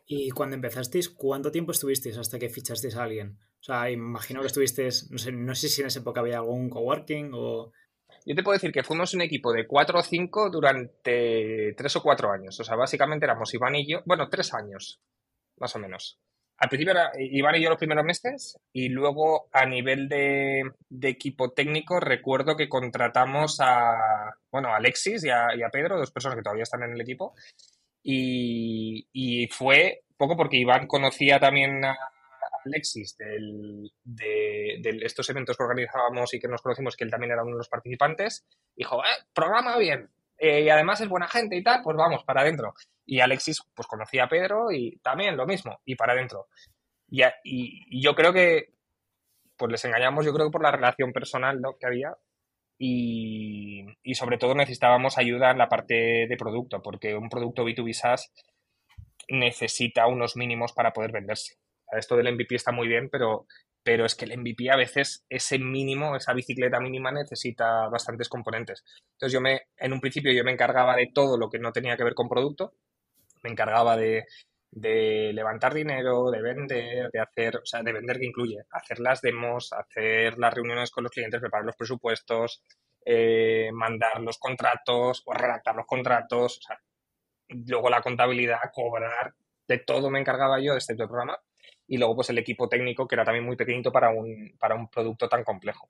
Y 0.05 0.29
cuando 0.31 0.55
empezasteis, 0.55 1.09
¿cuánto 1.09 1.51
tiempo 1.51 1.71
estuvisteis 1.71 2.17
hasta 2.17 2.39
que 2.39 2.49
fichasteis 2.49 2.95
a 2.95 3.03
alguien? 3.03 3.37
O 3.59 3.63
sea, 3.63 3.89
imagino 3.89 4.41
que 4.41 4.47
estuvisteis, 4.47 5.09
no 5.11 5.17
sé, 5.17 5.31
no 5.31 5.55
sé 5.55 5.69
si 5.69 5.81
en 5.81 5.87
esa 5.87 5.99
época 5.99 6.21
había 6.21 6.37
algún 6.37 6.69
coworking 6.69 7.31
o... 7.33 7.71
Yo 8.25 8.35
te 8.35 8.43
puedo 8.43 8.53
decir 8.53 8.71
que 8.71 8.83
fuimos 8.83 9.13
un 9.13 9.21
equipo 9.21 9.51
de 9.53 9.65
cuatro 9.65 9.99
o 9.99 10.03
cinco 10.03 10.49
durante 10.49 11.73
tres 11.73 11.95
o 11.95 12.03
cuatro 12.03 12.31
años. 12.31 12.59
O 12.59 12.63
sea, 12.63 12.75
básicamente 12.75 13.25
éramos 13.25 13.53
Iván 13.53 13.75
y 13.75 13.87
yo, 13.87 14.01
bueno, 14.05 14.29
tres 14.29 14.53
años, 14.53 15.01
más 15.57 15.75
o 15.75 15.79
menos. 15.79 16.19
Al 16.61 16.69
principio 16.69 16.91
era 16.91 17.11
Iván 17.17 17.55
y 17.55 17.63
yo 17.63 17.69
los 17.69 17.79
primeros 17.79 18.05
meses 18.05 18.59
y 18.71 18.89
luego 18.89 19.49
a 19.51 19.65
nivel 19.65 20.07
de, 20.07 20.61
equipo 21.01 21.53
técnico 21.53 21.99
recuerdo 21.99 22.55
que 22.55 22.69
contratamos 22.69 23.57
a, 23.59 24.35
bueno, 24.51 24.69
a 24.69 24.75
Alexis 24.75 25.23
y 25.23 25.31
a, 25.31 25.69
Pedro, 25.71 25.97
dos 25.97 26.11
personas 26.11 26.37
que 26.37 26.43
todavía 26.43 26.61
están 26.61 26.83
en 26.83 26.93
el 26.93 27.01
equipo. 27.01 27.33
Y, 28.03 29.49
fue 29.51 30.03
poco 30.15 30.37
porque 30.37 30.57
Iván 30.57 30.85
conocía 30.85 31.39
también 31.39 31.83
a 31.83 31.97
Alexis 32.63 33.17
de, 33.17 33.89
estos 35.01 35.27
eventos 35.31 35.57
que 35.57 35.63
organizábamos 35.63 36.31
y 36.35 36.39
que 36.39 36.47
nos 36.47 36.61
conocimos, 36.61 36.95
que 36.95 37.05
él 37.05 37.09
también 37.09 37.31
era 37.31 37.41
uno 37.41 37.53
de 37.53 37.61
los 37.61 37.69
participantes. 37.69 38.45
Dijo, 38.75 39.03
eh, 39.03 39.25
programa 39.33 39.79
bien, 39.79 40.11
eh, 40.43 40.63
y 40.63 40.69
además 40.69 40.99
es 40.99 41.07
buena 41.07 41.27
gente 41.27 41.55
y 41.55 41.61
tal, 41.61 41.81
pues 41.83 41.95
vamos, 41.95 42.23
para 42.23 42.41
adentro. 42.41 42.73
Y 43.05 43.19
Alexis, 43.19 43.61
pues 43.75 43.87
conocía 43.87 44.23
a 44.23 44.27
Pedro 44.27 44.71
y 44.71 44.97
también 45.03 45.37
lo 45.37 45.45
mismo, 45.45 45.79
y 45.85 45.93
para 45.93 46.13
adentro. 46.13 46.47
Y, 47.07 48.01
yo 48.01 48.15
creo 48.15 48.33
que, 48.33 48.73
pues 49.55 49.71
les 49.71 49.85
engañamos, 49.85 50.25
yo 50.25 50.33
creo 50.33 50.47
que 50.47 50.51
por 50.51 50.63
la 50.63 50.71
relación 50.71 51.13
personal 51.13 51.61
que 51.79 51.85
había, 51.85 52.17
y, 52.79 53.85
y, 54.01 54.15
sobre 54.15 54.39
todo 54.39 54.55
necesitábamos 54.55 55.19
ayuda 55.19 55.51
en 55.51 55.59
la 55.59 55.69
parte 55.69 56.25
de 56.27 56.37
producto, 56.37 56.81
porque 56.81 57.15
un 57.15 57.29
producto 57.29 57.63
B2B 57.63 57.93
SaaS 57.93 58.33
necesita 59.29 60.07
unos 60.07 60.35
mínimos 60.35 60.73
para 60.73 60.91
poder 60.91 61.11
venderse. 61.11 61.57
Esto 61.91 62.15
del 62.15 62.33
MVP 62.33 62.55
está 62.55 62.71
muy 62.71 62.87
bien, 62.87 63.09
pero 63.11 63.45
pero 63.83 64.05
es 64.05 64.15
que 64.15 64.25
el 64.25 64.37
MVP 64.37 64.69
a 64.69 64.75
veces 64.75 65.25
ese 65.29 65.57
mínimo, 65.57 66.15
esa 66.15 66.33
bicicleta 66.33 66.79
mínima 66.79 67.11
necesita 67.11 67.87
bastantes 67.89 68.29
componentes. 68.29 68.83
Entonces 69.13 69.33
yo 69.33 69.41
me, 69.41 69.61
en 69.77 69.93
un 69.93 70.01
principio 70.01 70.31
yo 70.31 70.43
me 70.43 70.51
encargaba 70.51 70.95
de 70.95 71.09
todo 71.13 71.37
lo 71.37 71.49
que 71.49 71.59
no 71.59 71.71
tenía 71.71 71.97
que 71.97 72.03
ver 72.03 72.13
con 72.13 72.29
producto, 72.29 72.73
me 73.43 73.49
encargaba 73.49 73.97
de, 73.97 74.25
levantar 74.71 75.73
dinero, 75.73 76.29
de 76.29 76.41
vender, 76.41 77.09
de 77.11 77.19
hacer, 77.19 77.57
o 77.57 77.65
sea, 77.65 77.81
de 77.83 77.91
vender 77.93 78.19
que 78.19 78.27
incluye 78.27 78.59
hacer 78.71 78.99
las 78.99 79.21
demos, 79.21 79.73
hacer 79.73 80.37
las 80.37 80.53
reuniones 80.53 80.91
con 80.91 81.03
los 81.03 81.11
clientes, 81.11 81.41
preparar 81.41 81.65
los 81.65 81.75
presupuestos, 81.75 82.63
eh, 83.03 83.71
mandar 83.73 84.21
los 84.21 84.37
contratos 84.37 85.23
o 85.25 85.33
redactar 85.33 85.75
los 85.75 85.87
contratos, 85.87 86.59
o 86.59 86.61
sea, 86.61 86.79
luego 87.49 87.89
la 87.89 88.01
contabilidad, 88.01 88.59
cobrar, 88.71 89.33
de 89.67 89.79
todo 89.79 90.09
me 90.09 90.19
encargaba 90.19 90.59
yo, 90.59 90.75
excepto 90.75 91.03
el 91.03 91.09
programa, 91.09 91.37
y 91.91 91.97
luego 91.97 92.15
pues 92.15 92.29
el 92.29 92.37
equipo 92.37 92.69
técnico 92.69 93.05
que 93.05 93.15
era 93.15 93.25
también 93.25 93.45
muy 93.45 93.57
pequeñito 93.57 93.91
para 93.91 94.11
un, 94.11 94.55
para 94.57 94.75
un 94.75 94.87
producto 94.87 95.27
tan 95.27 95.43
complejo. 95.43 95.89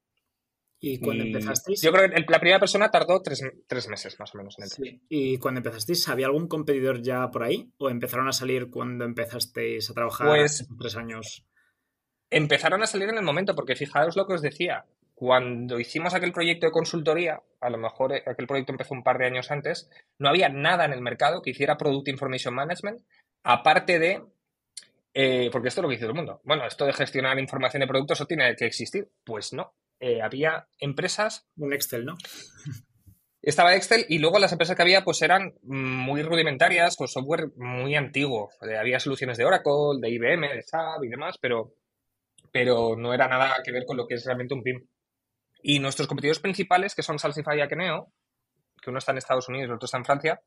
¿Y 0.79 0.99
cuando 0.99 1.23
empezasteis? 1.23 1.79
Yo 1.79 1.91
creo 1.91 2.09
que 2.09 2.25
la 2.27 2.39
primera 2.39 2.59
persona 2.59 2.89
tardó 2.89 3.21
tres, 3.21 3.43
meses 3.87 4.19
más 4.19 4.33
o 4.33 4.37
menos 4.39 4.57
en 4.57 4.63
entrar. 4.63 5.01
¿Y 5.09 5.37
cuando 5.37 5.59
empezasteis, 5.59 6.09
había 6.09 6.25
algún 6.25 6.47
competidor 6.47 7.03
ya 7.03 7.29
por 7.29 7.43
ahí? 7.43 7.71
¿O 7.77 7.87
empezaron 7.87 8.27
a 8.27 8.33
salir 8.33 8.71
cuando 8.71 9.05
empezasteis 9.05 9.91
a 9.91 9.93
trabajar 9.93 10.27
pues, 10.27 10.67
tres 10.79 10.95
años? 10.95 11.45
Empezaron 12.31 12.81
a 12.81 12.87
salir 12.87 13.09
en 13.09 13.17
el 13.19 13.23
momento, 13.23 13.53
porque 13.53 13.75
fijaos 13.75 14.15
lo 14.15 14.25
que 14.25 14.33
os 14.33 14.41
decía. 14.41 14.85
Cuando 15.13 15.79
hicimos 15.79 16.15
aquel 16.15 16.31
proyecto 16.31 16.65
de 16.65 16.71
consultoría, 16.71 17.43
a 17.59 17.69
lo 17.69 17.77
mejor 17.77 18.13
eh, 18.13 18.23
aquel 18.25 18.47
proyecto 18.47 18.71
empezó 18.71 18.95
un 18.95 19.03
par 19.03 19.19
de 19.19 19.27
años 19.27 19.51
antes, 19.51 19.87
no 20.17 20.29
había 20.29 20.49
nada 20.49 20.85
en 20.85 20.93
el 20.93 21.01
mercado 21.01 21.43
que 21.43 21.51
hiciera 21.51 21.77
Product 21.77 22.07
Information 22.07 22.55
Management, 22.55 23.01
aparte 23.43 23.99
de 23.99 24.23
eh, 25.13 25.49
porque 25.51 25.67
esto 25.67 25.81
es 25.81 25.83
lo 25.83 25.89
que 25.89 25.95
dice 25.95 26.05
todo 26.05 26.11
el 26.11 26.17
mundo. 26.17 26.41
Bueno, 26.43 26.65
esto 26.65 26.85
de 26.85 26.93
gestionar 26.93 27.37
información 27.39 27.81
de 27.81 27.87
productos, 27.87 28.17
¿eso 28.17 28.25
tiene 28.25 28.55
que 28.55 28.65
existir? 28.65 29.09
Pues 29.23 29.53
no. 29.53 29.73
Eh, 29.99 30.21
había 30.21 30.67
empresas. 30.79 31.47
Un 31.57 31.73
Excel, 31.73 32.05
¿no? 32.05 32.17
Estaba 33.41 33.75
Excel 33.75 34.05
y 34.07 34.19
luego 34.19 34.37
las 34.37 34.51
empresas 34.51 34.75
que 34.75 34.83
había 34.83 35.03
pues 35.03 35.21
eran 35.23 35.55
muy 35.63 36.21
rudimentarias, 36.21 36.95
con 36.95 37.07
software 37.07 37.49
muy 37.55 37.95
antiguo. 37.95 38.51
Eh, 38.61 38.77
había 38.77 38.99
soluciones 38.99 39.37
de 39.37 39.45
Oracle, 39.45 39.99
de 39.99 40.09
IBM, 40.11 40.47
de 40.47 40.61
SAP 40.61 41.03
y 41.03 41.09
demás, 41.09 41.37
pero, 41.41 41.73
pero 42.51 42.95
no 42.95 43.13
era 43.13 43.27
nada 43.27 43.55
que 43.63 43.71
ver 43.71 43.85
con 43.85 43.97
lo 43.97 44.05
que 44.05 44.15
es 44.15 44.25
realmente 44.25 44.53
un 44.53 44.61
PIM. 44.61 44.87
Y 45.63 45.79
nuestros 45.79 46.07
competidores 46.07 46.39
principales, 46.39 46.93
que 46.95 47.03
son 47.03 47.19
Salsify 47.19 47.57
y 47.57 47.61
Akeneo, 47.61 48.11
que 48.81 48.91
uno 48.91 48.99
está 48.99 49.11
en 49.11 49.17
Estados 49.17 49.49
Unidos 49.49 49.65
y 49.65 49.69
el 49.69 49.75
otro 49.75 49.85
está 49.85 49.97
en 49.97 50.05
Francia, 50.05 50.41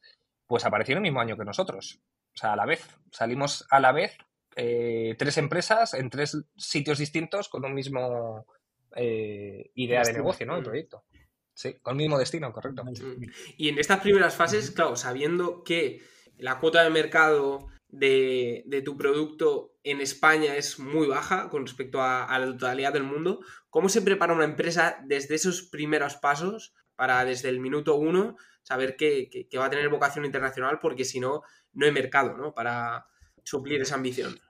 pues 0.46 0.64
aparecieron 0.64 1.04
el 1.04 1.10
mismo 1.10 1.20
año 1.20 1.36
que 1.36 1.44
nosotros. 1.44 2.00
O 2.34 2.36
sea, 2.36 2.52
a 2.52 2.56
la 2.56 2.66
vez. 2.66 2.84
Salimos 3.10 3.66
a 3.70 3.80
la 3.80 3.92
vez 3.92 4.16
eh, 4.56 5.14
tres 5.18 5.38
empresas 5.38 5.94
en 5.94 6.10
tres 6.10 6.38
sitios 6.56 6.98
distintos 6.98 7.48
con 7.48 7.64
un 7.64 7.74
mismo 7.74 8.46
eh, 8.94 9.70
idea 9.74 10.02
de 10.02 10.12
negocio, 10.12 10.46
¿no? 10.46 10.54
El 10.54 10.62
mm. 10.62 10.64
proyecto. 10.64 11.04
Sí, 11.52 11.74
con 11.82 11.92
el 11.92 11.98
mismo 11.98 12.18
destino, 12.18 12.52
correcto. 12.52 12.84
Mm. 12.84 13.24
Y 13.56 13.68
en 13.68 13.78
estas 13.78 14.00
primeras 14.00 14.34
fases, 14.34 14.70
claro, 14.70 14.96
sabiendo 14.96 15.62
que 15.64 16.02
la 16.36 16.58
cuota 16.58 16.82
de 16.82 16.90
mercado 16.90 17.66
de, 17.88 18.82
tu 18.84 18.96
producto 18.96 19.76
en 19.82 20.00
España 20.00 20.56
es 20.56 20.78
muy 20.78 21.06
baja 21.06 21.48
con 21.48 21.66
respecto 21.66 22.02
a, 22.02 22.36
la 22.38 22.46
totalidad 22.46 22.92
del 22.92 23.04
mundo, 23.04 23.40
¿cómo 23.70 23.88
se 23.88 24.02
prepara 24.02 24.34
una 24.34 24.44
empresa 24.44 24.98
desde 25.04 25.36
esos 25.36 25.62
primeros 25.62 26.16
pasos 26.16 26.74
para 26.96 27.24
desde 27.24 27.48
el 27.48 27.60
minuto 27.60 27.96
uno 27.96 28.36
saber 28.62 28.96
que, 28.96 29.28
que 29.30 29.58
va 29.58 29.66
a 29.66 29.70
tener 29.70 29.88
vocación 29.88 30.24
internacional? 30.24 30.78
Porque 30.80 31.04
si 31.04 31.20
no, 31.20 31.42
no 31.72 31.86
hay 31.86 31.92
mercado, 31.92 32.36
¿no? 32.36 32.52
Para, 32.52 33.06
suplir 33.44 33.80
esa 33.80 33.94
ambición? 33.94 34.40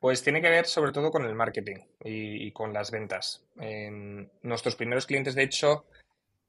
Pues 0.00 0.22
tiene 0.22 0.40
que 0.40 0.50
ver 0.50 0.66
sobre 0.66 0.92
todo 0.92 1.10
con 1.10 1.24
el 1.24 1.34
marketing 1.34 1.76
y, 2.02 2.50
con 2.52 2.72
las 2.72 2.90
ventas. 2.90 3.44
nuestros 4.42 4.74
primeros 4.74 5.06
clientes, 5.06 5.34
de 5.34 5.44
hecho, 5.44 5.84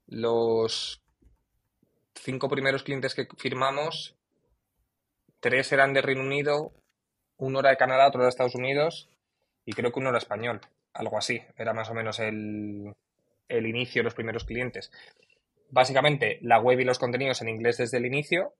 los 0.06 1.02
cinco 2.14 2.48
primeros 2.48 2.82
clientes 2.82 3.14
que 3.14 3.28
firmamos, 3.38 4.16
tres 5.40 5.70
eran 5.72 5.92
de 5.92 6.02
Reino 6.02 6.22
Unido, 6.22 6.72
uno 7.36 7.60
era 7.60 7.70
de 7.70 7.76
Canadá, 7.76 8.08
otro 8.08 8.22
de 8.22 8.28
Estados 8.28 8.54
Unidos 8.54 9.08
y 9.64 9.72
creo 9.72 9.92
que 9.92 10.00
uno 10.00 10.08
era 10.08 10.18
español, 10.18 10.60
algo 10.92 11.16
así. 11.16 11.40
Era 11.56 11.72
más 11.72 11.90
o 11.90 11.94
menos 11.94 12.18
el, 12.18 12.92
el 13.48 13.66
inicio 13.66 14.00
de 14.00 14.04
los 14.04 14.14
primeros 14.14 14.44
clientes. 14.44 14.90
Básicamente, 15.70 16.38
la 16.42 16.58
web 16.58 16.80
y 16.80 16.84
los 16.84 16.98
contenidos 16.98 17.40
en 17.40 17.48
inglés 17.48 17.78
desde 17.78 17.98
el 17.98 18.06
inicio 18.06 18.54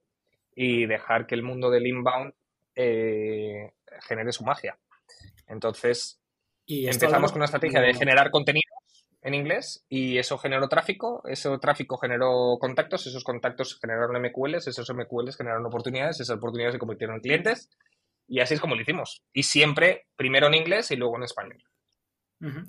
y 0.55 0.85
dejar 0.85 1.27
que 1.27 1.35
el 1.35 1.43
mundo 1.43 1.69
del 1.69 1.87
inbound 1.87 2.33
eh, 2.75 3.73
genere 4.07 4.31
su 4.31 4.43
magia. 4.43 4.77
Entonces, 5.47 6.19
empezamos 6.67 7.31
con 7.31 7.39
una 7.39 7.45
estrategia 7.45 7.81
de 7.81 7.93
generar 7.93 8.31
contenidos 8.31 8.65
en 9.21 9.33
inglés 9.33 9.83
y 9.89 10.17
eso 10.17 10.37
generó 10.37 10.67
tráfico, 10.69 11.23
ese 11.27 11.57
tráfico 11.57 11.97
generó 11.97 12.57
contactos, 12.59 13.07
esos 13.07 13.23
contactos 13.23 13.79
generaron 13.79 14.21
MQLs, 14.21 14.67
esos 14.67 14.89
MQLs 14.93 15.37
generaron 15.37 15.65
oportunidades, 15.65 16.19
esas 16.19 16.37
oportunidades 16.37 16.73
se 16.73 16.79
convirtieron 16.79 17.15
en 17.15 17.21
clientes 17.21 17.69
y 18.27 18.39
así 18.39 18.53
es 18.53 18.61
como 18.61 18.75
lo 18.75 18.81
hicimos. 18.81 19.23
Y 19.33 19.43
siempre 19.43 20.07
primero 20.15 20.47
en 20.47 20.55
inglés 20.55 20.91
y 20.91 20.95
luego 20.95 21.17
en 21.17 21.23
español. 21.23 21.63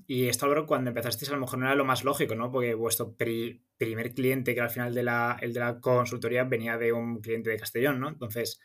Y 0.07 0.29
esto, 0.29 0.47
Álvaro, 0.47 0.67
cuando 0.67 0.89
empezasteis 0.89 1.31
a 1.31 1.35
lo 1.35 1.41
mejor 1.41 1.59
no 1.59 1.67
era 1.67 1.75
lo 1.75 1.85
más 1.85 2.03
lógico, 2.03 2.35
¿no? 2.35 2.51
Porque 2.51 2.73
vuestro 2.75 3.15
primer 3.15 4.15
cliente, 4.15 4.55
que 4.55 4.61
al 4.63 4.71
final 4.71 4.95
de 4.95 5.03
la, 5.03 5.37
el 5.43 5.53
de 5.53 5.61
la 5.61 5.81
consultoría, 5.81 6.45
venía 6.45 6.79
de 6.79 6.93
un 6.93 7.21
cliente 7.21 7.51
de 7.51 7.59
Castellón, 7.59 8.01
¿no? 8.01 8.09
Entonces, 8.09 8.59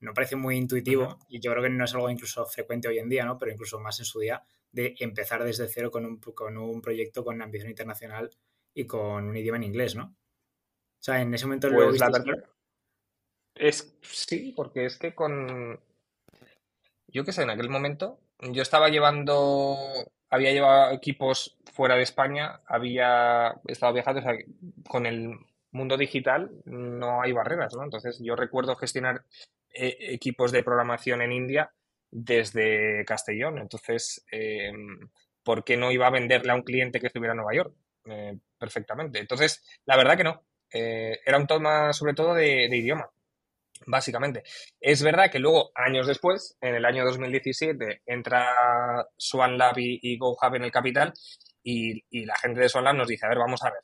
no 0.00 0.14
parece 0.14 0.36
muy 0.36 0.56
intuitivo 0.56 1.18
y 1.28 1.40
yo 1.40 1.50
creo 1.50 1.62
que 1.62 1.70
no 1.70 1.84
es 1.84 1.94
algo 1.94 2.10
incluso 2.10 2.46
frecuente 2.46 2.88
hoy 2.88 2.98
en 2.98 3.08
día, 3.08 3.24
¿no? 3.24 3.38
Pero 3.38 3.52
incluso 3.52 3.78
más 3.80 3.98
en 3.98 4.04
su 4.04 4.20
día, 4.20 4.42
de 4.70 4.94
empezar 5.00 5.44
desde 5.44 5.68
cero 5.68 5.90
con 5.90 6.04
un, 6.04 6.18
con 6.18 6.56
un 6.56 6.80
proyecto 6.80 7.24
con 7.24 7.40
ambición 7.42 7.70
internacional 7.70 8.30
y 8.74 8.86
con 8.86 9.24
un 9.24 9.36
idioma 9.36 9.56
en 9.56 9.64
inglés, 9.64 9.96
¿no? 9.96 10.04
O 10.04 11.02
sea, 11.02 11.20
en 11.20 11.32
ese 11.34 11.46
momento 11.46 11.68
lo 11.68 11.88
pues 11.88 12.00
Es 13.54 13.96
sí, 14.02 14.52
porque 14.54 14.86
es 14.86 14.96
que 14.96 15.14
con 15.14 15.80
yo 17.08 17.24
qué 17.24 17.32
sé, 17.32 17.42
en 17.42 17.50
aquel 17.50 17.70
momento 17.70 18.20
yo 18.40 18.62
estaba 18.62 18.88
llevando 18.88 19.76
había 20.30 20.52
llevado 20.52 20.92
equipos 20.92 21.56
fuera 21.72 21.96
de 21.96 22.02
España, 22.02 22.60
había 22.66 23.60
estado 23.66 23.94
viajando, 23.94 24.20
o 24.20 24.22
sea, 24.22 24.36
con 24.88 25.06
el 25.06 25.38
mundo 25.70 25.96
digital 25.96 26.50
no 26.64 27.22
hay 27.22 27.32
barreras, 27.32 27.74
¿no? 27.74 27.84
Entonces 27.84 28.18
yo 28.22 28.36
recuerdo 28.36 28.76
gestionar 28.76 29.24
e, 29.72 30.14
equipos 30.14 30.52
de 30.52 30.62
programación 30.62 31.22
en 31.22 31.32
India 31.32 31.72
desde 32.10 33.04
Castellón. 33.04 33.58
Entonces, 33.58 34.24
eh, 34.32 34.72
¿por 35.42 35.64
qué 35.64 35.76
no 35.76 35.92
iba 35.92 36.06
a 36.06 36.10
venderle 36.10 36.52
a 36.52 36.54
un 36.54 36.62
cliente 36.62 37.00
que 37.00 37.08
estuviera 37.08 37.32
en 37.32 37.38
Nueva 37.38 37.54
York? 37.54 37.74
Eh, 38.06 38.38
perfectamente. 38.58 39.18
Entonces, 39.18 39.62
la 39.84 39.96
verdad 39.96 40.16
que 40.16 40.24
no. 40.24 40.44
Eh, 40.72 41.20
era 41.24 41.38
un 41.38 41.46
tema 41.46 41.92
sobre 41.92 42.14
todo 42.14 42.34
de, 42.34 42.64
idioma, 42.64 43.10
básicamente. 43.86 44.42
Es 44.80 45.02
verdad 45.02 45.30
que 45.30 45.38
luego, 45.38 45.70
años 45.74 46.06
después, 46.06 46.56
en 46.60 46.74
el 46.74 46.84
año 46.84 47.04
2017, 47.04 48.02
entra 48.06 49.06
Swan 49.16 49.56
Lab 49.56 49.78
y, 49.78 50.18
GoHub 50.18 50.54
en 50.54 50.64
el 50.64 50.72
capital 50.72 51.12
y, 51.62 52.04
y, 52.10 52.24
la 52.26 52.36
gente 52.36 52.60
de 52.60 52.68
Swan 52.68 52.84
Lab 52.84 52.96
nos 52.96 53.08
dice, 53.08 53.26
a 53.26 53.30
ver, 53.30 53.38
vamos 53.38 53.62
a 53.62 53.70
ver, 53.70 53.82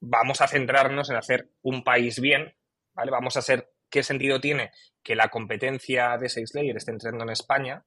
vamos 0.00 0.40
a 0.40 0.48
centrarnos 0.48 1.10
en 1.10 1.16
hacer 1.16 1.50
un 1.62 1.84
país 1.84 2.20
bien, 2.20 2.54
¿vale? 2.94 3.10
Vamos 3.10 3.36
a 3.36 3.42
ser 3.42 3.70
¿qué 3.90 4.02
sentido 4.02 4.40
tiene 4.40 4.70
que 5.02 5.16
la 5.16 5.28
competencia 5.28 6.16
de 6.16 6.28
SailsLayer 6.28 6.76
esté 6.76 6.92
entrando 6.92 7.24
en 7.24 7.30
España 7.30 7.84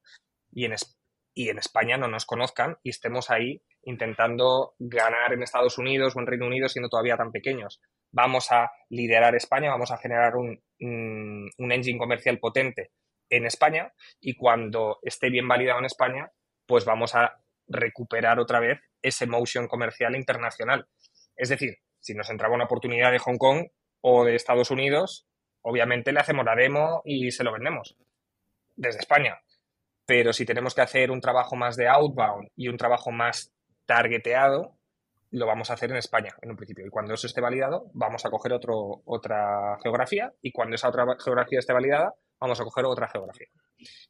y 0.52 0.66
en, 0.66 0.76
y 1.34 1.50
en 1.50 1.58
España 1.58 1.98
no 1.98 2.08
nos 2.08 2.26
conozcan 2.26 2.78
y 2.84 2.90
estemos 2.90 3.32
ahí 3.32 3.64
intentando 3.84 4.76
ganar 4.80 5.34
en 5.34 5.44
Estados 5.44 5.78
Unidos 5.78 6.16
o 6.16 6.20
en 6.20 6.28
Reino 6.28 6.46
Unido 6.46 6.70
siendo 6.70 6.90
todavía 6.90 7.18
tan 7.18 7.32
pequeños? 7.32 7.82
Vamos 8.12 8.52
a 8.52 8.72
liderar 8.90 9.36
España, 9.36 9.72
vamos 9.72 9.92
a 9.92 9.98
generar 9.98 10.36
un, 10.36 10.62
un 10.80 11.72
engine 11.72 11.98
comercial 11.98 12.40
potente 12.40 12.92
en 13.30 13.46
España 13.46 13.94
y 14.20 14.36
cuando 14.36 15.00
esté 15.02 15.30
bien 15.30 15.48
validado 15.48 15.80
en 15.80 15.86
España, 15.86 16.32
pues 16.68 16.86
vamos 16.86 17.16
a 17.16 17.40
recuperar 17.68 18.40
otra 18.40 18.60
vez 18.60 18.80
ese 19.02 19.26
motion 19.26 19.68
comercial 19.68 20.16
internacional. 20.16 20.88
Es 21.36 21.50
decir, 21.50 21.78
si 22.04 22.14
nos 22.14 22.30
entraba 22.30 22.54
una 22.54 22.66
oportunidad 22.66 23.12
de 23.12 23.20
Hong 23.20 23.38
Kong 23.38 23.68
o 24.02 24.26
de 24.26 24.36
Estados 24.36 24.72
Unidos, 24.72 25.26
obviamente 25.62 26.12
le 26.12 26.20
hacemos 26.20 26.44
la 26.44 26.56
demo 26.56 27.02
y 27.06 27.32
se 27.32 27.46
lo 27.46 27.54
vendemos 27.54 27.96
desde 28.76 29.00
España. 29.00 29.42
Pero 30.06 30.34
si 30.34 30.46
tenemos 30.46 30.76
que 30.76 30.82
hacer 30.82 31.12
un 31.12 31.22
trabajo 31.22 31.56
más 31.56 31.78
de 31.78 31.88
outbound 31.88 32.50
y 32.58 32.68
un 32.68 32.76
trabajo 32.76 33.12
más 33.12 33.54
targeteado, 33.86 34.78
lo 35.32 35.48
vamos 35.48 35.70
a 35.70 35.76
hacer 35.76 35.92
en 35.92 35.98
España 35.98 36.36
en 36.42 36.52
un 36.52 36.58
principio. 36.58 36.86
Y 36.86 36.90
cuando 36.90 37.14
eso 37.14 37.26
esté 37.26 37.40
validado, 37.40 37.90
vamos 37.94 38.26
a 38.26 38.30
coger 38.30 38.52
otro, 38.52 39.02
otra 39.06 39.78
geografía 39.82 40.34
y 40.42 40.52
cuando 40.52 40.76
esa 40.76 40.90
otra 40.90 41.06
geografía 41.24 41.60
esté 41.60 41.72
validada, 41.72 42.14
vamos 42.40 42.60
a 42.60 42.66
coger 42.66 42.84
otra 42.86 43.08
geografía. 43.08 43.48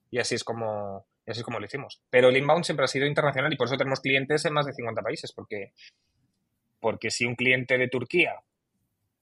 Y 0.09 0.17
así 0.17 0.33
es 0.33 0.43
como, 0.43 1.05
así 1.27 1.41
es 1.41 1.43
como 1.43 1.59
lo 1.59 1.65
hicimos. 1.65 2.01
Pero 2.09 2.29
el 2.29 2.37
inbound 2.37 2.65
siempre 2.65 2.85
ha 2.85 2.87
sido 2.87 3.05
internacional 3.05 3.53
y 3.53 3.55
por 3.55 3.67
eso 3.67 3.77
tenemos 3.77 4.01
clientes 4.01 4.43
en 4.45 4.53
más 4.53 4.65
de 4.65 4.73
50 4.73 5.01
países, 5.03 5.31
porque, 5.31 5.73
porque 6.83 7.09
si 7.09 7.25
un 7.25 7.35
cliente 7.35 7.77
de 7.77 7.87
Turquía 7.87 8.43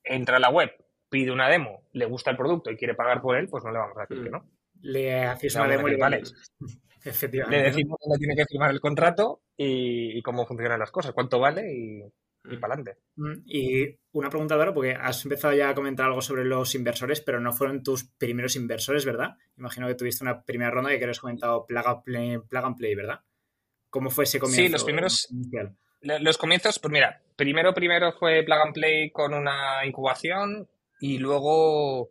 entra 0.04 0.38
a 0.38 0.40
la 0.40 0.50
web 0.50 0.72
pide 1.10 1.32
una 1.32 1.48
demo, 1.48 1.84
le 1.94 2.06
gusta 2.06 2.32
el 2.32 2.38
producto 2.38 2.72
y 2.72 2.76
quiere 2.76 2.96
pagar 2.96 3.22
por 3.22 3.38
él, 3.38 3.48
pues 3.48 3.64
no 3.64 3.72
le 3.72 3.78
vamos 3.78 3.96
a 3.98 4.02
decir 4.02 4.24
que 4.24 4.30
mm. 4.30 4.34
no. 4.34 4.50
Le 4.82 5.26
hacéis 5.26 5.56
una 5.56 5.68
demo 5.68 5.88
y 5.88 5.96
vale. 5.96 6.24
Efectivamente. 7.06 7.58
Le 7.58 7.64
decimos 7.64 8.00
dónde 8.04 8.18
tiene 8.18 8.36
que 8.36 8.46
firmar 8.46 8.72
el 8.72 8.80
contrato 8.80 9.42
y, 9.56 10.20
cómo 10.24 10.48
funcionan 10.48 10.80
las 10.80 10.90
cosas, 10.90 11.14
cuánto 11.14 11.40
vale 11.40 11.72
y, 11.72 12.00
y 12.00 12.56
mm. 12.56 12.60
para 12.60 12.74
adelante. 12.74 13.02
Mm, 13.18 13.34
y 13.46 14.00
una 14.14 14.30
pregunta, 14.30 14.56
ahora, 14.56 14.74
porque 14.74 14.94
has 14.94 15.24
empezado 15.24 15.54
ya 15.54 15.70
a 15.70 15.76
comentar 15.76 16.08
algo 16.08 16.22
sobre 16.22 16.46
los 16.46 16.74
inversores, 16.74 17.22
pero 17.22 17.40
no 17.40 17.54
fueron 17.54 17.84
tus 17.84 18.06
primeros 18.06 18.56
inversores, 18.56 19.06
¿verdad? 19.06 19.36
Imagino 19.58 19.88
que 19.88 19.96
tuviste 19.96 20.24
una 20.24 20.42
primera 20.42 20.72
ronda 20.72 20.98
que 20.98 21.06
has 21.06 21.20
comentado 21.20 21.68
Plug 21.68 21.88
and, 21.88 22.04
Play, 22.04 22.38
Plug 22.40 22.66
and 22.66 22.78
Play, 22.78 22.96
¿verdad? 22.96 23.20
¿Cómo 23.92 24.10
fue 24.10 24.24
ese 24.24 24.40
comienzo? 24.40 24.64
Sí, 24.64 24.70
los 24.70 24.84
primeros. 24.84 25.28
Los 26.02 26.38
comienzos, 26.38 26.80
pues 26.80 26.92
mira, 26.92 27.22
primero, 27.36 27.74
primero 27.74 28.12
fue 28.14 28.44
Plug 28.44 28.60
and 28.60 28.74
Play 28.74 29.12
con 29.12 29.34
una 29.34 29.86
incubación, 29.86 30.68
y 31.02 31.18
luego 31.18 32.10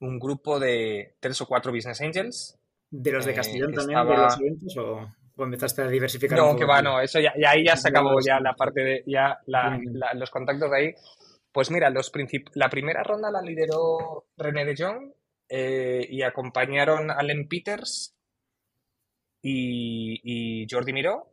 un 0.00 0.18
grupo 0.18 0.58
de 0.60 1.16
tres 1.20 1.40
o 1.40 1.46
cuatro 1.46 1.72
business 1.72 2.00
angels. 2.00 2.58
¿De 2.90 3.12
los 3.12 3.26
de 3.26 3.32
eh, 3.32 3.34
Castellón 3.34 3.74
también, 3.74 4.06
de 4.06 4.16
los 4.16 4.40
eventos? 4.40 4.76
O... 4.78 5.14
¿O 5.40 5.44
empezaste 5.44 5.82
a 5.82 5.88
diversificar? 5.88 6.36
No, 6.36 6.56
que 6.56 6.64
va, 6.64 6.82
no, 6.82 7.00
eso 7.00 7.20
ya, 7.20 7.32
y 7.36 7.44
ahí 7.44 7.64
ya 7.64 7.76
se 7.76 7.90
acabó 7.90 8.18
ya 8.20 8.40
la 8.40 8.54
parte 8.54 8.80
de, 8.80 9.04
ya 9.06 9.38
la, 9.46 9.78
los 10.14 10.30
contactos 10.30 10.68
de 10.68 10.76
ahí. 10.76 10.94
Pues 11.52 11.70
mira, 11.70 11.90
los 11.90 12.10
la 12.54 12.68
primera 12.68 13.04
ronda 13.04 13.30
la 13.30 13.40
lideró 13.40 14.26
René 14.36 14.64
de 14.64 14.74
Jong 14.76 15.12
eh, 15.48 16.04
y 16.10 16.22
acompañaron 16.22 17.12
Allen 17.12 17.48
Peters 17.48 18.16
y, 19.40 20.20
y 20.24 20.66
Jordi 20.68 20.92
Miró 20.92 21.30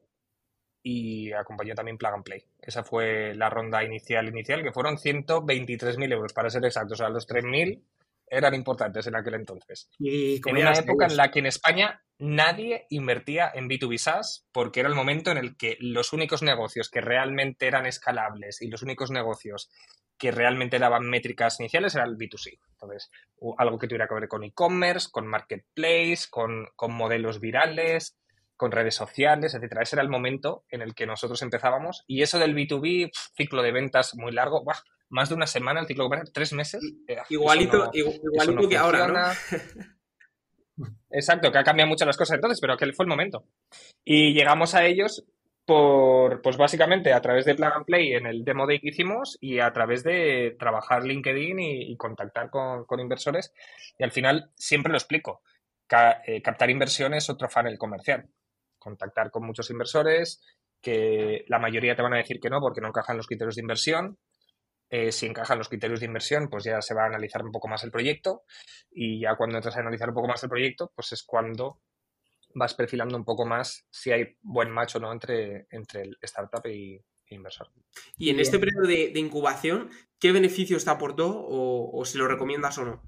y 0.88 1.34
acompañó 1.34 1.74
también 1.74 1.98
Plug 1.98 2.14
and 2.14 2.24
Play. 2.24 2.44
Esa 2.62 2.84
fue 2.84 3.34
la 3.34 3.50
ronda 3.50 3.84
inicial 3.84 4.28
inicial, 4.28 4.62
que 4.62 4.72
fueron 4.72 4.98
123.000 4.98 6.14
euros, 6.14 6.32
para 6.32 6.52
ser 6.52 6.64
exactos. 6.64 7.00
O 7.00 7.04
sea, 7.04 7.10
los 7.10 7.28
3.000 7.28 7.82
eran 8.28 8.54
importantes 8.54 9.08
en 9.08 9.16
aquel 9.16 9.34
entonces. 9.34 9.90
Y 9.98 10.40
en 10.48 10.58
una 10.58 10.74
época 10.74 11.08
en 11.08 11.18
la 11.18 11.32
que 11.32 11.40
en 11.40 11.48
España 11.48 12.04
nadie 12.20 12.86
invertía 12.92 13.52
en 13.52 13.68
B2B 13.68 13.98
SaaS 13.98 14.46
porque 14.52 14.82
era 14.82 14.90
el 14.90 14.94
momento 14.94 15.32
en 15.32 15.38
el 15.38 15.58
que 15.58 15.76
los 15.80 16.14
únicos 16.14 16.44
negocios 16.44 16.92
que 16.92 17.02
realmente 17.02 17.66
eran 17.66 17.88
escalables 17.88 18.62
y 18.62 18.68
los 18.68 18.84
únicos 18.84 19.10
negocios 19.10 19.72
que 20.20 20.30
realmente 20.30 20.78
daban 20.78 21.10
métricas 21.10 21.60
iniciales 21.60 21.96
era 21.96 22.06
el 22.06 22.16
B2C. 22.16 22.60
Entonces, 22.74 23.10
algo 23.58 23.80
que 23.80 23.88
tuviera 23.88 24.08
que 24.08 24.14
ver 24.14 24.28
con 24.28 24.44
e-commerce, 24.44 25.10
con 25.12 25.26
marketplace, 25.26 26.28
con, 26.30 26.68
con 26.76 26.94
modelos 26.94 27.40
virales, 27.40 28.16
con 28.58 28.72
redes 28.72 28.96
sociales, 28.96 29.54
etcétera. 29.54 29.82
Ese 29.84 29.96
era 29.96 30.04
el 30.04 30.10
momento 30.10 30.64
en 30.70 30.82
el 30.82 30.96
que 30.96 31.06
nosotros 31.06 31.42
empezábamos. 31.42 32.04
Y 32.08 32.22
eso 32.22 32.40
del 32.40 32.56
B2B, 32.56 33.12
ciclo 33.36 33.62
de 33.62 33.72
ventas 33.72 34.16
muy 34.16 34.32
largo, 34.32 34.64
más 35.10 35.30
de 35.30 35.36
una 35.36 35.48
semana 35.48 35.80
el 35.80 35.88
ciclo 35.88 36.06
de 36.06 36.10
ventas, 36.12 36.34
tres 36.34 36.54
meses. 36.54 36.82
Eh, 37.08 37.18
igualito, 37.30 37.90
igualito 37.94 38.70
que 38.70 38.78
ahora, 38.78 39.08
¿no? 39.08 39.20
Exacto, 41.10 41.52
que 41.52 41.58
ha 41.58 41.64
cambiado 41.64 41.90
mucho 41.90 42.06
las 42.06 42.18
cosas 42.18 42.36
entonces, 42.36 42.60
pero 42.60 42.74
aquel 42.74 42.94
fue 42.94 43.06
el 43.06 43.10
momento. 43.10 43.46
Y 44.04 44.34
llegamos 44.34 44.76
a 44.76 44.86
ellos 44.86 45.26
por, 45.66 46.42
pues 46.42 46.58
básicamente 46.58 47.14
a 47.14 47.22
través 47.22 47.46
de 47.46 47.56
Plug 47.56 47.74
and 47.74 47.86
Play 47.86 48.14
en 48.14 48.28
el 48.28 48.44
demo 48.44 48.68
day 48.68 48.80
que 48.80 48.90
hicimos 48.90 49.38
y 49.40 49.60
a 49.60 49.72
través 49.72 50.04
de 50.04 50.56
trabajar 50.60 51.06
LinkedIn 51.06 51.60
y, 51.60 51.96
contactar 51.98 52.50
con, 52.50 52.86
con, 52.86 53.00
inversores. 53.00 53.54
Y 53.98 54.04
al 54.04 54.12
final 54.12 54.52
siempre 54.56 54.92
lo 54.92 54.98
explico. 54.98 55.42
Eh, 56.28 56.42
captar 56.42 56.70
inversión 56.70 57.14
es 57.14 57.30
otro 57.30 57.48
funnel 57.48 57.78
comercial 57.78 58.28
contactar 58.86 59.32
con 59.32 59.44
muchos 59.44 59.70
inversores, 59.72 60.42
que 60.80 61.44
la 61.48 61.58
mayoría 61.58 61.96
te 61.96 62.04
van 62.04 62.14
a 62.14 62.18
decir 62.18 62.40
que 62.40 62.52
no 62.52 62.62
porque 62.62 62.80
no 62.80 62.90
encajan 62.90 63.18
los 63.18 63.26
criterios 63.26 63.56
de 63.56 63.62
inversión. 63.62 64.18
Eh, 64.88 65.12
si 65.12 65.26
encajan 65.26 65.58
los 65.58 65.68
criterios 65.68 66.00
de 66.00 66.06
inversión, 66.06 66.48
pues 66.48 66.64
ya 66.64 66.80
se 66.82 66.94
va 66.94 67.04
a 67.04 67.08
analizar 67.08 67.44
un 67.44 67.52
poco 67.52 67.68
más 67.68 67.84
el 67.84 67.90
proyecto 67.90 68.44
y 68.92 69.20
ya 69.20 69.36
cuando 69.36 69.58
entras 69.58 69.76
a 69.76 69.80
analizar 69.80 70.10
un 70.10 70.14
poco 70.14 70.28
más 70.28 70.44
el 70.44 70.50
proyecto, 70.50 70.92
pues 70.94 71.12
es 71.12 71.24
cuando 71.24 71.82
vas 72.54 72.76
perfilando 72.76 73.18
un 73.18 73.26
poco 73.26 73.48
más 73.48 73.88
si 73.90 74.12
hay 74.12 74.38
buen 74.44 74.70
match 74.70 74.96
o 74.98 75.00
no 75.00 75.12
entre, 75.12 75.66
entre 75.72 76.04
el 76.04 76.18
startup 76.22 76.66
y, 76.68 77.04
inversor. 77.30 77.72
Y 78.18 78.30
en 78.30 78.40
este 78.40 78.60
periodo 78.60 78.88
de, 78.88 79.20
incubación, 79.20 79.90
¿qué 80.20 80.32
beneficios 80.32 80.86
te 80.86 80.92
aportó 80.92 81.32
o, 81.36 82.00
o 82.00 82.06
si 82.06 82.20
lo 82.20 82.28
recomiendas 82.28 82.78
o 82.78 82.86
no? 82.86 83.02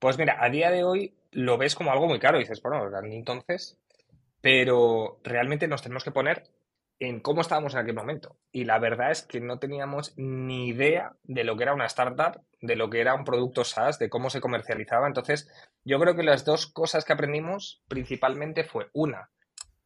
Pues 0.00 0.18
mira, 0.18 0.44
a 0.44 0.50
día 0.50 0.72
de 0.72 0.82
hoy 0.82 1.16
lo 1.36 1.58
ves 1.58 1.74
como 1.74 1.92
algo 1.92 2.06
muy 2.06 2.18
caro. 2.18 2.38
Y 2.38 2.40
dices, 2.40 2.60
bueno, 2.62 2.90
entonces 3.04 3.78
pero 4.46 5.18
realmente 5.24 5.66
nos 5.66 5.82
tenemos 5.82 6.04
que 6.04 6.12
poner 6.12 6.44
en 7.00 7.18
cómo 7.18 7.40
estábamos 7.40 7.74
en 7.74 7.80
aquel 7.80 7.96
momento. 7.96 8.38
Y 8.52 8.62
la 8.62 8.78
verdad 8.78 9.10
es 9.10 9.22
que 9.22 9.40
no 9.40 9.58
teníamos 9.58 10.14
ni 10.16 10.68
idea 10.68 11.16
de 11.24 11.42
lo 11.42 11.56
que 11.56 11.64
era 11.64 11.74
una 11.74 11.86
startup, 11.86 12.40
de 12.60 12.76
lo 12.76 12.88
que 12.88 13.00
era 13.00 13.16
un 13.16 13.24
producto 13.24 13.64
SaaS, 13.64 13.98
de 13.98 14.08
cómo 14.08 14.30
se 14.30 14.40
comercializaba. 14.40 15.08
Entonces, 15.08 15.50
yo 15.82 15.98
creo 15.98 16.14
que 16.14 16.22
las 16.22 16.44
dos 16.44 16.68
cosas 16.68 17.04
que 17.04 17.12
aprendimos 17.12 17.82
principalmente 17.88 18.62
fue 18.62 18.86
una, 18.92 19.30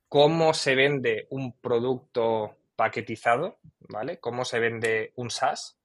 cómo 0.09 0.53
se 0.53 0.75
vende 0.75 1.27
un 1.31 1.59
producto 1.59 2.59
paquetizado, 2.77 3.61
¿vale? 3.89 4.21
Cómo 4.21 4.45
se 4.45 4.61
vende 4.61 5.15
un 5.17 5.31
SaaS. 5.31 5.79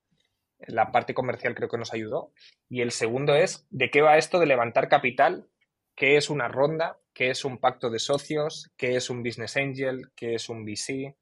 La 0.68 0.92
parte 0.92 1.14
comercial 1.14 1.56
creo 1.56 1.70
que 1.70 1.78
nos 1.78 1.94
ayudó. 1.94 2.34
Y 2.68 2.82
el 2.82 2.92
segundo 2.92 3.36
es 3.36 3.68
de 3.70 3.90
qué 3.90 4.02
va 4.02 4.18
esto 4.18 4.38
de 4.38 4.48
levantar 4.48 4.90
capital, 4.90 5.48
qué 5.96 6.18
es 6.18 6.30
una 6.30 6.50
ronda, 6.50 7.00
qué 7.16 7.30
es 7.30 7.46
un 7.46 7.58
pacto 7.58 7.90
de 7.90 7.98
socios, 7.98 8.70
qué 8.78 8.98
es 8.98 9.10
un 9.10 9.24
business 9.24 9.56
angel, 9.56 10.12
qué 10.16 10.36
es 10.36 10.50
un 10.50 10.66
VC, 10.66 11.16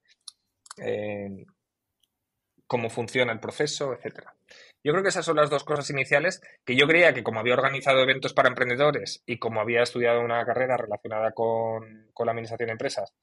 eh, 0.78 1.46
cómo 2.66 2.90
funciona 2.90 3.32
el 3.32 3.40
proceso, 3.40 3.94
etcétera. 3.94 4.36
Yo 4.84 4.92
creo 4.92 5.04
que 5.04 5.10
esas 5.10 5.24
son 5.24 5.38
las 5.38 5.52
dos 5.52 5.64
cosas 5.64 5.90
iniciales 5.92 6.42
que 6.66 6.76
yo 6.76 6.88
creía 6.88 7.14
que 7.14 7.24
como 7.24 7.40
había 7.40 7.54
organizado 7.54 8.02
eventos 8.02 8.34
para 8.34 8.50
emprendedores 8.50 9.22
y 9.28 9.38
como 9.38 9.62
había 9.62 9.84
estudiado 9.84 10.22
una 10.22 10.44
carrera 10.46 10.76
relacionada 10.78 11.32
con, 11.32 12.12
la 12.18 12.32
administración 12.32 12.68
de 12.68 12.74
empresas 12.74 13.14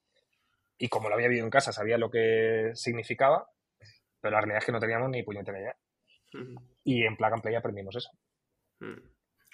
y 0.77 0.87
como 0.87 1.09
lo 1.09 1.15
había 1.15 1.27
vivido 1.27 1.45
en 1.45 1.51
casa, 1.51 1.73
sabía 1.73 1.97
lo 1.97 2.09
que 2.09 2.71
significaba, 2.73 3.49
pero 4.21 4.31
la 4.31 4.39
realidad 4.39 4.59
es 4.59 4.65
que 4.65 4.71
no 4.71 4.79
teníamos 4.79 5.09
ni 5.09 5.23
puñetera 5.23 5.59
idea. 5.59 5.75
Y 6.85 7.03
en 7.03 7.17
Plug 7.17 7.33
and 7.33 7.41
Play 7.43 7.55
aprendimos 7.55 7.97
eso. 7.97 8.09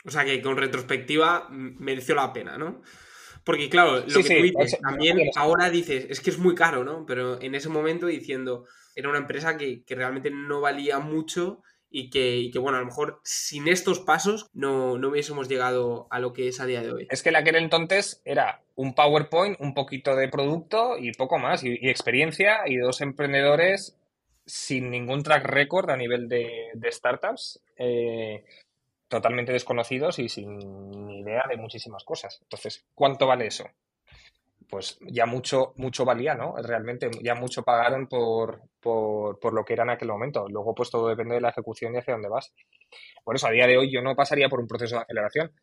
O 0.06 0.12
sea 0.12 0.24
que 0.24 0.40
con 0.42 0.56
retrospectiva 0.56 1.48
mereció 1.50 2.14
la 2.14 2.32
pena, 2.32 2.58
¿no? 2.58 2.84
Porque 3.48 3.70
claro, 3.70 4.04
lo 4.06 4.24
que 4.24 4.36
tú 4.36 4.44
dices, 4.44 4.78
también 4.82 5.20
ahora 5.38 5.70
dices, 5.70 6.06
es 6.10 6.20
que 6.20 6.32
es 6.32 6.38
muy 6.38 6.54
caro, 6.54 6.84
¿no? 6.84 7.06
Pero 7.06 7.42
en 7.42 7.56
ese 7.56 7.70
momento 7.70 8.08
diciendo, 8.08 8.66
era 8.94 9.08
una 9.08 9.20
empresa 9.20 9.58
que, 9.58 9.86
realmente 9.88 10.30
no 10.32 10.60
valía 10.60 11.00
mucho 11.00 11.62
y 11.90 12.10
que, 12.10 12.52
bueno, 12.60 12.78
a 12.78 12.82
lo 12.82 12.88
mejor 12.88 13.22
sin 13.24 13.70
estos 13.70 14.02
pasos 14.02 14.50
no, 14.54 14.96
hubiésemos 14.96 15.48
llegado 15.48 16.08
a 16.10 16.20
lo 16.20 16.34
que 16.34 16.50
es 16.50 16.60
a 16.60 16.66
día 16.66 16.82
de 16.82 16.92
hoy. 16.92 17.08
Es 17.10 17.24
que 17.24 17.32
la 17.32 17.42
que 17.42 17.52
era 17.52 17.60
entonces 17.60 18.22
era 18.26 18.64
un 18.76 18.94
PowerPoint, 18.94 19.58
un 19.62 19.74
poquito 19.74 20.14
de 20.18 20.28
producto 20.28 20.98
y 20.98 21.14
poco 21.14 21.40
más, 21.40 21.64
y, 21.64 21.88
experiencia 21.88 22.64
y 22.66 22.76
dos 22.76 23.00
emprendedores 23.00 23.96
sin 24.46 24.92
ningún 24.92 25.24
track 25.24 25.46
record 25.46 25.90
a 25.90 25.96
nivel 25.96 26.28
de, 26.28 26.74
startups. 26.92 27.62
Eh, 27.78 28.44
totalmente 29.08 29.54
desconocidos 29.54 30.20
y 30.20 30.30
sin 30.30 31.10
idea 31.10 31.46
de 31.50 31.58
muchísimas 31.58 32.04
cosas. 32.04 32.40
Entonces, 32.42 32.86
¿cuánto 32.94 33.28
vale 33.28 33.48
eso? 33.48 33.70
Pues 34.70 35.00
ya 35.02 35.26
mucho, 35.26 35.74
mucho 35.78 36.04
valía, 36.04 36.36
¿no? 36.36 36.56
Realmente 36.58 37.10
ya 37.22 37.36
mucho 37.36 37.64
pagaron 37.64 38.08
por, 38.08 38.64
por, 38.82 39.54
lo 39.54 39.64
que 39.64 39.74
era 39.74 39.84
en 39.84 39.92
aquel 39.92 40.10
momento. 40.10 40.48
Luego, 40.50 40.76
pues 40.76 40.90
todo 40.90 41.08
depende 41.08 41.36
de 41.36 41.42
la 41.42 41.50
ejecución 41.50 41.96
y 41.96 42.00
hacia 42.00 42.14
dónde 42.14 42.28
vas. 42.28 42.54
Por 43.24 43.36
eso, 43.36 43.48
a 43.48 43.52
día 43.52 43.66
de 43.66 43.78
hoy 43.78 43.92
yo 43.92 44.02
no 44.02 44.16
pasaría 44.16 44.50
por 44.50 44.60
un 44.60 44.68
proceso 44.68 44.96
de 44.96 45.04
aceleración, 45.04 45.54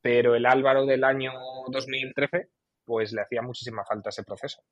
pero 0.00 0.36
el 0.36 0.46
Álvaro 0.46 0.86
del 0.86 1.02
año 1.02 1.32
2013, 1.68 2.50
pues 2.84 3.12
le 3.12 3.22
hacía 3.22 3.42
muchísima 3.42 3.84
falta 3.84 4.10
ese 4.10 4.22
proceso. 4.22 4.62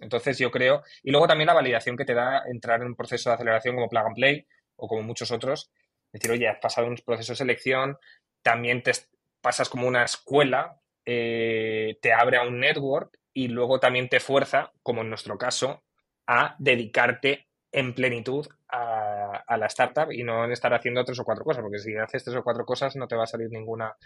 Entonces 0.00 0.38
yo 0.38 0.50
creo, 0.50 0.82
y 1.02 1.10
luego 1.10 1.26
también 1.26 1.46
la 1.46 1.54
validación 1.54 1.96
que 1.96 2.06
te 2.06 2.14
da 2.14 2.42
entrar 2.46 2.80
en 2.80 2.88
un 2.88 2.96
proceso 2.96 3.30
de 3.30 3.34
aceleración 3.34 3.74
como 3.74 3.88
Plug 3.88 4.06
and 4.06 4.16
Play 4.16 4.46
o 4.76 4.88
como 4.88 5.02
muchos 5.02 5.30
otros, 5.30 5.70
decir, 6.12 6.30
oye, 6.30 6.48
has 6.48 6.58
pasado 6.58 6.86
un 6.86 6.96
proceso 6.96 7.32
de 7.32 7.36
selección, 7.36 7.98
también 8.42 8.82
te 8.82 8.92
pasas 9.40 9.68
como 9.68 9.86
una 9.86 10.04
escuela, 10.04 10.80
eh, 11.04 11.98
te 12.02 12.12
abre 12.12 12.36
a 12.36 12.42
un 12.42 12.60
network 12.60 13.18
y 13.32 13.48
luego 13.48 13.80
también 13.80 14.08
te 14.08 14.20
fuerza, 14.20 14.72
como 14.82 15.02
en 15.02 15.08
nuestro 15.08 15.38
caso, 15.38 15.82
a 16.26 16.56
dedicarte 16.58 17.46
en 17.72 17.94
plenitud 17.94 18.46
a, 18.68 19.56
la 19.56 19.66
startup 19.66 20.12
y 20.12 20.22
no 20.22 20.44
en 20.44 20.52
estar 20.52 20.72
haciendo 20.74 21.04
tres 21.04 21.18
o 21.18 21.24
cuatro 21.24 21.44
cosas, 21.44 21.62
porque 21.62 21.78
si 21.78 21.96
haces 21.96 22.24
tres 22.24 22.36
o 22.36 22.42
cuatro 22.42 22.64
cosas 22.64 22.96
no 22.96 23.06
te 23.08 23.16
va 23.16 23.24
a 23.24 23.26
salir 23.26 23.48
ninguna, 23.50 23.96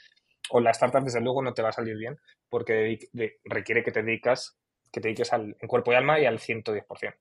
o 0.51 0.61
la 0.61 0.71
startup 0.71 1.03
desde 1.03 1.21
luego 1.21 1.43
no 1.43 1.55
te 1.55 1.63
va 1.63 1.71
a 1.71 1.73
salir 1.73 1.97
bien, 1.97 2.19
porque 2.49 2.99
requiere 3.45 3.83
que 3.83 3.93
te 3.93 4.03
dedicas, 4.03 4.59
que 4.93 5.01
te 5.01 5.09
dediques 5.09 5.33
al, 5.33 5.57
en 5.59 5.69
cuerpo 5.69 5.93
y 5.93 5.97
alma 5.97 6.21
y 6.21 6.27
al 6.27 6.39
110%. 6.39 7.15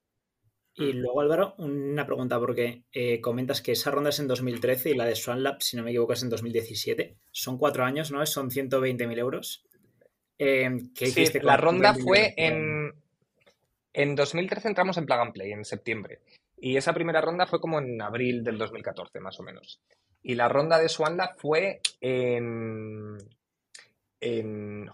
Y 0.75 0.93
luego, 0.93 1.21
Álvaro, 1.21 1.53
una 1.59 2.05
pregunta, 2.05 2.39
porque 2.39 2.83
eh, 2.91 3.21
comentas 3.21 3.61
que 3.61 3.73
esa 3.73 3.91
ronda 3.91 4.09
es 4.09 4.19
en 4.19 4.27
2013 4.27 4.89
y 4.89 4.95
la 4.95 5.05
de 5.05 5.15
SwanLab, 5.15 5.61
si 5.61 5.77
no 5.77 5.83
me 5.83 5.91
equivoco, 5.91 6.13
es 6.13 6.23
en 6.23 6.29
2017. 6.29 7.15
Son 7.31 7.57
cuatro 7.59 7.85
años, 7.85 8.11
¿no? 8.11 8.25
Son 8.25 8.49
120.000 8.49 9.19
euros. 9.19 9.65
Eh, 10.39 10.69
sí, 10.95 11.25
la 11.41 11.57
ronda 11.57 11.93
fue 11.93 12.33
en... 12.37 12.93
En 13.95 14.15
2013 14.15 14.69
entramos 14.69 14.97
en 14.97 15.05
Plug 15.05 15.19
and 15.19 15.33
Play, 15.33 15.51
en 15.51 15.65
septiembre. 15.65 16.21
Y 16.57 16.77
esa 16.77 16.93
primera 16.93 17.21
ronda 17.21 17.45
fue 17.45 17.61
como 17.61 17.77
en 17.77 18.01
abril 18.01 18.43
del 18.43 18.57
2014, 18.57 19.19
más 19.19 19.39
o 19.39 19.43
menos. 19.43 19.79
Y 20.23 20.33
la 20.33 20.49
ronda 20.49 20.79
de 20.79 20.89
SwanLab 20.89 21.37
fue 21.37 21.81
en, 22.01 23.17
en 24.19 24.89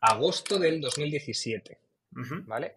agosto 0.00 0.58
del 0.58 0.80
2017. 0.80 1.78
¿Vale? 2.46 2.74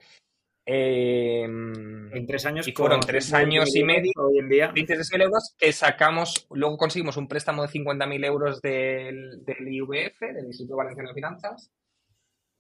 Em, 0.66 2.16
en 2.16 2.26
tres 2.26 2.46
años. 2.46 2.68
Y 2.68 2.72
fueron 2.72 3.02
tres 3.02 3.34
años 3.34 3.76
y 3.76 3.84
medio, 3.84 4.14
hoy 4.18 4.40
en 4.40 4.50
día. 4.50 4.72
23.000 4.72 5.24
euros, 5.24 5.56
que 5.58 5.74
sacamos, 5.74 6.48
luego 6.52 6.78
conseguimos 6.78 7.18
un 7.18 7.28
préstamo 7.28 7.64
de 7.64 7.70
50.000 7.70 8.26
euros 8.26 8.62
del, 8.62 9.44
del 9.44 9.68
IVF, 9.68 10.20
del 10.22 10.46
Instituto 10.46 10.78
Valenciano 10.78 11.10
de 11.10 11.16
Finanzas, 11.16 11.72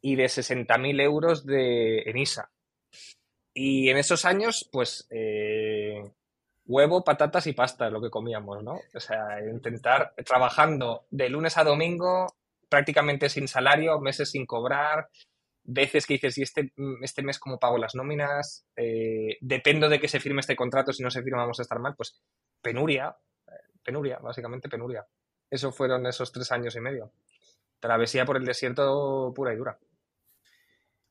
y 0.01 0.15
de 0.15 0.25
60.000 0.25 1.01
euros 1.01 1.45
de 1.45 1.99
ENISA. 2.01 2.51
Y 3.53 3.89
en 3.89 3.97
esos 3.97 4.25
años, 4.25 4.67
pues, 4.71 5.07
eh, 5.09 6.03
huevo, 6.65 7.03
patatas 7.03 7.47
y 7.47 7.53
pasta 7.53 7.89
lo 7.89 8.01
que 8.01 8.09
comíamos, 8.09 8.63
¿no? 8.63 8.81
O 8.93 8.99
sea, 8.99 9.39
intentar, 9.49 10.13
trabajando 10.25 11.05
de 11.09 11.29
lunes 11.29 11.57
a 11.57 11.63
domingo, 11.63 12.27
prácticamente 12.67 13.29
sin 13.29 13.47
salario, 13.47 13.99
meses 14.01 14.31
sin 14.31 14.45
cobrar, 14.45 15.07
veces 15.63 16.05
que 16.05 16.15
dices, 16.15 16.37
¿y 16.37 16.43
este, 16.43 16.73
mm, 16.75 17.03
este 17.03 17.23
mes 17.23 17.39
cómo 17.39 17.59
pago 17.59 17.77
las 17.77 17.95
nóminas? 17.95 18.65
Eh, 18.75 19.37
dependo 19.41 19.89
de 19.89 19.99
que 19.99 20.07
se 20.07 20.19
firme 20.19 20.41
este 20.41 20.55
contrato, 20.55 20.93
si 20.93 21.03
no 21.03 21.11
se 21.11 21.23
firma 21.23 21.41
vamos 21.41 21.59
a 21.59 21.63
estar 21.63 21.79
mal. 21.79 21.95
Pues 21.95 22.21
penuria, 22.61 23.15
penuria, 23.83 24.19
básicamente 24.19 24.69
penuria. 24.69 25.05
Eso 25.49 25.71
fueron 25.71 26.05
esos 26.07 26.31
tres 26.31 26.51
años 26.51 26.75
y 26.75 26.79
medio. 26.79 27.11
Travesía 27.79 28.25
por 28.25 28.37
el 28.37 28.45
desierto 28.45 29.31
pura 29.35 29.53
y 29.53 29.57
dura. 29.57 29.77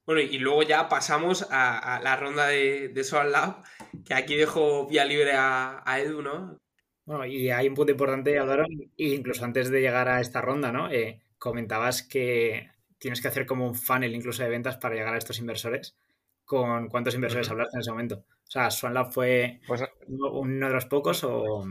Bueno, 0.04 0.20
y 0.20 0.38
luego 0.38 0.64
ya 0.64 0.88
pasamos 0.88 1.46
a, 1.48 2.00
la 2.02 2.16
ronda 2.16 2.48
de, 2.48 2.88
de 2.88 3.04
Soul 3.04 3.30
Lab, 3.30 3.62
que 4.04 4.14
aquí 4.14 4.34
dejo 4.34 4.88
vía 4.88 5.04
libre 5.04 5.32
a, 5.34 5.84
Edu, 6.00 6.22
¿no? 6.22 6.60
Bueno, 7.04 7.24
y 7.24 7.50
hay 7.50 7.68
un 7.68 7.74
punto 7.74 7.92
importante, 7.92 8.36
Álvaro, 8.38 8.66
incluso 8.96 9.44
antes 9.44 9.70
de 9.70 9.80
llegar 9.80 10.08
a 10.08 10.20
esta 10.20 10.40
ronda, 10.40 10.72
¿no? 10.72 10.90
Eh, 10.90 11.22
comentabas 11.38 12.02
que 12.02 12.68
tienes 13.02 13.20
que 13.20 13.26
hacer 13.26 13.46
como 13.46 13.66
un 13.66 13.74
funnel 13.74 14.14
incluso 14.14 14.44
de 14.44 14.48
ventas 14.48 14.76
para 14.76 14.94
llegar 14.94 15.12
a 15.12 15.18
estos 15.18 15.40
inversores. 15.40 15.96
¿Con 16.44 16.88
cuántos 16.88 17.16
inversores 17.16 17.50
hablaste 17.50 17.76
en 17.76 17.80
ese 17.80 17.90
momento? 17.90 18.24
O 18.28 18.50
sea, 18.50 18.70
SwanLab 18.70 19.12
fue 19.12 19.60
pues, 19.66 19.82
uno 20.06 20.68
de 20.68 20.72
los 20.72 20.86
pocos 20.86 21.24
o... 21.24 21.64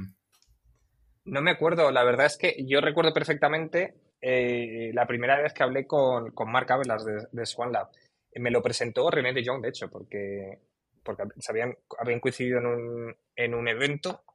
No 1.23 1.41
me 1.41 1.51
acuerdo, 1.51 1.89
la 1.89 2.03
verdad 2.03 2.25
es 2.25 2.37
que 2.37 2.65
yo 2.67 2.81
recuerdo 2.81 3.13
perfectamente 3.13 3.95
eh, 4.19 4.91
la 4.93 5.07
primera 5.07 5.41
vez 5.41 5.53
que 5.53 5.63
hablé 5.63 5.87
con, 5.87 6.31
con 6.31 6.51
Mark 6.51 6.69
Avelas 6.69 7.05
de, 7.05 7.25
de 7.31 7.45
SwanLab. 7.45 7.87
Me 8.35 8.51
lo 8.51 8.61
presentó 8.61 9.09
René 9.09 9.31
de 9.31 9.45
Jong, 9.45 9.61
de 9.61 9.69
hecho, 9.69 9.89
porque, 9.89 10.59
porque 11.01 11.23
habían, 11.47 11.77
habían 11.97 12.19
coincidido 12.19 12.59
en 12.59 12.65
un, 12.65 13.15
en 13.37 13.53
un 13.53 13.67
evento 13.69 14.25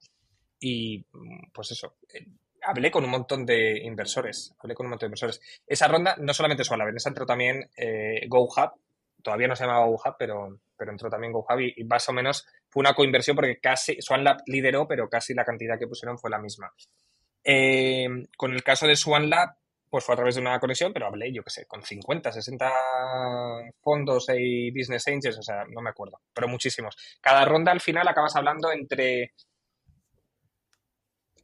y 0.58 1.04
pues 1.52 1.72
eso, 1.72 1.96
eh, 2.14 2.26
hablé 2.66 2.90
con 2.90 3.04
un 3.04 3.10
montón 3.10 3.46
de 3.46 3.78
inversores, 3.84 4.54
hablé 4.58 4.74
con 4.74 4.86
un 4.86 4.90
montón 4.90 5.06
de 5.06 5.10
inversores. 5.10 5.40
Esa 5.66 5.88
ronda 5.88 6.16
no 6.18 6.34
solamente 6.34 6.64
SwanLab, 6.64 6.88
en 6.88 6.96
esa 6.96 7.08
entró 7.08 7.24
también 7.24 7.70
eh, 7.76 8.26
GoHub, 8.28 8.72
todavía 9.22 9.48
no 9.48 9.56
se 9.56 9.64
llamaba 9.64 9.86
GoHub, 9.86 10.16
pero, 10.18 10.60
pero 10.76 10.90
entró 10.90 11.08
también 11.08 11.32
GoHub 11.32 11.60
y, 11.60 11.74
y, 11.76 11.84
más 11.84 12.08
o 12.08 12.12
menos 12.12 12.46
fue 12.68 12.80
una 12.80 12.94
coinversión 12.94 13.36
porque 13.36 13.58
casi, 13.58 14.00
SwanLab 14.00 14.42
lideró, 14.46 14.86
pero 14.86 15.08
casi 15.08 15.34
la 15.34 15.44
cantidad 15.44 15.78
que 15.78 15.88
pusieron 15.88 16.18
fue 16.18 16.30
la 16.30 16.38
misma. 16.38 16.72
Eh, 17.48 18.08
con 18.36 18.52
el 18.52 18.64
caso 18.64 18.86
de 18.86 18.96
SwanLab, 18.96 19.54
pues 19.88 20.04
fue 20.04 20.14
a 20.14 20.16
través 20.16 20.34
de 20.34 20.40
una 20.40 20.58
conexión, 20.58 20.92
pero 20.92 21.06
hablé, 21.06 21.32
yo 21.32 21.44
qué 21.44 21.50
sé, 21.50 21.66
con 21.66 21.82
50, 21.82 22.32
60 22.32 22.72
fondos 23.80 24.26
y 24.36 24.70
business 24.72 25.06
angels, 25.06 25.38
o 25.38 25.42
sea, 25.42 25.64
no 25.70 25.80
me 25.80 25.90
acuerdo, 25.90 26.20
pero 26.34 26.48
muchísimos. 26.48 26.96
Cada 27.20 27.44
ronda 27.44 27.70
al 27.70 27.80
final 27.80 28.06
acabas 28.08 28.34
hablando 28.34 28.72
entre 28.72 29.32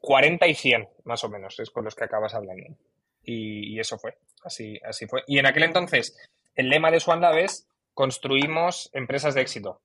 40 0.03 0.49
y 0.49 0.55
100, 0.55 0.89
más 1.05 1.23
o 1.23 1.29
menos, 1.29 1.59
es 1.61 1.71
con 1.71 1.85
los 1.85 1.95
que 1.95 2.05
acabas 2.05 2.35
hablando. 2.35 2.77
Y, 3.23 3.79
eso 3.79 3.99
fue, 3.99 4.19
así, 4.45 4.79
así 4.85 5.07
fue. 5.07 5.23
Y 5.29 5.39
en 5.39 5.47
aquel 5.47 5.63
entonces, 5.63 6.19
el 6.57 6.69
lema 6.69 6.91
de 6.91 6.99
SwanLab 6.99 7.39
es 7.39 7.69
construimos 7.95 8.91
empresas 8.93 9.35
de 9.35 9.43
éxito. 9.43 9.81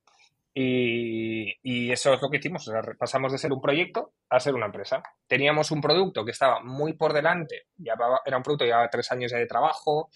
Y, 0.52 1.92
eso 1.92 2.12
es 2.12 2.20
lo 2.20 2.28
que 2.30 2.38
hicimos, 2.38 2.68
pasamos 2.98 3.30
de 3.30 3.38
ser 3.38 3.52
un 3.52 3.60
proyecto 3.60 4.12
a 4.28 4.40
ser 4.40 4.54
una 4.54 4.66
empresa. 4.66 5.04
Teníamos 5.28 5.70
un 5.70 5.80
producto 5.80 6.24
que 6.24 6.32
estaba 6.32 6.60
muy 6.64 6.94
por 6.94 7.12
delante, 7.12 7.66
ya 7.76 7.94
era 8.26 8.36
un 8.36 8.42
producto 8.42 8.64
que 8.64 8.70
llevaba 8.70 8.90
tres 8.90 9.12
años 9.12 9.30
ya 9.30 9.38
de 9.38 9.46
trabajo, 9.46 10.10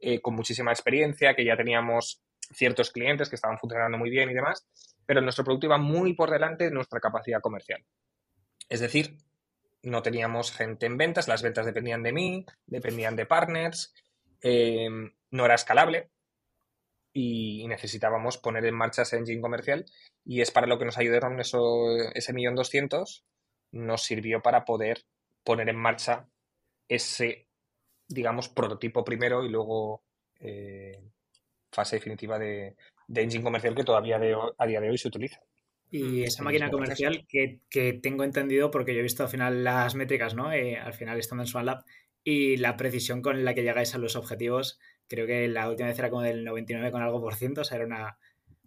eh, 0.00 0.20
con 0.20 0.34
muchísima 0.34 0.72
experiencia, 0.72 1.36
que 1.36 1.44
ya 1.44 1.56
teníamos 1.56 2.20
ciertos 2.52 2.90
clientes 2.90 3.28
que 3.28 3.36
estaban 3.36 3.58
funcionando 3.58 3.98
muy 3.98 4.10
bien 4.10 4.30
y 4.30 4.34
demás, 4.34 4.66
pero 5.06 5.20
nuestro 5.20 5.44
producto 5.44 5.66
iba 5.66 5.78
muy 5.78 6.14
por 6.14 6.30
delante 6.30 6.64
de 6.64 6.70
nuestra 6.72 6.98
capacidad 6.98 7.40
comercial. 7.40 7.84
Es 8.68 8.80
decir, 8.80 9.16
no 9.84 10.02
teníamos 10.02 10.52
gente 10.52 10.86
en 10.86 10.96
ventas, 10.96 11.28
las 11.28 11.42
ventas 11.42 11.66
dependían 11.66 12.02
de 12.02 12.12
mí, 12.12 12.46
dependían 12.66 13.16
de 13.16 13.26
partners, 13.26 13.94
eh, 14.42 14.88
no 15.30 15.44
era 15.44 15.54
escalable, 15.54 16.10
y 17.14 17.66
necesitábamos 17.68 18.38
poner 18.38 18.64
en 18.66 18.74
marcha 18.74 19.02
ese 19.02 19.16
engine 19.16 19.40
comercial 19.40 19.86
y 20.24 20.40
es 20.40 20.50
para 20.50 20.66
lo 20.66 20.78
que 20.78 20.84
nos 20.84 20.98
ayudaron 20.98 21.38
eso, 21.38 21.96
ese 22.12 22.32
millón 22.32 22.56
doscientos 22.56 23.24
nos 23.70 24.02
sirvió 24.02 24.42
para 24.42 24.64
poder 24.64 25.04
poner 25.44 25.68
en 25.68 25.76
marcha 25.76 26.26
ese, 26.88 27.46
digamos, 28.08 28.48
prototipo 28.48 29.04
primero 29.04 29.44
y 29.44 29.48
luego 29.48 30.02
eh, 30.40 31.00
fase 31.70 31.96
definitiva 31.96 32.38
de, 32.38 32.76
engine 33.08 33.44
comercial 33.44 33.74
que 33.74 33.84
todavía 33.84 34.16
a 34.16 34.66
día 34.66 34.80
de 34.80 34.90
hoy 34.90 34.98
se 34.98 35.08
utiliza. 35.08 35.40
Y 35.96 36.24
esa 36.24 36.42
máquina 36.42 36.70
comercial 36.70 37.24
que, 37.28 37.60
que, 37.70 37.92
tengo 37.92 38.24
entendido, 38.24 38.72
porque 38.72 38.94
yo 38.94 38.98
he 38.98 39.04
visto 39.04 39.22
al 39.22 39.28
final 39.28 39.62
las 39.62 39.94
métricas, 39.94 40.34
¿no? 40.34 40.52
Eh, 40.52 40.76
al 40.76 40.92
final 40.92 41.20
estando 41.20 41.44
en 41.44 41.46
SwanLab, 41.46 41.84
y 42.24 42.56
la 42.56 42.76
precisión 42.76 43.22
con 43.22 43.44
la 43.44 43.54
que 43.54 43.62
llegáis 43.62 43.94
a 43.94 43.98
los 43.98 44.16
objetivos 44.16 44.80
creo 45.06 45.26
que 45.26 45.46
la 45.46 45.68
última 45.68 45.88
vez 45.88 45.98
era 45.98 46.10
como 46.10 46.22
del 46.22 46.44
99 46.44 46.90
con 46.90 47.02
algo 47.02 47.20
por 47.20 47.36
ciento, 47.36 47.60
o 47.60 47.64
sea, 47.64 47.76
era 47.76 47.86
una 47.86 48.18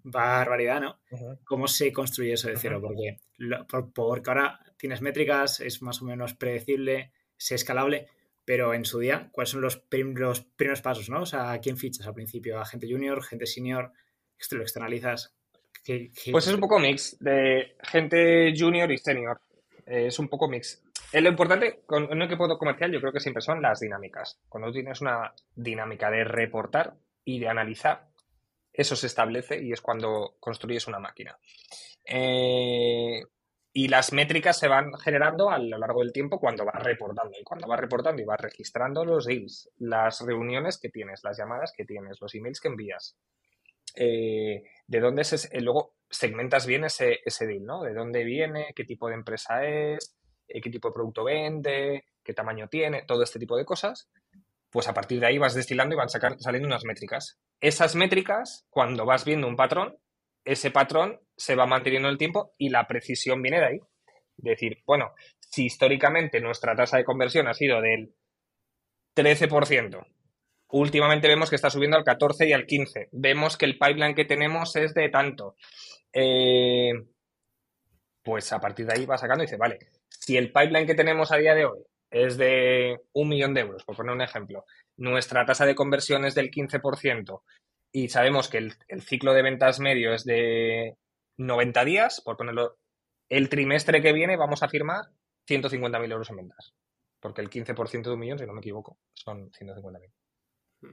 barbaridad, 0.03 0.79
¿no? 0.79 1.01
¿Cómo 1.43 1.67
se 1.67 1.91
construye 1.91 2.33
eso 2.33 2.47
de 2.47 2.57
cero? 2.57 2.79
Porque, 2.81 3.17
porque 3.93 4.29
ahora 4.29 4.59
tienes 4.77 5.01
métricas, 5.01 5.59
es 5.59 5.81
más 5.81 6.01
o 6.01 6.05
menos 6.05 6.33
predecible, 6.33 7.11
es 7.37 7.51
escalable, 7.51 8.07
pero 8.45 8.73
en 8.73 8.85
su 8.85 8.99
día, 8.99 9.29
¿cuáles 9.33 9.49
son 9.49 9.61
los, 9.61 9.83
los 9.91 10.41
primeros 10.41 10.81
pasos, 10.81 11.09
¿no? 11.09 11.23
O 11.23 11.25
sea, 11.25 11.51
¿a 11.51 11.59
quién 11.59 11.77
fichas 11.77 12.07
al 12.07 12.13
principio? 12.13 12.59
¿A 12.59 12.65
gente 12.65 12.87
junior, 12.89 13.21
gente 13.21 13.45
senior? 13.47 13.91
¿Esto 14.39 14.55
lo 14.55 14.61
externalizas? 14.61 15.36
Pues 16.31 16.47
es 16.47 16.53
un 16.53 16.59
poco 16.59 16.79
mix 16.79 17.17
de 17.19 17.75
gente 17.83 18.53
junior 18.57 18.91
y 18.91 18.97
senior. 18.97 19.39
es 19.85 20.19
un 20.19 20.27
poco 20.27 20.47
mix. 20.47 20.83
Eh, 21.11 21.21
lo 21.21 21.29
importante 21.29 21.83
con 21.85 22.11
un 22.11 22.21
equipo 22.21 22.57
comercial 22.57 22.91
yo 22.91 22.99
creo 22.99 23.13
que 23.13 23.19
siempre 23.19 23.41
son 23.41 23.61
las 23.61 23.79
dinámicas. 23.79 24.39
Cuando 24.49 24.71
tienes 24.71 25.01
una 25.01 25.33
dinámica 25.55 26.11
de 26.11 26.23
reportar 26.23 26.95
y 27.23 27.39
de 27.39 27.47
analizar, 27.47 28.07
eso 28.73 28.95
se 28.95 29.07
establece 29.07 29.61
y 29.63 29.71
es 29.71 29.81
cuando 29.81 30.35
construyes 30.39 30.87
una 30.87 30.99
máquina. 30.99 31.37
Eh, 32.05 33.21
y 33.73 33.87
las 33.87 34.11
métricas 34.11 34.57
se 34.57 34.67
van 34.67 34.91
generando 34.93 35.49
a 35.49 35.59
lo 35.59 35.77
largo 35.77 36.01
del 36.01 36.11
tiempo 36.11 36.39
cuando 36.39 36.65
vas 36.65 36.83
reportando. 36.83 37.37
Y 37.39 37.43
cuando 37.43 37.67
vas 37.67 37.79
reportando 37.79 38.21
y 38.21 38.25
vas 38.25 38.41
registrando 38.41 39.05
los 39.05 39.25
deals, 39.25 39.69
las 39.77 40.21
reuniones 40.21 40.79
que 40.79 40.89
tienes, 40.89 41.23
las 41.23 41.37
llamadas 41.37 41.73
que 41.75 41.85
tienes, 41.85 42.19
los 42.19 42.33
emails 42.33 42.59
que 42.59 42.69
envías. 42.69 43.15
Eh, 43.99 44.63
de 44.85 44.99
dónde 44.99 45.23
es 45.23 45.49
luego 45.53 45.95
segmentas 46.09 46.65
bien 46.65 46.85
ese, 46.85 47.19
ese 47.25 47.47
deal, 47.47 47.65
¿no? 47.65 47.81
De 47.83 47.93
dónde 47.93 48.23
viene, 48.23 48.67
qué 48.75 48.83
tipo 48.83 49.09
de 49.09 49.15
empresa 49.15 49.65
es, 49.65 50.15
eh, 50.47 50.61
qué 50.61 50.69
tipo 50.69 50.89
de 50.89 50.93
producto 50.93 51.23
vende, 51.23 52.05
qué 52.23 52.33
tamaño 52.33 52.67
tiene, 52.67 53.03
todo 53.03 53.23
este 53.23 53.39
tipo 53.39 53.57
de 53.57 53.65
cosas, 53.65 54.09
pues 54.69 54.87
a 54.87 54.93
partir 54.93 55.19
de 55.19 55.27
ahí 55.27 55.37
vas 55.37 55.55
destilando 55.55 55.95
y 55.95 55.97
van 55.97 56.09
saliendo 56.09 56.67
unas 56.67 56.85
métricas. 56.85 57.39
Esas 57.59 57.95
métricas, 57.95 58.65
cuando 58.69 59.05
vas 59.05 59.25
viendo 59.25 59.47
un 59.47 59.55
patrón, 59.55 59.97
ese 60.45 60.71
patrón 60.71 61.19
se 61.35 61.55
va 61.55 61.65
manteniendo 61.65 62.07
en 62.07 62.13
el 62.13 62.17
tiempo 62.17 62.53
y 62.57 62.69
la 62.69 62.87
precisión 62.87 63.41
viene 63.41 63.59
de 63.59 63.65
ahí. 63.65 63.79
Decir, 64.37 64.83
bueno, 64.85 65.13
si 65.39 65.65
históricamente 65.65 66.39
nuestra 66.39 66.75
tasa 66.75 66.97
de 66.97 67.03
conversión 67.03 67.47
ha 67.47 67.53
sido 67.53 67.81
del 67.81 68.13
13%, 69.15 70.05
últimamente 70.69 71.27
vemos 71.27 71.49
que 71.49 71.55
está 71.55 71.69
subiendo 71.69 71.97
al 71.97 72.03
14 72.03 72.47
y 72.47 72.53
al 72.53 72.65
15. 72.65 73.09
Vemos 73.11 73.57
que 73.57 73.65
el 73.65 73.77
pipeline 73.77 74.15
que 74.15 74.25
tenemos 74.25 74.75
es 74.75 74.93
de 74.93 75.09
tanto. 75.09 75.55
Eh, 76.13 76.93
pues 78.23 78.51
a 78.51 78.59
partir 78.59 78.85
de 78.85 78.93
ahí 78.93 79.05
va 79.05 79.17
sacando 79.17 79.43
y 79.43 79.47
dice, 79.47 79.57
vale, 79.57 79.79
si 80.09 80.35
el 80.35 80.51
pipeline 80.51 80.85
que 80.85 80.95
tenemos 80.95 81.31
a 81.31 81.37
día 81.37 81.55
de 81.55 81.65
hoy 81.65 81.79
es 82.09 82.37
de 82.37 82.99
un 83.13 83.29
millón 83.29 83.53
de 83.53 83.61
euros, 83.61 83.83
por 83.85 83.95
poner 83.95 84.13
un 84.13 84.21
ejemplo, 84.21 84.65
nuestra 84.97 85.45
tasa 85.45 85.65
de 85.65 85.75
conversión 85.75 86.25
es 86.25 86.35
del 86.35 86.51
15% 86.51 87.41
y 87.91 88.09
sabemos 88.09 88.49
que 88.49 88.57
el, 88.57 89.01
ciclo 89.01 89.33
de 89.33 89.43
ventas 89.43 89.79
medio 89.79 90.13
es 90.13 90.25
de 90.25 90.97
90 91.37 91.85
días, 91.85 92.21
por 92.21 92.35
ponerlo, 92.37 92.77
el 93.29 93.49
trimestre 93.49 94.01
que 94.01 94.13
viene 94.13 94.35
vamos 94.35 94.61
a 94.61 94.69
firmar 94.69 95.05
150.000 95.47 96.11
euros 96.11 96.29
en 96.29 96.35
ventas. 96.35 96.73
Porque 97.19 97.41
el 97.41 97.49
15% 97.49 98.03
de 98.03 98.11
un 98.11 98.19
millón, 98.19 98.39
si 98.39 98.45
no 98.45 98.53
me 98.53 98.59
equivoco, 98.59 98.97
son 99.13 99.51
150.000. 99.51 100.11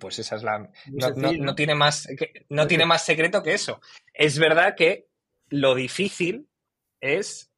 Pues 0.00 0.18
esa 0.18 0.36
es 0.36 0.42
la... 0.42 0.70
No, 0.86 1.54
tiene 1.54 1.74
más, 1.74 2.08
no 2.48 2.66
tiene 2.66 2.86
más 2.86 3.04
secreto 3.04 3.42
que 3.42 3.54
eso. 3.54 3.80
Es 4.12 4.38
verdad 4.38 4.74
que 4.76 5.08
lo 5.48 5.74
difícil 5.74 6.48
es 7.00 7.52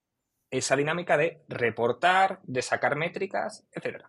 esa 0.51 0.77
dinámica 0.77 1.17
de 1.17 1.45
reportar, 1.49 2.41
de 2.45 2.63
sacar 2.63 2.97
métricas, 2.97 3.67
etc. 3.73 4.05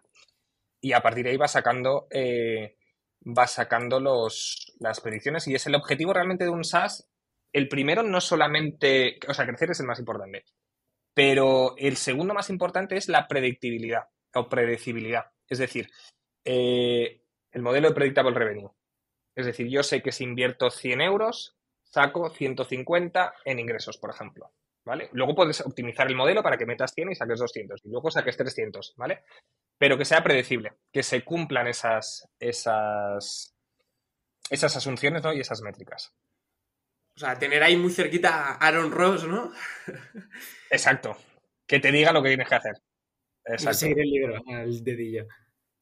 Y 0.81 0.93
a 0.93 1.01
partir 1.01 1.25
de 1.25 1.31
ahí 1.31 1.37
va 1.37 1.47
sacando, 1.47 2.07
eh, 2.09 2.77
va 3.25 3.47
sacando 3.47 3.99
los, 3.99 4.73
las 4.79 4.99
predicciones 5.01 5.47
y 5.47 5.55
es 5.55 5.65
el 5.67 5.75
objetivo 5.75 6.13
realmente 6.13 6.43
de 6.43 6.49
un 6.49 6.63
SaaS. 6.63 7.09
El 7.53 7.67
primero 7.69 8.03
no 8.03 8.21
solamente, 8.21 9.19
o 9.27 9.33
sea, 9.33 9.45
crecer 9.45 9.71
es 9.71 9.79
el 9.79 9.87
más 9.87 9.99
importante, 9.99 10.43
pero 11.13 11.75
el 11.77 11.97
segundo 11.97 12.33
más 12.33 12.49
importante 12.49 12.97
es 12.97 13.09
la 13.09 13.27
predictibilidad 13.27 14.03
o 14.33 14.49
predecibilidad. 14.49 15.31
Es 15.47 15.59
decir, 15.59 15.89
eh, 16.45 17.23
el 17.51 17.61
modelo 17.61 17.89
de 17.89 17.95
predictable 17.95 18.37
revenue. 18.37 18.71
Es 19.35 19.45
decir, 19.45 19.67
yo 19.67 19.83
sé 19.83 20.01
que 20.01 20.11
si 20.11 20.23
invierto 20.23 20.69
100 20.69 21.01
euros, 21.01 21.57
saco 21.83 22.29
150 22.29 23.33
en 23.45 23.59
ingresos, 23.59 23.97
por 23.97 24.09
ejemplo. 24.09 24.51
Luego 25.11 25.35
puedes 25.35 25.61
optimizar 25.61 26.07
el 26.07 26.15
modelo 26.15 26.41
para 26.41 26.57
que 26.57 26.65
metas 26.65 26.93
100 26.93 27.11
y 27.11 27.15
saques 27.15 27.39
200 27.39 27.81
y 27.83 27.89
luego 27.89 28.09
saques 28.09 28.37
300, 28.37 28.93
¿vale? 28.95 29.23
Pero 29.77 29.97
que 29.97 30.05
sea 30.05 30.23
predecible, 30.23 30.73
que 30.91 31.03
se 31.03 31.23
cumplan 31.23 31.67
esas, 31.67 32.29
esas, 32.39 33.55
esas 34.49 34.75
asunciones 34.75 35.23
¿no? 35.23 35.33
y 35.33 35.41
esas 35.41 35.61
métricas. 35.61 36.13
O 37.15 37.19
sea, 37.19 37.37
tener 37.37 37.63
ahí 37.63 37.75
muy 37.75 37.91
cerquita 37.91 38.53
a 38.53 38.53
Aaron 38.53 38.91
Ross, 38.91 39.27
¿no? 39.27 39.51
Exacto. 40.69 41.17
Que 41.65 41.79
te 41.79 41.91
diga 41.91 42.13
lo 42.13 42.21
que 42.21 42.29
tienes 42.29 42.47
que 42.47 42.55
hacer. 42.55 42.73
Exacto. 43.43 43.71
Y 43.71 43.79
seguir 43.79 43.99
el 43.99 44.09
libro, 44.09 44.43
el 44.47 44.83
dedillo. 44.83 45.27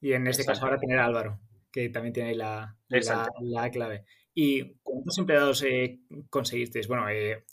Y 0.01 0.13
en 0.13 0.27
este 0.27 0.45
caso 0.45 0.65
ahora 0.65 0.79
tener 0.79 0.99
a 0.99 1.05
Álvaro, 1.05 1.39
que 1.75 1.89
también 1.89 2.13
tiene 2.13 2.29
ahí 2.29 2.35
la, 2.35 2.73
la, 2.87 3.69
clave. 3.69 4.05
¿Y 4.33 4.75
cuántos 4.81 5.17
empleados 5.17 5.61
eh, 5.63 5.99
conseguisteis? 6.29 6.87
Bueno, 6.87 7.09
eh, 7.09 7.43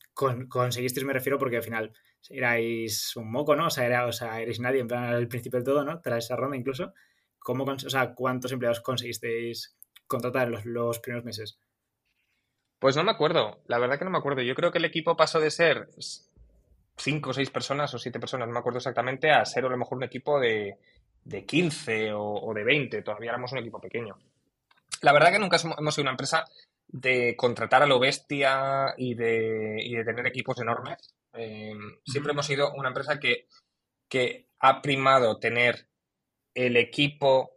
conseguisteis 0.49 1.05
me 1.05 1.13
refiero 1.13 1.41
porque 1.41 1.57
al 1.57 1.65
final 1.65 1.93
erais 2.31 3.17
un 3.17 3.33
moco, 3.33 3.57
¿no? 3.57 3.67
O 3.67 3.71
sea, 3.71 3.85
era, 3.85 4.07
o 4.07 4.13
sea, 4.13 4.41
erais 4.41 4.61
nadie 4.61 4.79
en 4.79 4.87
plan 4.87 5.03
al 5.07 5.27
principio 5.27 5.59
del 5.59 5.67
todo, 5.67 5.85
¿no? 5.85 6.01
Tras 6.01 6.27
esa 6.27 6.37
ronda 6.37 6.57
incluso. 6.57 6.93
¿Cómo, 7.41 7.65
o 7.65 7.91
sea, 7.91 8.15
¿cuántos 8.15 8.53
empleados 8.53 8.79
conseguisteis 8.79 9.77
contratar 10.07 10.47
en 10.47 10.53
los, 10.53 10.67
los 10.67 11.01
primeros 11.01 11.25
meses? 11.25 11.59
Pues 12.79 12.95
no 12.95 13.03
me 13.03 13.11
acuerdo, 13.11 13.61
la 13.67 13.81
verdad 13.81 13.99
que 13.99 14.05
no 14.05 14.13
me 14.13 14.19
acuerdo. 14.19 14.43
Yo 14.43 14.55
creo 14.55 14.71
que 14.71 14.79
el 14.79 14.85
equipo 14.85 15.17
pasó 15.17 15.41
de 15.41 15.51
ser 15.51 15.89
cinco 16.97 17.31
o 17.31 17.33
seis 17.33 17.51
personas 17.51 17.93
o 17.93 17.99
siete 17.99 18.21
personas, 18.21 18.47
no 18.47 18.55
me 18.55 18.61
acuerdo 18.61 18.79
exactamente, 18.79 19.33
a 19.33 19.45
ser 19.45 19.65
a 19.65 19.69
lo 19.69 19.77
mejor 19.77 19.99
un 19.99 20.05
equipo 20.05 20.39
de, 20.39 20.79
de 21.25 21.45
15 21.45 22.13
o, 22.15 22.53
de 22.55 22.65
20. 22.65 23.03
Todavía 23.03 23.31
éramos 23.31 23.53
un 23.53 23.59
equipo 23.59 23.81
pequeño. 23.81 24.19
La 25.01 25.13
verdad 25.13 25.33
que 25.33 25.39
nunca 25.39 25.59
hemos 25.79 25.95
sido 25.95 26.03
una 26.03 26.13
empresa 26.13 26.45
de 26.89 27.35
contratar 27.37 27.83
a 27.83 27.87
lo 27.87 27.99
bestia 27.99 28.95
y 28.97 29.15
de, 29.15 29.79
y 29.83 29.97
de 29.97 30.05
tener 30.05 30.27
equipos 30.27 30.59
enormes. 30.61 31.15
Eh, 31.33 31.75
siempre 32.05 32.33
hemos 32.33 32.47
sido 32.47 32.73
una 32.75 32.89
empresa 32.89 33.19
que, 33.19 33.47
que 34.09 34.49
ha 34.61 34.83
primado 34.83 35.39
tener 35.39 35.89
el 36.55 36.77
equipo 36.77 37.53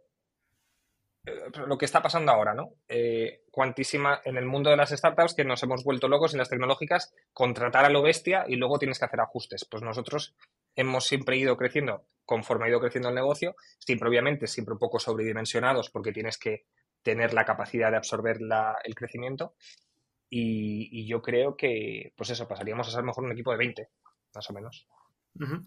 eh, 1.26 1.50
lo 1.66 1.76
que 1.76 1.84
está 1.84 2.00
pasando 2.02 2.32
ahora, 2.32 2.54
¿no? 2.54 2.72
Eh, 2.88 3.42
cuantísima 3.50 4.20
en 4.24 4.36
el 4.36 4.46
mundo 4.46 4.70
de 4.70 4.76
las 4.76 4.90
startups 4.90 5.34
que 5.34 5.44
nos 5.44 5.62
hemos 5.62 5.82
vuelto 5.82 6.08
locos 6.08 6.32
en 6.32 6.38
las 6.38 6.48
tecnológicas, 6.48 7.12
contratar 7.32 7.84
a 7.84 7.90
lo 7.90 8.02
bestia 8.02 8.44
y 8.46 8.56
luego 8.56 8.78
tienes 8.78 8.98
que 8.98 9.04
hacer 9.04 9.20
ajustes. 9.20 9.64
Pues 9.64 9.82
nosotros 9.82 10.34
hemos 10.76 11.06
siempre 11.06 11.36
ido 11.36 11.56
creciendo 11.56 12.06
conforme 12.26 12.66
ha 12.66 12.68
ido 12.68 12.80
creciendo 12.80 13.08
el 13.08 13.14
negocio, 13.14 13.54
siempre 13.78 14.08
obviamente, 14.08 14.46
siempre 14.46 14.74
un 14.74 14.78
poco 14.78 14.98
sobredimensionados 14.98 15.90
porque 15.90 16.12
tienes 16.12 16.38
que 16.38 16.66
tener 17.02 17.32
la 17.32 17.44
capacidad 17.44 17.90
de 17.90 17.96
absorber 17.96 18.38
el 18.84 18.94
crecimiento. 18.94 19.54
Y, 20.28 20.88
y, 20.90 21.06
yo 21.06 21.22
creo 21.22 21.56
que, 21.56 22.12
pues 22.16 22.30
eso, 22.30 22.48
pasaríamos 22.48 22.88
a 22.88 22.90
ser 22.90 23.04
mejor 23.04 23.22
un 23.22 23.30
equipo 23.30 23.52
de 23.52 23.58
20, 23.58 23.88
más 24.34 24.50
o 24.50 24.52
menos. 24.52 24.88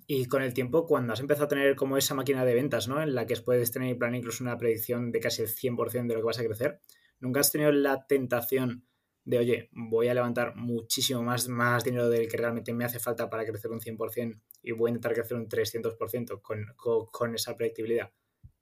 Y 0.08 0.26
con 0.26 0.42
el 0.42 0.54
tiempo, 0.54 0.86
cuando 0.86 1.14
has 1.14 1.20
empezado 1.20 1.46
a 1.46 1.50
tener 1.50 1.76
como 1.76 1.96
esa 1.96 2.16
máquina 2.16 2.44
de 2.44 2.56
ventas, 2.56 2.88
¿no? 2.88 3.02
En 3.02 3.16
la 3.16 3.26
que 3.26 3.38
puedes 3.38 3.72
tener 3.72 3.98
plan 3.98 4.16
incluso 4.16 4.44
una 4.44 4.58
predicción 4.58 5.12
de 5.12 5.20
casi 5.20 5.44
el 5.44 5.48
100% 5.48 6.08
de 6.08 6.14
lo 6.16 6.22
que 6.22 6.26
vas 6.26 6.40
a 6.40 6.44
crecer, 6.44 6.82
¿nunca 7.20 7.40
has 7.40 7.52
tenido 7.52 7.72
la 7.72 8.06
tentación 8.06 8.89
de, 9.30 9.38
oye, 9.38 9.70
voy 9.74 10.08
a 10.08 10.14
levantar 10.16 10.56
muchísimo 10.56 11.22
más, 11.22 11.48
más 11.48 11.84
dinero 11.84 12.10
del 12.10 12.28
que 12.28 12.36
realmente 12.36 12.74
me 12.74 12.84
hace 12.84 12.98
falta 12.98 13.30
para 13.30 13.46
crecer 13.46 13.70
un 13.70 13.80
100% 13.80 14.42
y 14.64 14.72
voy 14.72 14.90
a 14.90 14.94
intentar 14.94 15.14
crecer 15.14 15.38
un 15.38 15.48
300% 15.48 16.42
con, 16.42 16.66
con, 16.76 17.06
con 17.06 17.36
esa 17.36 17.56
predictibilidad 17.56 18.12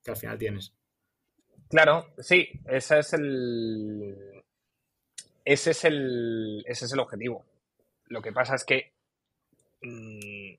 que 0.03 0.11
al 0.11 0.18
final 0.18 0.38
tienes? 0.38 0.74
Claro, 1.70 2.13
sí, 2.18 2.49
ese 2.65 2.99
es 2.99 3.13
el... 3.13 4.43
Ese 5.45 5.72
es 5.72 5.86
el, 5.86 6.65
ese 6.68 6.84
es 6.84 6.91
el 6.91 6.99
objetivo. 6.99 7.45
Lo 8.07 8.22
que 8.22 8.34
pasa 8.34 8.55
es 8.55 8.65
que 8.65 8.91
mm, 9.82 10.53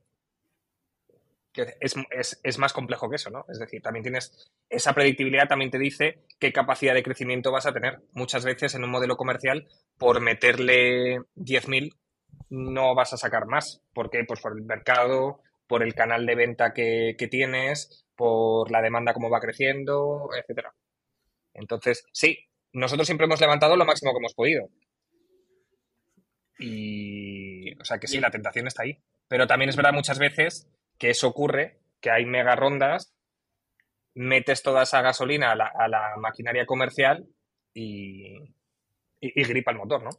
es, 1.81 2.59
más 2.59 2.73
complejo 2.73 3.09
que 3.09 3.17
eso, 3.17 3.31
¿no? 3.31 3.45
Es 3.49 3.59
decir, 3.59 3.83
también 3.83 4.03
tienes 4.03 4.51
esa 4.69 4.93
predictibilidad, 4.95 5.49
también 5.49 5.71
te 5.71 5.79
dice 5.79 6.25
qué 6.39 6.53
capacidad 6.53 6.95
de 6.95 7.03
crecimiento 7.03 7.53
vas 7.53 7.67
a 7.67 7.73
tener. 7.73 8.01
Muchas 8.13 8.45
veces 8.45 8.75
en 8.75 8.85
un 8.85 8.91
modelo 8.91 9.17
comercial, 9.17 9.69
por 9.97 10.21
meterle 10.21 11.19
10.000, 11.37 11.97
no 12.51 12.95
vas 12.95 13.13
a 13.13 13.17
sacar 13.17 13.47
más. 13.47 13.83
¿Por 13.93 14.11
qué? 14.11 14.25
Pues 14.27 14.41
por 14.41 14.57
el 14.57 14.65
mercado, 14.65 15.43
por 15.67 15.83
el 15.83 15.95
canal 15.95 16.27
de 16.27 16.35
venta 16.35 16.73
que, 16.73 17.15
tienes, 17.31 18.07
por 18.17 18.71
la 18.71 18.83
demanda 18.83 19.15
cómo 19.15 19.31
va 19.31 19.41
creciendo, 19.41 20.31
etcétera. 20.37 20.75
Entonces, 21.55 22.05
sí, 22.13 22.39
nosotros 22.73 23.07
siempre 23.07 23.27
hemos 23.27 23.41
levantado 23.41 23.77
lo 23.77 23.85
máximo 23.85 24.13
que 24.13 24.19
hemos 24.19 24.35
podido. 24.35 24.69
Y, 26.59 27.79
o 27.81 27.85
sea 27.85 27.99
que 27.99 28.09
sí, 28.09 28.19
la 28.21 28.31
tentación 28.31 28.67
está 28.67 28.83
ahí. 28.83 28.99
Pero 29.29 29.47
también 29.47 29.69
es 29.69 29.77
verdad 29.77 29.93
muchas 29.93 30.19
veces 30.19 30.69
que 30.99 31.11
eso 31.11 31.29
ocurre, 31.29 31.79
que 32.01 32.11
hay 32.11 32.27
mega 32.27 32.57
rondas, 32.57 33.15
metes 34.15 34.63
toda 34.63 34.83
esa 34.83 35.01
gasolina 35.01 35.53
a 35.53 35.89
la, 35.89 36.15
maquinaria 36.19 36.67
comercial 36.67 37.27
y, 37.73 38.53
gripa 39.21 39.71
el 39.71 39.79
motor, 39.79 40.03
¿no? 40.03 40.11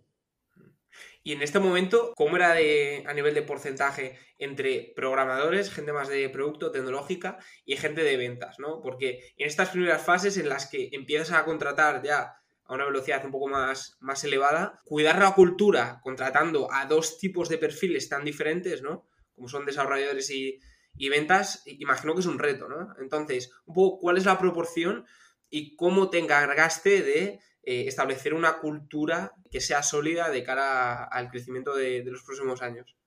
Y 1.21 1.33
en 1.33 1.41
este 1.41 1.59
momento, 1.59 2.13
¿cómo 2.15 2.37
era 2.37 2.53
de, 2.53 3.03
a 3.05 3.13
nivel 3.13 3.33
de 3.33 3.41
porcentaje 3.41 4.17
entre 4.37 4.93
programadores, 4.95 5.71
gente 5.71 5.91
más 5.91 6.07
de 6.07 6.29
producto, 6.29 6.71
tecnológica 6.71 7.37
y 7.65 7.75
gente 7.75 8.03
de 8.03 8.15
ventas, 8.15 8.57
¿no? 8.57 8.81
Porque 8.81 9.33
en 9.37 9.47
estas 9.47 9.69
primeras 9.69 10.01
fases 10.01 10.37
en 10.37 10.47
las 10.47 10.69
que 10.69 10.89
empiezas 10.93 11.37
a 11.37 11.43
contratar 11.43 12.01
ya 12.01 12.35
a 12.63 12.73
una 12.73 12.85
velocidad 12.85 13.25
un 13.25 13.31
poco 13.31 13.47
más, 13.47 13.97
más 13.99 14.23
elevada, 14.23 14.81
cuidar 14.85 15.19
la 15.19 15.33
cultura 15.33 15.99
contratando 16.01 16.71
a 16.71 16.85
dos 16.85 17.17
tipos 17.17 17.49
de 17.49 17.57
perfiles 17.57 18.07
tan 18.07 18.23
diferentes, 18.23 18.81
¿no? 18.81 19.09
Como 19.39 19.47
son 19.47 19.65
desarrolladores 19.65 20.29
y, 20.31 20.59
ventas, 21.07 21.63
imagino 21.65 22.13
que 22.13 22.19
es 22.19 22.25
un 22.25 22.39
reto, 22.39 22.67
¿no? 22.67 22.93
Entonces, 22.99 23.53
un 23.65 23.73
poco, 23.73 23.99
¿cuál 23.99 24.17
es 24.17 24.25
la 24.25 24.37
proporción 24.37 25.05
y 25.49 25.77
cómo 25.77 26.09
te 26.09 26.19
encargaste 26.19 27.01
de 27.01 27.39
eh, 27.63 27.85
establecer 27.87 28.33
una 28.33 28.57
cultura 28.57 29.31
que 29.49 29.61
sea 29.61 29.81
sólida 29.81 30.29
de 30.29 30.43
cara 30.43 31.05
al 31.05 31.29
crecimiento 31.29 31.73
de, 31.73 32.03
los 32.03 32.21
próximos 32.23 32.61
años? 32.61 32.97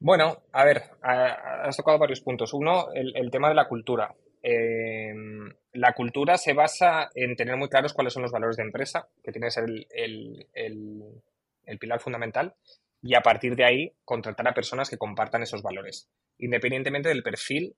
Bueno, 0.00 0.42
a 0.50 0.64
ver, 0.64 0.82
has 1.00 1.76
tocado 1.76 2.00
varios 2.00 2.22
puntos. 2.22 2.52
Uno, 2.52 2.88
el, 2.92 3.30
tema 3.30 3.50
de 3.50 3.54
la 3.54 3.68
cultura. 3.68 4.12
Em, 4.42 5.48
la 5.74 5.92
cultura 5.92 6.38
se 6.38 6.54
basa 6.54 7.08
en 7.14 7.36
tener 7.36 7.56
muy 7.56 7.68
claros 7.68 7.92
cuáles 7.92 8.12
son 8.12 8.22
los 8.22 8.32
valores 8.32 8.56
de 8.56 8.64
empresa, 8.64 9.06
que 9.22 9.30
tiene 9.30 9.46
que 9.46 9.52
ser 9.52 9.66
el 9.94 11.78
pilar 11.78 12.00
fundamental, 12.00 12.56
y 13.02 13.14
a 13.14 13.20
partir 13.20 13.56
de 13.56 13.64
ahí 13.64 13.92
contratar 14.04 14.46
a 14.48 14.54
personas 14.54 14.90
que 14.90 14.98
compartan 14.98 15.42
esos 15.42 15.62
valores 15.62 16.10
independientemente 16.40 17.08
del 17.08 17.22
perfil 17.22 17.76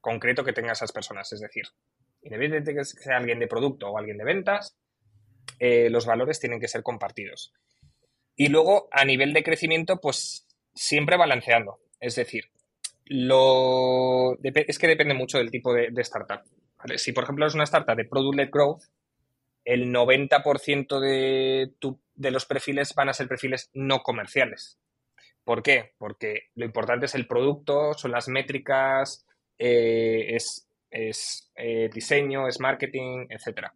concreto 0.00 0.44
que 0.44 0.52
tenga 0.52 0.72
esas 0.72 0.92
personas. 0.92 1.32
Es 1.32 1.40
decir, 1.40 1.64
independientemente 2.22 2.72
de 2.72 2.78
que 2.78 2.84
sea 2.84 3.16
alguien 3.16 3.38
de 3.38 3.48
producto 3.48 3.88
o 3.88 3.98
alguien 3.98 4.18
de 4.18 4.24
ventas, 4.24 4.76
eh, 5.58 5.88
los 5.90 6.06
valores 6.06 6.40
tienen 6.40 6.60
que 6.60 6.68
ser 6.68 6.82
compartidos. 6.82 7.52
Y 8.36 8.48
luego, 8.48 8.88
a 8.90 9.04
nivel 9.04 9.32
de 9.32 9.42
crecimiento, 9.42 10.00
pues 10.00 10.46
siempre 10.74 11.16
balanceando. 11.16 11.80
Es 12.00 12.16
decir, 12.16 12.50
lo, 13.06 14.36
es 14.42 14.78
que 14.78 14.88
depende 14.88 15.14
mucho 15.14 15.38
del 15.38 15.50
tipo 15.50 15.72
de, 15.72 15.90
startup. 15.98 16.42
Si, 16.96 17.12
por 17.12 17.24
ejemplo, 17.24 17.46
es 17.46 17.54
una 17.54 17.64
startup 17.64 17.96
de 17.96 18.04
product-led 18.04 18.50
growth, 18.50 18.82
el 19.64 19.92
90% 19.92 21.00
de, 21.00 21.72
de 22.14 22.30
los 22.30 22.46
perfiles 22.46 22.94
van 22.94 23.08
a 23.08 23.14
ser 23.14 23.28
perfiles 23.28 23.70
no 23.72 24.02
comerciales. 24.02 24.78
¿Por 25.44 25.62
qué? 25.62 25.94
Porque 25.98 26.48
lo 26.54 26.64
importante 26.64 27.06
es 27.06 27.14
el 27.14 27.26
producto, 27.26 27.94
son 27.94 28.12
las 28.12 28.28
métricas, 28.28 29.26
eh, 29.58 30.34
es, 30.34 30.68
eh, 30.90 31.90
diseño, 31.92 32.48
es 32.48 32.60
marketing, 32.60 33.26
etc. 33.28 33.68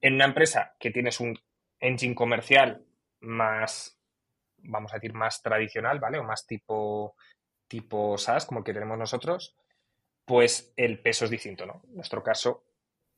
En 0.00 0.14
una 0.14 0.24
empresa 0.24 0.74
que 0.78 0.90
tienes 0.90 1.20
un 1.20 1.38
engine 1.78 2.14
comercial 2.14 2.84
más, 3.20 3.98
vamos 4.58 4.92
a 4.92 4.96
decir, 4.96 5.14
más 5.14 5.40
tradicional, 5.42 6.00
¿vale? 6.00 6.18
O 6.18 6.24
más 6.24 6.46
tipo, 6.46 7.14
tipo 7.68 8.18
SaaS, 8.18 8.46
como 8.46 8.60
el 8.60 8.64
que 8.64 8.74
tenemos 8.74 8.98
nosotros, 8.98 9.56
pues 10.24 10.72
el 10.76 11.00
peso 11.00 11.24
es 11.24 11.30
distinto, 11.30 11.64
¿no? 11.64 11.82
En 11.88 11.96
nuestro 11.96 12.22
caso, 12.22 12.64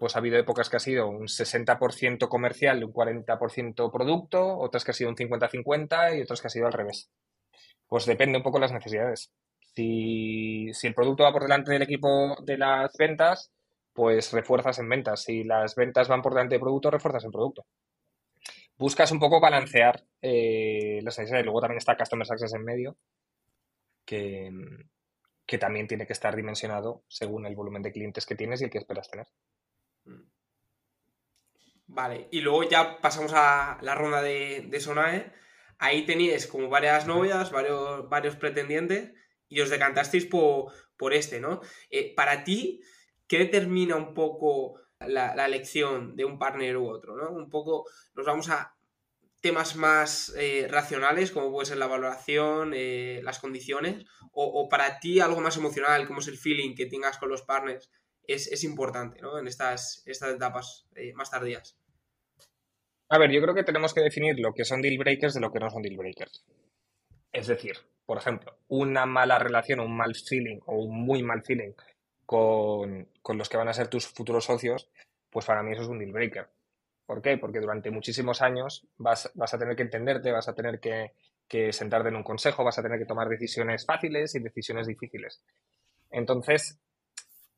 pues 0.01 0.17
ha 0.17 0.21
habido 0.21 0.39
épocas 0.39 0.71
que 0.71 0.79
ha 0.79 0.81
sido 0.81 1.09
un 1.09 1.29
60% 1.29 2.29
comercial 2.29 2.83
un 2.83 2.91
40% 2.91 3.93
producto, 3.93 4.57
otras 4.57 4.83
que 4.83 4.93
ha 4.93 4.95
sido 4.95 5.11
un 5.11 5.17
50-50 5.17 6.17
y 6.17 6.23
otras 6.23 6.41
que 6.41 6.47
ha 6.47 6.51
sido 6.51 6.67
al 6.67 6.73
revés. 6.73 7.11
Pues 7.87 8.07
depende 8.07 8.39
un 8.39 8.43
poco 8.43 8.57
de 8.57 8.63
las 8.63 8.73
necesidades. 8.73 9.31
Si, 9.75 10.71
el 10.85 10.95
producto 10.95 11.25
va 11.25 11.33
por 11.35 11.43
delante 11.43 11.73
del 11.73 11.83
equipo 11.83 12.35
de 12.43 12.57
las 12.57 12.97
ventas, 12.97 13.53
pues 13.93 14.33
refuerzas 14.33 14.79
en 14.79 14.89
ventas. 14.89 15.23
Si 15.23 15.45
las 15.45 15.75
ventas 15.75 16.09
van 16.09 16.23
por 16.23 16.33
delante 16.33 16.55
del 16.55 16.63
producto, 16.63 16.91
refuerzas 16.91 17.25
en 17.25 17.33
producto. 17.33 17.67
Buscas 18.79 19.13
un 19.13 19.21
poco 19.21 19.39
balancear 19.39 20.03
eh, 20.23 21.01
las 21.03 21.19
necesidades. 21.19 21.45
Luego 21.45 21.61
también 21.61 21.77
está 21.77 21.99
Customer 21.99 22.27
Success 22.27 22.55
en 22.55 22.65
medio, 22.65 22.97
que, 24.07 24.51
que 25.45 25.59
también 25.59 25.87
tiene 25.87 26.07
que 26.07 26.15
estar 26.15 26.35
dimensionado 26.35 27.03
según 27.07 27.45
el 27.45 27.55
volumen 27.55 27.83
de 27.83 27.93
clientes 27.93 28.25
que 28.25 28.35
tienes 28.35 28.63
y 28.63 28.65
el 28.65 28.71
que 28.71 28.79
esperas 28.79 29.11
tener. 29.11 29.27
Vale, 31.87 32.29
y 32.31 32.41
luego 32.41 32.63
ya 32.69 33.01
pasamos 33.01 33.33
a 33.35 33.79
la 33.83 33.95
ronda 33.95 34.23
de, 34.23 34.67
de 34.69 34.81
Sonae 34.81 35.33
ahí 35.81 36.05
teníais 36.05 36.47
como 36.47 36.69
varias 36.69 37.07
novias, 37.07 37.51
varios, 37.51 38.09
varios 38.09 38.37
pretendientes 38.37 39.13
y 39.49 39.61
os 39.61 39.71
decantasteis 39.71 40.27
por, 40.27 40.73
por 40.97 41.13
este, 41.15 41.41
¿no? 41.41 41.61
Eh, 41.91 42.15
para 42.15 42.45
ti, 42.45 42.83
¿qué 43.27 43.39
determina 43.39 43.97
un 43.97 44.15
poco 44.15 44.79
la, 45.01 45.35
elección 45.47 46.15
de 46.15 46.27
un 46.27 46.39
partner 46.39 46.77
u 46.77 46.89
otro, 46.89 47.17
¿no? 47.17 47.31
Un 47.31 47.49
poco 47.49 47.87
nos 48.15 48.27
vamos 48.27 48.51
a 48.51 48.77
temas 49.41 49.75
más 49.75 50.35
eh, 50.37 50.69
racionales, 50.69 51.31
como 51.31 51.51
puede 51.51 51.67
ser 51.67 51.79
la 51.79 51.87
valoración, 51.87 52.73
eh, 52.75 53.23
las 53.25 53.39
condiciones, 53.39 54.05
o, 54.33 54.69
para 54.69 55.01
ti 55.01 55.19
algo 55.19 55.41
más 55.41 55.57
emocional, 55.57 56.07
como 56.07 56.21
es 56.21 56.29
el 56.29 56.37
feeling 56.37 56.75
que 56.75 56.87
tengas 56.87 57.17
con 57.17 57.31
los 57.31 57.43
partners, 57.43 57.91
es, 58.33 58.65
importante, 58.65 59.21
¿no? 59.21 59.39
En 59.39 59.47
estas, 59.47 60.03
estas 60.07 60.35
etapas 60.35 60.87
eh, 60.95 61.13
más 61.15 61.31
tardías. 61.31 61.77
A 63.09 63.19
ver, 63.19 63.31
yo 63.33 63.43
creo 63.43 63.55
que 63.55 63.65
tenemos 63.65 63.93
que 63.93 64.03
definir 64.03 64.39
lo 64.39 64.55
que 64.55 64.65
son 64.65 64.81
deal 64.81 64.99
breakers 64.99 65.35
de 65.35 65.41
lo 65.41 65.51
que 65.51 65.59
no 65.59 65.69
son 65.69 65.83
deal 65.83 65.97
breakers. 65.97 66.45
Es 67.33 67.49
decir, 67.49 67.77
por 68.07 68.19
ejemplo, 68.19 68.57
una 68.69 69.07
mala 69.07 69.39
relación, 69.39 69.81
un 69.81 69.97
mal 69.97 70.15
feeling 70.15 70.61
o 70.67 70.77
un 70.77 71.05
muy 71.05 71.23
mal 71.23 71.43
feeling 71.43 71.73
con, 72.25 73.09
los 73.37 73.49
que 73.49 73.57
van 73.57 73.69
a 73.69 73.73
ser 73.73 73.89
tus 73.89 74.07
futuros 74.07 74.45
socios, 74.45 74.89
pues 75.31 75.45
para 75.47 75.63
mí 75.63 75.73
eso 75.73 75.83
es 75.83 75.89
un 75.89 75.99
deal 75.99 76.13
breaker. 76.13 76.49
¿Por 77.07 77.21
qué? 77.21 77.37
Porque 77.39 77.59
durante 77.59 77.91
muchísimos 77.91 78.43
años 78.43 78.87
vas, 78.97 79.27
a 79.27 79.59
tener 79.59 79.75
que 79.75 79.83
entenderte, 79.83 80.31
vas 80.31 80.49
a 80.49 80.55
tener 80.55 80.79
que, 80.79 81.13
que, 81.49 81.73
sentarte 81.73 82.09
en 82.09 82.17
un 82.17 82.23
consejo, 82.23 82.63
vas 82.63 82.79
a 82.79 82.83
tener 82.83 83.01
que 83.01 83.07
tomar 83.07 83.29
decisiones 83.29 83.85
fáciles 83.85 84.37
y 84.37 84.41
decisiones 84.41 84.87
difíciles. 84.87 85.43
Entonces, 86.11 86.79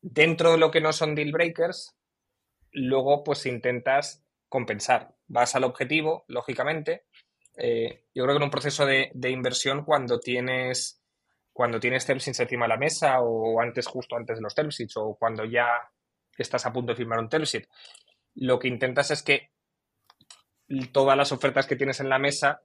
dentro 0.03 0.51
de 0.51 0.57
lo 0.57 0.69
que 0.69 0.81
no 0.81 0.93
son 0.93 1.15
deal 1.15 1.31
breakers, 1.31 1.95
luego 2.71 3.23
pues 3.23 3.45
intentas 3.45 4.23
compensar. 4.49 5.15
Vas 5.27 5.55
al 5.55 5.63
objetivo, 5.63 6.25
lógicamente. 6.27 7.05
Eh, 7.55 8.05
yo 8.13 8.23
creo 8.23 8.35
que 8.35 8.37
en 8.37 8.43
un 8.43 8.51
proceso 8.51 8.85
de, 8.85 9.11
inversión, 9.29 9.83
cuando 9.83 10.19
tienes 10.19 10.99
cuando 11.53 11.79
tienes 11.79 12.03
term 12.05 12.19
encima 12.25 12.65
de 12.65 12.69
la 12.69 12.77
mesa 12.77 13.21
o 13.21 13.61
antes, 13.61 13.85
justo 13.85 14.15
antes 14.15 14.37
de 14.37 14.41
los 14.41 14.55
term 14.55 14.69
o 14.95 15.15
cuando 15.15 15.45
ya 15.45 15.67
estás 16.35 16.65
a 16.65 16.73
punto 16.73 16.93
de 16.93 16.97
firmar 16.97 17.19
un 17.19 17.29
term 17.29 17.45
lo 18.33 18.57
que 18.57 18.67
intentas 18.67 19.11
es 19.11 19.21
que 19.21 19.51
todas 20.91 21.15
las 21.15 21.31
ofertas 21.31 21.67
que 21.67 21.75
tienes 21.75 21.99
en 21.99 22.09
la 22.09 22.17
mesa 22.17 22.63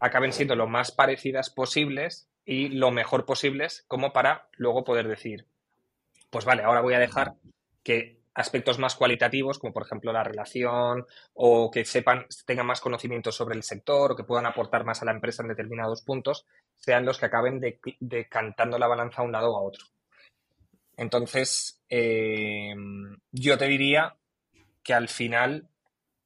acaben 0.00 0.32
siendo 0.32 0.56
lo 0.56 0.66
más 0.66 0.90
parecidas 0.90 1.50
posibles 1.50 2.28
y 2.44 2.70
lo 2.70 2.90
mejor 2.90 3.24
posibles 3.24 3.84
como 3.86 4.12
para 4.12 4.48
luego 4.56 4.82
poder 4.82 5.06
decir, 5.06 5.46
pues 6.34 6.44
vale, 6.44 6.64
ahora 6.64 6.80
voy 6.80 6.94
a 6.94 6.98
dejar 6.98 7.34
que 7.84 8.18
aspectos 8.34 8.80
más 8.80 8.96
cualitativos, 8.96 9.60
como 9.60 9.72
por 9.72 9.84
ejemplo 9.84 10.12
la 10.12 10.24
relación, 10.24 11.06
o 11.32 11.70
que 11.70 11.84
sepan, 11.84 12.26
tengan 12.44 12.66
más 12.66 12.80
conocimiento 12.80 13.30
sobre 13.30 13.54
el 13.54 13.62
sector, 13.62 14.10
o 14.10 14.16
que 14.16 14.24
puedan 14.24 14.44
aportar 14.44 14.84
más 14.84 15.00
a 15.00 15.04
la 15.04 15.12
empresa 15.12 15.44
en 15.44 15.50
determinados 15.50 16.02
puntos, 16.02 16.44
sean 16.74 17.04
los 17.04 17.20
que 17.20 17.26
acaben 17.26 17.60
decantando 18.00 18.80
la 18.80 18.88
balanza 18.88 19.22
a 19.22 19.24
un 19.24 19.30
lado 19.30 19.52
o 19.52 19.58
a 19.58 19.62
otro. 19.62 19.86
Entonces, 20.96 21.80
eh, 21.88 22.74
yo 23.30 23.56
te 23.56 23.68
diría 23.68 24.16
que 24.82 24.92
al 24.92 25.08
final 25.08 25.68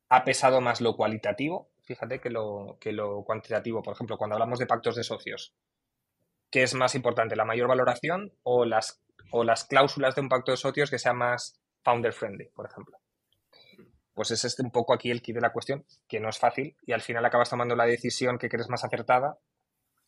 ha 0.09 0.24
pesado 0.24 0.62
más 0.62 0.80
lo 0.80 0.96
cualitativo, 0.96 1.68
fíjate, 1.82 2.18
que 2.18 2.30
lo, 2.30 2.78
que 2.80 2.92
lo 2.92 3.24
cuantitativo. 3.24 3.82
Por 3.82 3.92
ejemplo, 3.92 4.16
cuando 4.16 4.36
hablamos 4.36 4.59
de 4.59 4.66
pactos 4.66 4.96
de 4.96 5.04
socios, 5.04 5.52
¿qué 6.50 6.62
es 6.62 6.72
más 6.72 6.94
importante, 6.94 7.36
la 7.36 7.44
mayor 7.44 7.68
valoración 7.68 8.32
o 8.42 8.64
las, 8.64 9.02
o 9.30 9.44
las 9.44 9.64
cláusulas 9.64 10.14
de 10.14 10.20
un 10.20 10.28
pacto 10.28 10.50
de 10.50 10.56
socios 10.56 10.90
que 10.90 10.98
sea 10.98 11.12
más 11.12 11.60
founder 11.82 12.12
friendly, 12.12 12.48
por 12.54 12.66
ejemplo. 12.66 12.98
Pues 14.14 14.30
es 14.30 14.44
este 14.44 14.62
un 14.62 14.70
poco 14.70 14.92
aquí 14.92 15.10
el 15.10 15.22
kit 15.22 15.36
de 15.36 15.40
la 15.40 15.52
cuestión, 15.52 15.84
que 16.08 16.20
no 16.20 16.28
es 16.28 16.38
fácil 16.38 16.76
y 16.82 16.92
al 16.92 17.02
final 17.02 17.24
acabas 17.24 17.50
tomando 17.50 17.76
la 17.76 17.86
decisión 17.86 18.38
que 18.38 18.48
crees 18.48 18.68
más 18.68 18.84
acertada 18.84 19.38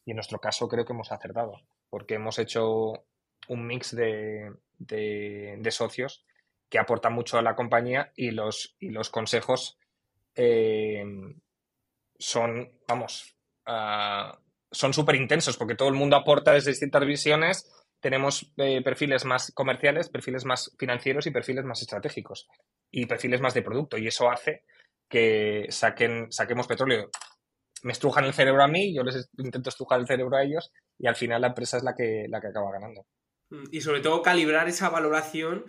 y 0.05 0.11
en 0.11 0.17
nuestro 0.17 0.41
caso 0.41 0.69
creo 0.69 0.85
que 0.85 0.93
hemos 0.93 1.13
acertado, 1.13 1.61
porque 1.89 2.15
hemos 2.15 2.39
hecho 2.39 3.05
un 3.49 3.67
mix 3.67 3.95
de, 3.95 4.53
socios 5.71 6.25
que 6.69 6.79
aportan 6.79 7.13
mucho 7.13 7.39
a 7.39 7.43
la 7.43 7.55
compañía 7.55 8.13
y 8.17 8.31
los, 8.31 8.77
y 8.79 8.91
los 8.91 9.11
consejos 9.11 9.79
eh, 10.35 11.05
son, 12.19 12.73
vamos, 12.87 13.37
ah, 13.67 14.39
son 14.71 14.93
súper 14.93 15.17
intensos 15.17 15.57
porque 15.57 15.75
todo 15.75 15.89
el 15.89 15.95
mundo 15.95 16.17
aporta 16.17 16.53
desde 16.53 16.71
distintas 16.71 17.05
visiones 17.05 17.71
tenemos 18.01 18.53
eh, 18.57 18.83
perfiles 18.83 19.25
más 19.25 19.53
comerciales, 19.55 20.09
perfiles 20.09 20.45
más 20.45 20.75
financieros 20.79 21.27
y 21.27 21.31
perfiles 21.31 21.65
más 21.65 21.83
estratégicos 21.83 22.49
y 22.91 23.07
perfiles 23.07 23.41
más 23.41 23.55
de 23.55 23.63
producto. 23.63 23.99
Y 23.99 24.07
eso 24.07 24.31
hace 24.31 24.65
que 25.09 25.67
saquen, 25.69 26.33
saquemos 26.33 26.67
petróleo. 26.67 27.11
Me 27.83 27.93
estrujan 27.93 28.25
el 28.25 28.35
cerebro 28.35 28.63
a 28.63 28.69
mí, 28.69 28.95
yo 28.95 29.03
les 29.03 29.31
intento 29.39 29.71
estrujar 29.71 30.01
el 30.01 30.07
cerebro 30.07 30.37
a 30.37 30.43
ellos 30.43 30.73
y 30.99 31.07
al 31.07 31.17
final 31.17 31.41
la 31.43 31.49
empresa 31.49 31.77
es 31.77 31.83
la 31.83 31.95
que, 31.95 32.27
la 32.29 32.41
que 32.41 32.49
acaba 32.49 32.73
ganando. 32.73 33.07
Mm, 33.51 33.65
y 33.71 33.81
sobre 33.81 34.01
todo 34.01 34.23
calibrar 34.23 34.69
esa 34.69 34.89
valoración 34.89 35.65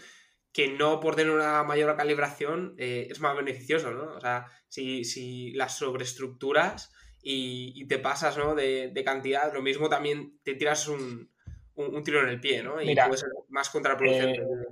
que 0.53 0.67
no 0.69 0.99
por 0.99 1.15
tener 1.15 1.33
una 1.33 1.63
mayor 1.63 1.95
calibración 1.95 2.75
eh, 2.77 3.07
es 3.09 3.21
más 3.21 3.35
beneficioso, 3.35 3.91
¿no? 3.91 4.15
O 4.15 4.19
sea, 4.19 4.45
si, 4.67 5.05
si 5.05 5.51
las 5.51 5.77
sobreestructuras 5.77 6.91
y, 7.21 7.87
te 7.87 7.99
pasas 7.99 8.37
¿no? 8.37 8.55
de, 8.55 8.89
de, 8.89 9.03
cantidad, 9.03 9.53
lo 9.53 9.61
mismo 9.61 9.87
también 9.87 10.39
te 10.43 10.55
tiras 10.55 10.87
un, 10.87 11.31
un, 11.75 12.03
tiro 12.03 12.21
en 12.21 12.29
el 12.29 12.39
pie, 12.39 12.63
¿no? 12.63 12.81
Y 12.81 12.95
puede 12.95 13.17
ser 13.17 13.29
más 13.49 13.69
contraproducente. 13.69 14.41
Eh, 14.41 14.67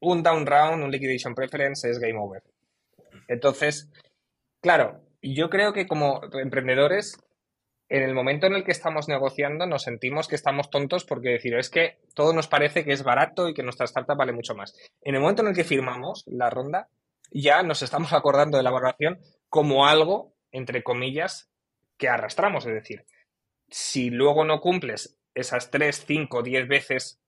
un 0.00 0.22
down 0.22 0.46
round, 0.46 0.82
un 0.82 0.90
liquidation 0.90 1.34
preference 1.34 1.88
es 1.88 1.98
game 1.98 2.18
over. 2.18 2.42
Entonces, 3.28 3.90
claro, 4.60 5.00
yo 5.22 5.50
creo 5.50 5.72
que 5.72 5.86
como 5.86 6.20
emprendedores, 6.34 7.16
en 7.88 8.02
el 8.02 8.14
momento 8.14 8.46
en 8.46 8.54
el 8.54 8.64
que 8.64 8.72
estamos 8.72 9.08
negociando, 9.08 9.66
nos 9.66 9.82
sentimos 9.82 10.28
que 10.28 10.36
estamos 10.36 10.70
tontos 10.70 11.04
porque 11.04 11.30
decir, 11.30 11.54
es 11.54 11.70
que 11.70 11.98
todo 12.14 12.32
nos 12.32 12.48
parece 12.48 12.84
que 12.84 12.92
es 12.92 13.02
barato 13.02 13.48
y 13.48 13.54
que 13.54 13.62
nuestra 13.62 13.86
startup 13.86 14.16
vale 14.16 14.32
mucho 14.32 14.54
más. 14.54 14.76
En 15.02 15.14
el 15.14 15.20
momento 15.20 15.42
en 15.42 15.48
el 15.48 15.54
que 15.54 15.64
firmamos 15.64 16.24
la 16.26 16.50
ronda, 16.50 16.88
ya 17.30 17.62
nos 17.62 17.82
estamos 17.82 18.12
acordando 18.12 18.56
de 18.56 18.62
la 18.62 18.70
valoración 18.70 19.20
como 19.48 19.86
algo, 19.86 20.34
entre 20.52 20.82
comillas, 20.82 21.50
que 21.96 22.08
arrastramos. 22.08 22.66
Es 22.66 22.74
decir, 22.74 23.04
si 23.68 24.10
luego 24.10 24.44
no 24.44 24.60
cumples 24.60 25.18
esas 25.36 25.70
3, 25.70 26.04
5, 26.06 26.42
10 26.42 26.66
veces 26.66 27.20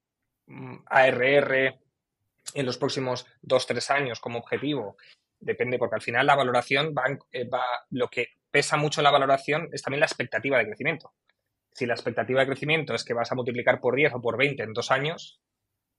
mm, 0.47 0.79
ARR 0.87 1.79
en 2.55 2.67
los 2.67 2.79
próximos 2.79 3.27
2, 3.43 3.67
3 3.67 3.91
años 3.91 4.21
como 4.21 4.39
objetivo. 4.39 4.97
Depende, 5.39 5.79
porque 5.79 5.97
al 5.97 6.03
final 6.03 6.27
la 6.27 6.35
valoración 6.35 6.95
eh, 7.33 7.49
va, 7.49 7.65
lo 7.91 8.09
que 8.09 8.39
pesa 8.51 8.77
mucho 8.77 9.03
la 9.03 9.11
valoración 9.11 9.69
es 9.73 9.83
también 9.83 10.01
la 10.01 10.07
expectativa 10.07 10.59
de 10.59 10.67
crecimiento. 10.67 11.13
Si 11.71 11.87
la 11.87 11.95
expectativa 11.95 12.41
de 12.41 12.47
crecimiento 12.47 12.95
es 12.95 13.05
que 13.05 13.15
vas 13.15 13.31
a 13.31 13.35
multiplicar 13.35 13.79
por 13.81 13.95
10 13.95 14.15
o 14.15 14.21
por 14.21 14.37
20 14.37 14.63
en 14.63 14.73
dos 14.73 14.91
años, 14.91 15.41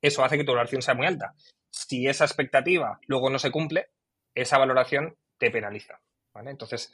eso 0.01 0.26
hace 0.26 0.38
que 0.38 0.43
tu 0.43 0.51
valoración 0.51 0.82
sea 0.82 0.95
muy 0.95 1.05
alta. 1.05 1.36
Si 1.70 2.07
esa 2.07 2.26
expectativa 2.26 2.99
luego 3.07 3.30
no 3.30 3.39
se 3.39 3.51
cumple, 3.51 3.91
esa 4.34 4.57
valoración 4.57 5.16
te 5.38 5.51
penaliza. 5.51 6.01
Entonces, 6.34 6.93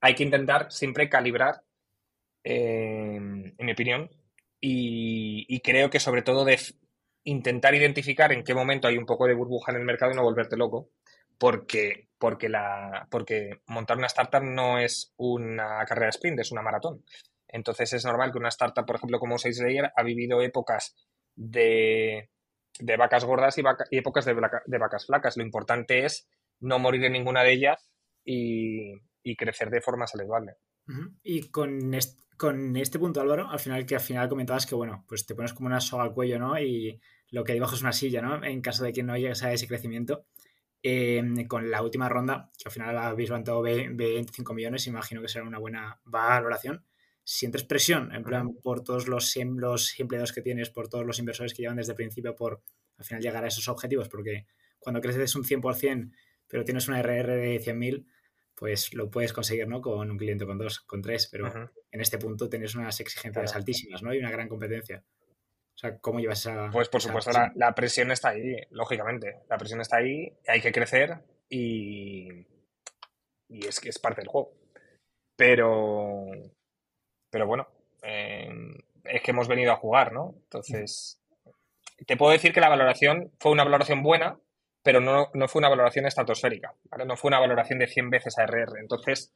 hay 0.00 0.14
que 0.14 0.24
intentar 0.24 0.70
siempre 0.72 1.08
calibrar, 1.08 1.62
eh, 2.44 3.16
en 3.16 3.66
mi 3.66 3.72
opinión, 3.72 4.10
y, 4.60 5.60
creo 5.60 5.90
que 5.90 6.00
sobre 6.00 6.22
todo 6.22 6.44
de 6.44 6.58
intentar 7.24 7.74
identificar 7.74 8.32
en 8.32 8.42
qué 8.44 8.54
momento 8.54 8.88
hay 8.88 8.96
un 8.96 9.06
poco 9.06 9.26
de 9.26 9.34
burbuja 9.34 9.72
en 9.72 9.78
el 9.78 9.84
mercado 9.84 10.12
y 10.12 10.14
no 10.14 10.22
volverte 10.22 10.56
loco, 10.56 10.90
porque, 11.38 12.08
porque, 12.18 12.48
la, 12.48 13.06
porque 13.10 13.60
montar 13.66 13.98
una 13.98 14.06
startup 14.06 14.42
no 14.42 14.78
es 14.78 15.12
una 15.16 15.84
carrera 15.86 16.10
sprint, 16.10 16.40
es 16.40 16.52
una 16.52 16.62
maratón. 16.62 17.04
Entonces 17.48 17.92
es 17.92 18.04
normal 18.04 18.32
que 18.32 18.38
una 18.38 18.48
startup, 18.48 18.84
por 18.84 18.96
ejemplo, 18.96 19.18
como 19.18 19.36
6layer, 19.36 19.92
ha 19.94 20.02
vivido 20.02 20.42
épocas 20.42 20.94
de, 21.34 22.30
de 22.78 22.96
vacas 22.96 23.24
gordas 23.24 23.56
y, 23.58 23.62
y 23.90 23.98
épocas 23.98 24.24
de, 24.24 24.34
de, 24.66 24.78
vacas 24.78 25.06
flacas. 25.06 25.36
Lo 25.36 25.44
importante 25.44 26.04
es 26.04 26.28
no 26.60 26.78
morir 26.78 27.04
en 27.04 27.12
ninguna 27.12 27.42
de 27.42 27.52
ellas 27.52 27.90
y, 28.24 28.94
y 29.22 29.36
crecer 29.36 29.70
de 29.70 29.80
forma 29.80 30.06
saludable. 30.06 30.56
Y 31.22 31.48
con, 31.50 31.92
con 32.36 32.76
este 32.76 32.98
punto, 32.98 33.20
Álvaro, 33.20 33.48
al 33.50 33.58
final 33.58 33.84
que 33.84 33.94
al 33.94 34.00
final 34.00 34.28
comentabas 34.28 34.66
que, 34.66 34.74
bueno, 34.74 35.04
pues 35.08 35.26
te 35.26 35.34
pones 35.34 35.52
como 35.52 35.66
una 35.66 35.80
soga 35.80 36.04
al 36.04 36.14
cuello, 36.14 36.38
¿no? 36.38 36.58
Y 36.58 37.00
lo 37.30 37.44
que 37.44 37.52
hay 37.52 37.58
debajo 37.58 37.74
es 37.74 37.82
una 37.82 37.92
silla, 37.92 38.22
¿no? 38.22 38.42
En 38.42 38.62
caso 38.62 38.84
de 38.84 38.92
que 38.92 39.02
no 39.02 39.16
llegues 39.16 39.42
a 39.42 39.52
ese 39.52 39.66
crecimiento. 39.66 40.24
Eh, 40.82 41.22
con 41.48 41.70
la 41.70 41.82
última 41.82 42.08
ronda, 42.08 42.50
que 42.56 42.68
al 42.68 42.72
final 42.72 42.96
habéis 42.96 43.30
levantado 43.30 43.62
25 43.62 44.54
millones, 44.54 44.86
imagino 44.86 45.20
que 45.20 45.28
será 45.28 45.44
una 45.44 45.58
buena 45.58 46.00
valoración. 46.04 46.84
¿Sientes 47.24 47.64
presión, 47.64 48.14
en 48.14 48.22
plan, 48.22 48.54
por 48.62 48.82
todos 48.82 49.08
los, 49.08 49.36
em, 49.36 49.56
los 49.56 49.98
empleados 49.98 50.32
que 50.32 50.40
tienes, 50.40 50.70
por 50.70 50.88
todos 50.88 51.04
los 51.04 51.18
inversores 51.18 51.52
que 51.52 51.62
llevan 51.62 51.76
desde 51.76 51.92
el 51.92 51.96
principio, 51.96 52.36
por 52.36 52.62
al 52.96 53.04
final 53.04 53.22
llegar 53.22 53.44
a 53.44 53.48
esos 53.48 53.68
objetivos? 53.68 54.08
Porque 54.08 54.46
cuando 54.78 55.00
creces 55.00 55.34
un 55.34 55.44
100%, 55.44 56.12
pero 56.46 56.64
tienes 56.64 56.88
una 56.88 57.00
RR 57.00 57.36
de 57.36 57.58
100.000, 57.60 58.06
pues 58.58 58.92
lo 58.92 59.08
puedes 59.08 59.32
conseguir, 59.32 59.68
¿no? 59.68 59.80
Con 59.80 60.10
un 60.10 60.18
cliente, 60.18 60.44
con 60.44 60.58
dos, 60.58 60.80
con 60.80 61.00
tres, 61.00 61.28
pero 61.30 61.46
en 61.92 62.00
este 62.00 62.18
punto 62.18 62.48
tienes 62.48 62.74
unas 62.74 62.98
exigencias 62.98 63.54
altísimas, 63.54 64.02
¿no? 64.02 64.12
Y 64.12 64.18
una 64.18 64.32
gran 64.32 64.48
competencia. 64.48 65.04
O 65.76 65.78
sea, 65.78 65.98
¿cómo 65.98 66.18
llevas 66.18 66.40
esa...? 66.40 66.68
Pues 66.72 66.88
por 66.88 67.00
supuesto, 67.00 67.30
la, 67.54 67.74
presión 67.76 68.10
está 68.10 68.30
ahí, 68.30 68.56
lógicamente. 68.70 69.42
La 69.48 69.58
presión 69.58 69.80
está 69.80 69.98
ahí, 69.98 70.36
hay 70.48 70.60
que 70.60 70.72
crecer 70.72 71.20
y, 71.48 72.28
y 73.48 73.66
es 73.66 73.78
que 73.78 73.90
es 73.90 73.98
parte 74.00 74.22
del 74.22 74.28
juego. 74.28 74.52
Pero, 75.36 76.26
pero 77.30 77.46
bueno, 77.46 77.68
em, 78.02 78.74
es 79.04 79.22
que 79.22 79.30
hemos 79.30 79.46
venido 79.46 79.70
a 79.70 79.76
jugar, 79.76 80.12
¿no? 80.12 80.34
Entonces, 80.36 81.22
te 82.04 82.16
puedo 82.16 82.32
decir 82.32 82.52
que 82.52 82.60
la 82.60 82.68
valoración 82.68 83.30
fue 83.38 83.52
una 83.52 83.62
valoración 83.62 84.02
buena, 84.02 84.40
pero 84.82 85.00
no, 85.00 85.30
no 85.34 85.48
fue 85.48 85.60
una 85.60 85.68
valoración 85.68 86.06
estratosférica. 86.06 86.74
No 87.06 87.16
fue 87.16 87.28
una 87.28 87.40
valoración 87.40 87.78
de 87.78 87.86
100 87.86 88.10
veces 88.10 88.38
ARR. 88.38 88.78
Entonces, 88.80 89.34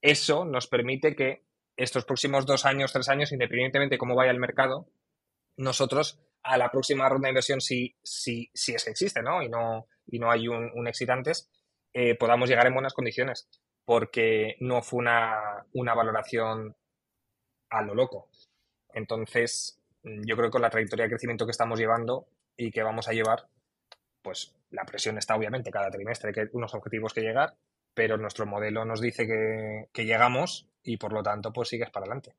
eso 0.00 0.44
nos 0.44 0.66
permite 0.66 1.14
que 1.14 1.44
estos 1.76 2.04
próximos 2.04 2.46
dos 2.46 2.66
años, 2.66 2.92
tres 2.92 3.08
años, 3.08 3.32
independientemente 3.32 3.94
de 3.94 3.98
cómo 3.98 4.14
vaya 4.14 4.30
el 4.30 4.38
mercado, 4.38 4.88
nosotros 5.56 6.20
a 6.42 6.58
la 6.58 6.70
próxima 6.70 7.08
ronda 7.08 7.26
de 7.26 7.30
inversión, 7.30 7.60
si, 7.60 7.96
si, 8.02 8.50
si 8.52 8.74
es 8.74 8.84
que 8.84 8.90
existe, 8.90 9.22
¿no? 9.22 9.42
Y 9.42 9.48
no, 9.48 9.86
y 10.06 10.18
no 10.18 10.30
hay 10.30 10.48
un, 10.48 10.70
un 10.74 10.88
exit 10.88 11.08
antes, 11.08 11.50
eh, 11.94 12.16
podamos 12.16 12.48
llegar 12.48 12.66
en 12.66 12.74
buenas 12.74 12.94
condiciones, 12.94 13.48
porque 13.84 14.56
no 14.60 14.82
fue 14.82 15.00
una, 15.00 15.66
una 15.72 15.94
valoración 15.94 16.76
a 17.70 17.82
lo 17.82 17.94
loco. 17.94 18.28
Entonces, 18.92 19.80
yo 20.02 20.36
creo 20.36 20.48
que 20.48 20.52
con 20.52 20.62
la 20.62 20.70
trayectoria 20.70 21.04
de 21.04 21.10
crecimiento 21.10 21.46
que 21.46 21.52
estamos 21.52 21.78
llevando 21.78 22.26
y 22.56 22.70
que 22.70 22.82
vamos 22.82 23.08
a 23.08 23.12
llevar, 23.12 23.46
pues 24.22 24.54
la 24.70 24.84
presión 24.84 25.18
está 25.18 25.34
obviamente 25.36 25.70
cada 25.70 25.90
trimestre, 25.90 26.32
que 26.32 26.40
hay 26.40 26.46
unos 26.52 26.74
objetivos 26.74 27.12
que 27.12 27.20
llegar, 27.20 27.54
pero 27.94 28.16
nuestro 28.16 28.46
modelo 28.46 28.84
nos 28.84 29.00
dice 29.00 29.26
que, 29.26 29.88
que 29.92 30.06
llegamos 30.06 30.68
y 30.82 30.96
por 30.96 31.12
lo 31.12 31.22
tanto 31.22 31.52
pues 31.52 31.68
sigues 31.68 31.90
para 31.90 32.04
adelante. 32.04 32.34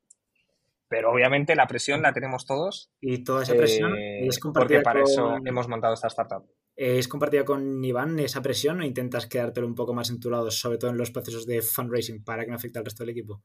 Pero 0.88 1.10
obviamente 1.10 1.56
la 1.56 1.66
presión 1.66 2.02
la 2.02 2.12
tenemos 2.12 2.46
todos. 2.46 2.90
Y 3.00 3.24
toda 3.24 3.42
esa 3.42 3.54
presión 3.54 3.96
eh, 3.96 4.26
es 4.26 4.38
compartida 4.38 4.78
porque 4.78 4.84
para 4.84 5.02
con, 5.02 5.10
eso 5.10 5.36
hemos 5.44 5.68
montado 5.68 5.94
esta 5.94 6.08
startup. 6.08 6.46
¿Es 6.76 7.08
compartida 7.08 7.44
con 7.44 7.82
Iván 7.84 8.18
esa 8.18 8.42
presión 8.42 8.80
o 8.80 8.84
intentas 8.84 9.26
quedártelo 9.26 9.66
un 9.66 9.74
poco 9.74 9.94
más 9.94 10.10
en 10.10 10.20
tu 10.20 10.30
lado, 10.30 10.50
sobre 10.50 10.78
todo 10.78 10.90
en 10.90 10.98
los 10.98 11.10
procesos 11.10 11.46
de 11.46 11.62
fundraising, 11.62 12.22
para 12.24 12.44
que 12.44 12.50
no 12.50 12.56
afecte 12.56 12.78
al 12.78 12.84
resto 12.84 13.02
del 13.02 13.10
equipo? 13.10 13.42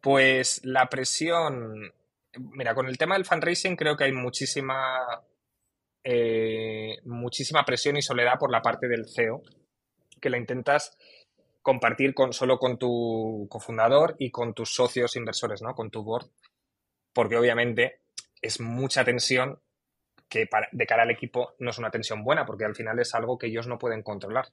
Pues 0.00 0.64
la 0.64 0.88
presión. 0.88 1.92
Mira, 2.38 2.74
con 2.74 2.86
el 2.86 2.98
tema 2.98 3.14
del 3.14 3.24
fundraising 3.24 3.76
creo 3.76 3.96
que 3.96 4.04
hay 4.04 4.12
muchísima. 4.12 4.98
Eh, 6.04 6.98
muchísima 7.04 7.64
presión 7.64 7.96
y 7.96 8.02
soledad 8.02 8.38
por 8.38 8.50
la 8.50 8.62
parte 8.62 8.88
del 8.88 9.08
CEO, 9.08 9.42
que 10.20 10.30
la 10.30 10.38
intentas 10.38 10.96
compartir 11.62 12.12
con, 12.14 12.32
solo 12.32 12.58
con 12.58 12.78
tu 12.78 13.46
cofundador 13.48 14.16
y 14.18 14.30
con 14.30 14.52
tus 14.52 14.74
socios 14.74 15.16
inversores, 15.16 15.62
¿no? 15.62 15.74
Con 15.74 15.90
tu 15.90 16.02
board. 16.02 16.26
Porque 17.12 17.36
obviamente 17.36 18.00
es 18.40 18.60
mucha 18.60 19.04
tensión 19.04 19.60
que 20.28 20.48
de 20.72 20.86
cara 20.86 21.02
al 21.02 21.10
equipo 21.10 21.54
no 21.58 21.70
es 21.70 21.78
una 21.78 21.90
tensión 21.90 22.24
buena, 22.24 22.46
porque 22.46 22.64
al 22.64 22.74
final 22.74 22.98
es 22.98 23.14
algo 23.14 23.38
que 23.38 23.48
ellos 23.48 23.68
no 23.68 23.78
pueden 23.78 24.02
controlar. 24.02 24.48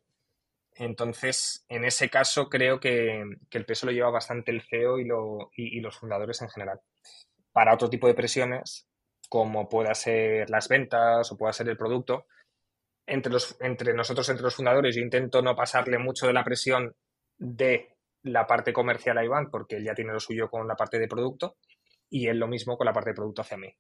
Entonces, 0.75 1.65
en 1.69 1.83
ese 1.85 2.09
caso, 2.09 2.49
creo 2.49 2.79
que, 2.79 3.23
que 3.49 3.57
el 3.57 3.65
peso 3.65 3.85
lo 3.85 3.91
lleva 3.91 4.11
bastante 4.11 4.51
el 4.51 4.61
CEO 4.61 4.99
y 4.99 5.79
los 5.79 5.97
fundadores 5.97 6.41
en 6.41 6.49
general. 6.49 6.81
Para 7.53 7.73
otro 7.73 7.89
tipo 7.89 8.07
de 8.07 8.13
presiones, 8.13 8.89
como 9.29 9.69
pueda 9.69 9.93
ser 9.93 10.49
las 10.49 10.67
ventas 10.67 11.31
o 11.31 11.37
pueda 11.37 11.53
ser 11.53 11.69
el 11.69 11.77
producto, 11.77 12.25
entre, 13.05 13.31
los, 13.31 13.55
entre 13.61 13.93
nosotros, 13.93 14.27
entre 14.29 14.43
los 14.43 14.55
fundadores, 14.55 14.95
yo 14.95 15.01
intento 15.01 15.41
no 15.41 15.55
pasarle 15.55 15.97
mucho 15.97 16.27
de 16.27 16.33
la 16.33 16.43
presión 16.43 16.93
de 17.37 17.95
la 18.23 18.45
parte 18.45 18.73
comercial 18.73 19.17
a 19.17 19.23
Iván, 19.23 19.49
porque 19.49 19.77
él 19.77 19.85
ya 19.85 19.95
tiene 19.95 20.11
lo 20.11 20.19
suyo 20.19 20.49
con 20.49 20.67
la 20.67 20.75
parte 20.75 20.99
de 20.99 21.07
producto, 21.07 21.57
y 22.09 22.27
él 22.27 22.37
lo 22.37 22.47
mismo 22.47 22.77
con 22.77 22.85
la 22.85 22.93
parte 22.93 23.11
de 23.11 23.15
producto 23.15 23.41
hacia 23.41 23.57
mí. 23.57 23.73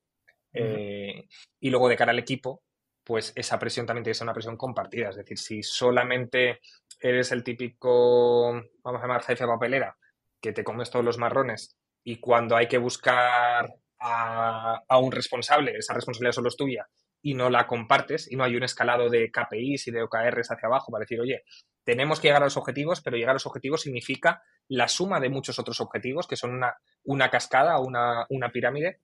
Eh, 0.53 1.27
y 1.59 1.69
luego 1.69 1.89
de 1.89 1.97
cara 1.97 2.11
al 2.11 2.19
equipo, 2.19 2.63
pues 3.03 3.33
esa 3.35 3.59
presión 3.59 3.85
también 3.85 4.03
tiene 4.03 4.13
que 4.13 4.17
ser 4.17 4.25
una 4.25 4.33
presión 4.33 4.57
compartida. 4.57 5.09
Es 5.09 5.15
decir, 5.15 5.37
si 5.37 5.63
solamente 5.63 6.59
eres 6.99 7.31
el 7.31 7.43
típico, 7.43 8.51
vamos 8.83 8.99
a 8.99 9.01
llamar 9.01 9.23
jefe 9.23 9.45
papelera, 9.45 9.97
que 10.41 10.53
te 10.53 10.63
comes 10.63 10.89
todos 10.89 11.03
los 11.03 11.17
marrones 11.17 11.75
y 12.03 12.19
cuando 12.19 12.55
hay 12.55 12.67
que 12.67 12.77
buscar 12.77 13.67
a, 13.99 14.97
un 14.99 15.11
responsable, 15.11 15.77
esa 15.77 15.93
responsabilidad 15.93 16.33
solo 16.33 16.49
es 16.49 16.55
tuya 16.55 16.87
y 17.21 17.33
no 17.33 17.49
la 17.49 17.67
compartes 17.67 18.31
y 18.31 18.35
no 18.35 18.43
hay 18.43 18.55
un 18.55 18.63
escalado 18.63 19.09
de 19.09 19.29
KPIs 19.29 19.87
y 19.87 19.91
de 19.91 20.03
OKRs 20.03 20.51
hacia 20.51 20.67
abajo 20.67 20.91
para 20.91 21.01
decir, 21.01 21.19
oye, 21.19 21.43
tenemos 21.83 22.19
que 22.19 22.27
llegar 22.27 22.41
a 22.41 22.45
los 22.45 22.57
objetivos, 22.57 23.01
pero 23.01 23.17
llegar 23.17 23.31
a 23.31 23.33
los 23.33 23.45
objetivos 23.45 23.81
significa 23.81 24.41
la 24.69 24.87
suma 24.87 25.19
de 25.19 25.29
muchos 25.29 25.59
otros 25.59 25.81
objetivos 25.81 26.27
que 26.27 26.37
son 26.37 26.51
una, 26.51 26.77
una 27.03 27.29
cascada, 27.29 27.79
una, 27.79 28.25
una 28.29 28.51
pirámide, 28.51 29.01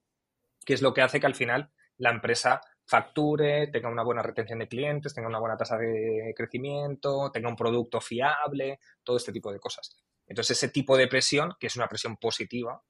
que 0.64 0.74
es 0.74 0.82
lo 0.82 0.94
que 0.94 1.02
hace 1.02 1.20
que 1.20 1.26
al 1.26 1.34
final 1.34 1.70
la 1.98 2.10
empresa 2.10 2.60
facture, 2.86 3.66
tenga 3.68 3.88
una 3.88 4.04
buena 4.04 4.22
retención 4.22 4.60
de 4.60 4.68
clientes, 4.68 5.12
tenga 5.12 5.28
una 5.28 5.40
buena 5.40 5.56
tasa 5.56 5.76
de 5.76 6.32
crecimiento, 6.36 7.30
tenga 7.32 7.48
un 7.48 7.56
producto 7.56 8.00
fiable, 8.00 8.78
todo 9.02 9.16
este 9.16 9.32
tipo 9.32 9.52
de 9.52 9.58
cosas. 9.58 9.96
Entonces, 10.26 10.56
ese 10.56 10.68
tipo 10.68 10.96
de 10.96 11.08
presión, 11.08 11.54
que 11.58 11.66
es 11.66 11.76
una 11.76 11.88
presión 11.88 12.16
positiva, 12.16 12.82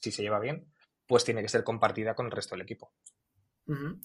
si 0.00 0.10
se 0.10 0.22
lleva 0.22 0.40
bien, 0.40 0.71
pues 1.12 1.26
tiene 1.26 1.42
que 1.42 1.48
ser 1.50 1.62
compartida 1.62 2.14
con 2.14 2.24
el 2.24 2.32
resto 2.32 2.54
del 2.54 2.62
equipo. 2.62 2.90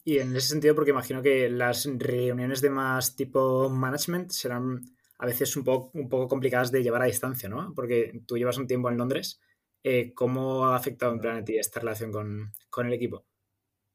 Y 0.04 0.20
en 0.20 0.36
ese 0.36 0.50
sentido, 0.50 0.76
porque 0.76 0.92
imagino 0.92 1.22
que 1.22 1.50
las 1.50 1.88
reuniones 1.98 2.60
de 2.60 2.70
más 2.70 3.16
tipo 3.16 3.70
management 3.70 4.32
serán 4.32 4.82
a 5.18 5.26
veces 5.26 5.56
un 5.56 5.64
poco, 5.64 5.90
un 5.98 6.10
poco 6.10 6.28
complicadas 6.28 6.70
de 6.70 6.84
llevar 6.84 7.04
a 7.04 7.06
distancia, 7.06 7.48
¿no? 7.48 7.72
Porque 7.74 8.24
tú 8.28 8.38
llevas 8.38 8.58
un 8.58 8.68
tiempo 8.68 8.90
en 8.90 8.98
Londres. 8.98 9.40
eh, 9.86 10.14
¿Cómo 10.14 10.66
ha 10.66 10.76
afectado 10.76 11.14
en 11.14 11.22
plan 11.22 11.38
a 11.38 11.46
ti 11.46 11.58
esta 11.58 11.80
relación 11.80 12.12
con, 12.12 12.52
con 12.70 12.88
el 12.88 12.94
equipo? 12.94 13.24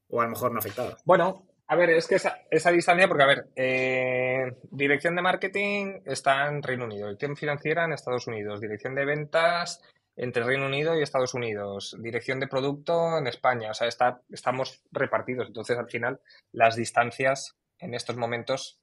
O 0.09 0.23
a 0.23 0.25
lo 0.25 0.31
mejor 0.31 0.53
no 0.53 0.57
ha 0.57 0.61
afectado. 0.61 0.97
Bueno, 1.05 1.47
a 1.67 1.77
ver, 1.77 1.91
es 1.91 2.09
que 2.09 2.15
esa, 2.15 2.39
esa 2.51 2.73
distancia, 2.73 3.09
porque 3.09 3.25
a 3.25 3.27
ver, 3.27 3.51
eh, 3.57 4.57
dirección 4.71 5.17
de 5.17 5.21
marketing 5.21 6.01
está 6.07 6.49
en 6.49 6.63
Reino 6.63 6.87
Unido, 6.87 7.09
dirección 7.09 7.37
financiera 7.37 7.85
en 7.85 7.93
Estados 7.93 8.27
Unidos, 8.27 8.59
dirección 8.59 8.95
de 8.95 9.05
ventas 9.05 9.83
entre 10.17 10.45
Reino 10.45 10.67
Unido 10.67 10.99
y 10.99 11.03
Estados 11.03 11.35
Unidos, 11.35 11.97
dirección 12.01 12.41
de 12.41 12.49
producto 12.49 13.19
en 13.19 13.27
España, 13.27 13.71
o 13.71 13.75
sea, 13.75 13.89
está, 13.89 14.21
estamos 14.31 14.83
repartidos, 14.91 15.49
entonces 15.49 15.79
al 15.79 15.89
final 15.89 16.21
las 16.53 16.77
distancias 16.77 17.57
en 17.79 17.95
estos 17.95 18.17
momentos 18.17 18.79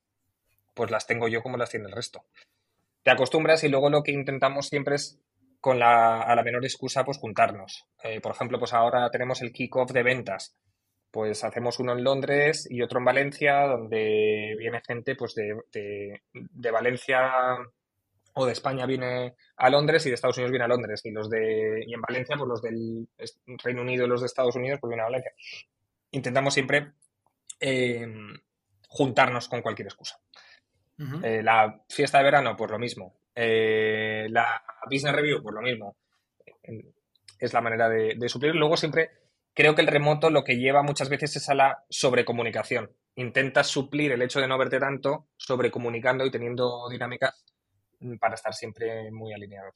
pues 0.73 0.91
las 0.91 1.07
tengo 1.07 1.27
yo 1.27 1.41
como 1.41 1.57
las 1.57 1.69
tiene 1.69 1.87
el 1.87 1.91
resto. 1.91 2.25
Te 3.03 3.11
acostumbras 3.11 3.63
y 3.63 3.69
luego 3.69 3.89
lo 3.89 4.03
que 4.03 4.11
intentamos 4.11 4.67
siempre 4.67 4.95
es 4.95 5.19
con 5.59 5.77
la, 5.77 6.21
a 6.21 6.35
la 6.35 6.43
menor 6.43 6.63
excusa 6.63 7.03
pues 7.03 7.17
juntarnos. 7.17 7.85
Eh, 8.03 8.21
por 8.21 8.33
ejemplo, 8.33 8.59
pues 8.59 8.73
ahora 8.73 9.09
tenemos 9.09 9.41
el 9.41 9.51
kick-off 9.51 9.91
de 9.91 10.03
ventas 10.03 10.55
pues 11.11 11.43
hacemos 11.43 11.79
uno 11.79 11.93
en 11.93 12.03
Londres 12.03 12.67
y 12.69 12.81
otro 12.81 12.99
en 12.99 13.05
Valencia, 13.05 13.65
donde 13.65 14.55
viene 14.57 14.81
gente 14.85 15.15
pues 15.15 15.33
de, 15.33 15.55
de, 15.71 16.21
de, 16.33 16.71
Valencia 16.71 17.57
o 18.33 18.45
de 18.45 18.53
España 18.53 18.85
viene 18.85 19.35
a 19.57 19.69
Londres 19.69 20.05
y 20.05 20.09
de 20.09 20.15
Estados 20.15 20.37
Unidos 20.37 20.51
viene 20.51 20.65
a 20.65 20.67
Londres. 20.67 21.01
Y 21.03 21.11
los 21.11 21.29
de 21.29 21.83
y 21.85 21.93
en 21.93 22.01
Valencia, 22.01 22.35
pues 22.37 22.47
los 22.47 22.61
del 22.61 23.07
Reino 23.63 23.81
Unido 23.81 24.05
y 24.05 24.09
los 24.09 24.21
de 24.21 24.27
Estados 24.27 24.55
Unidos, 24.55 24.79
pues 24.79 24.89
vienen 24.89 25.03
a 25.03 25.09
Valencia. 25.09 25.31
Intentamos 26.11 26.53
siempre 26.53 26.93
eh, 27.59 28.07
juntarnos 28.87 29.47
con 29.47 29.61
cualquier 29.61 29.87
excusa. 29.87 30.19
Uh 30.97 31.03
-huh. 31.03 31.25
eh, 31.25 31.43
la 31.43 31.81
fiesta 31.89 32.17
de 32.17 32.23
verano, 32.25 32.55
pues 32.55 32.71
lo 32.71 32.79
mismo. 32.79 33.15
Eh, 33.35 34.27
la 34.29 34.61
business 34.89 35.15
review, 35.15 35.41
pues 35.41 35.55
lo 35.55 35.61
mismo. 35.61 35.95
Es 37.39 37.53
la 37.53 37.61
manera 37.61 37.87
de, 37.87 38.15
de 38.17 38.29
suplir. 38.29 38.53
Luego 38.55 38.75
siempre 38.75 39.11
creo 39.53 39.75
que 39.75 39.81
el 39.81 39.87
remoto 39.87 40.29
lo 40.29 40.43
que 40.43 40.57
lleva 40.57 40.83
muchas 40.83 41.09
veces 41.09 41.35
es 41.35 41.49
a 41.49 41.55
la 41.55 41.83
sobrecomunicación. 41.89 42.91
Intentas 43.15 43.67
suplir 43.67 44.11
el 44.11 44.21
hecho 44.21 44.39
de 44.39 44.47
no 44.47 44.57
verte 44.57 44.79
tanto 44.79 45.27
sobrecomunicando 45.37 46.25
y 46.25 46.31
teniendo 46.31 46.87
dinámicas 46.89 47.45
para 48.19 48.35
estar 48.35 48.53
siempre 48.53 49.11
muy 49.11 49.33
alineados. 49.33 49.75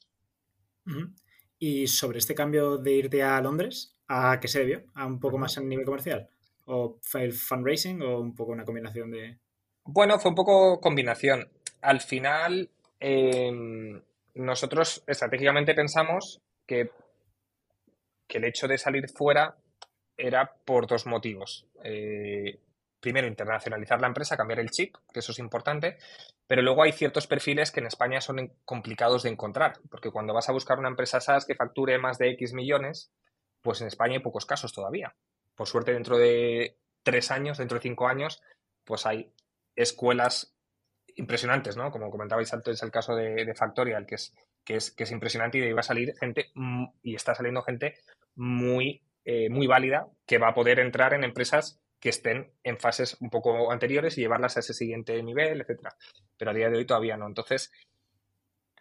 Y 1.59 1.87
sobre 1.87 2.19
este 2.19 2.35
cambio 2.35 2.77
de 2.77 2.91
irte 2.91 3.23
a 3.23 3.39
Londres, 3.41 3.95
¿a 4.07 4.39
qué 4.39 4.47
se 4.47 4.59
debió? 4.59 4.83
¿A 4.95 5.05
un 5.05 5.19
poco 5.19 5.37
más 5.37 5.57
a 5.57 5.61
nivel 5.61 5.85
comercial? 5.85 6.29
¿O 6.65 6.97
fue 7.01 7.23
el 7.23 7.33
fundraising 7.33 8.01
o 8.01 8.19
un 8.19 8.35
poco 8.35 8.51
una 8.51 8.65
combinación 8.65 9.11
de...? 9.11 9.37
Bueno, 9.85 10.19
fue 10.19 10.29
un 10.29 10.35
poco 10.35 10.79
combinación. 10.79 11.49
Al 11.81 12.01
final, 12.01 12.69
eh, 12.99 13.51
nosotros 14.35 15.03
estratégicamente 15.07 15.73
pensamos 15.73 16.41
que, 16.65 16.91
que 18.27 18.37
el 18.37 18.45
hecho 18.45 18.67
de 18.67 18.77
salir 18.77 19.09
fuera 19.09 19.57
era 20.17 20.53
por 20.65 20.87
dos 20.87 21.05
motivos. 21.05 21.67
Eh, 21.83 22.59
primero, 23.03 23.27
internacionalizar 23.27 23.99
la 23.99 24.07
empresa, 24.07 24.37
cambiar 24.37 24.61
el 24.61 24.71
chip, 24.71 24.95
que 25.13 25.19
eso 25.19 25.33
es 25.33 25.39
importante, 25.39 25.97
pero 26.47 26.61
luego 26.61 26.83
hay 26.83 26.93
ciertos 26.93 27.27
perfiles 27.27 27.69
que 27.69 27.81
en 27.81 27.87
España 27.87 28.21
son 28.21 28.53
complicados 28.63 29.23
de 29.23 29.29
encontrar, 29.29 29.73
porque 29.91 30.09
cuando 30.09 30.33
vas 30.33 30.47
a 30.47 30.53
buscar 30.53 30.79
una 30.79 30.87
empresa 30.87 31.19
SaaS 31.19 31.45
que 31.45 31.53
facture 31.53 31.97
más 31.97 32.17
de 32.17 32.29
X 32.31 32.53
millones, 32.53 33.11
pues 33.61 33.81
en 33.81 33.87
España 33.87 34.13
hay 34.13 34.19
pocos 34.21 34.45
casos 34.45 34.71
todavía. 34.71 35.13
Por 35.53 35.67
suerte, 35.67 35.91
dentro 35.91 36.17
de 36.17 36.77
tres 37.03 37.29
años, 37.29 37.57
dentro 37.57 37.77
de 37.77 37.83
cinco 37.83 38.07
años, 38.07 38.41
pues 38.85 39.05
hay 39.05 39.33
escuelas 39.75 40.55
impresionantes, 41.15 41.75
¿no? 41.75 41.91
Como 41.91 42.09
comentabais 42.09 42.53
antes, 42.53 42.81
el 42.83 42.91
caso 42.91 43.15
de, 43.15 43.53
Factorial, 43.53 44.05
que 44.05 44.15
es, 44.15 44.33
que, 44.63 44.77
es, 44.77 44.91
que 44.91 45.03
es 45.03 45.11
impresionante 45.11 45.57
y 45.57 45.61
de 45.61 45.67
ahí 45.67 45.73
va 45.73 45.81
a 45.81 45.83
salir 45.83 46.15
gente, 46.17 46.51
y 47.01 47.15
está 47.15 47.35
saliendo 47.35 47.61
gente 47.63 47.95
muy 48.35 49.03
eh, 49.25 49.49
muy 49.49 49.67
válida 49.67 50.07
que 50.25 50.37
va 50.37 50.49
a 50.49 50.53
poder 50.53 50.79
entrar 50.79 51.13
en 51.13 51.23
empresas 51.23 51.79
que 52.03 52.09
estén 52.09 52.51
en 52.65 52.77
fases 52.77 53.15
un 53.21 53.29
poco 53.29 53.71
anteriores 53.71 54.17
y 54.17 54.21
llevarlas 54.21 54.57
a 54.57 54.59
ese 54.59 54.73
siguiente 54.73 55.23
nivel, 55.23 55.61
etcétera. 55.61 55.95
Pero 56.37 56.51
a 56.51 56.53
día 56.53 56.69
de 56.69 56.79
hoy 56.79 56.85
todavía 56.85 57.15
no. 57.15 57.27
Entonces, 57.27 57.71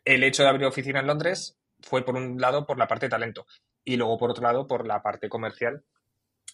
el 0.05 0.25
hecho 0.25 0.43
de 0.43 0.49
abrir 0.49 0.67
oficina 0.67 0.99
en 0.99 1.07
Londres 1.07 1.57
fue 1.83 2.05
por 2.05 2.17
un 2.17 2.41
lado 2.41 2.67
por 2.67 2.79
la 2.79 2.89
parte 2.89 3.07
de 3.07 3.11
talento 3.11 3.47
y 3.85 3.97
luego 3.97 4.19
por 4.19 4.31
otro 4.31 4.43
lado 4.43 4.67
por 4.67 4.89
la 4.89 5.05
parte 5.05 5.29
comercial 5.29 5.85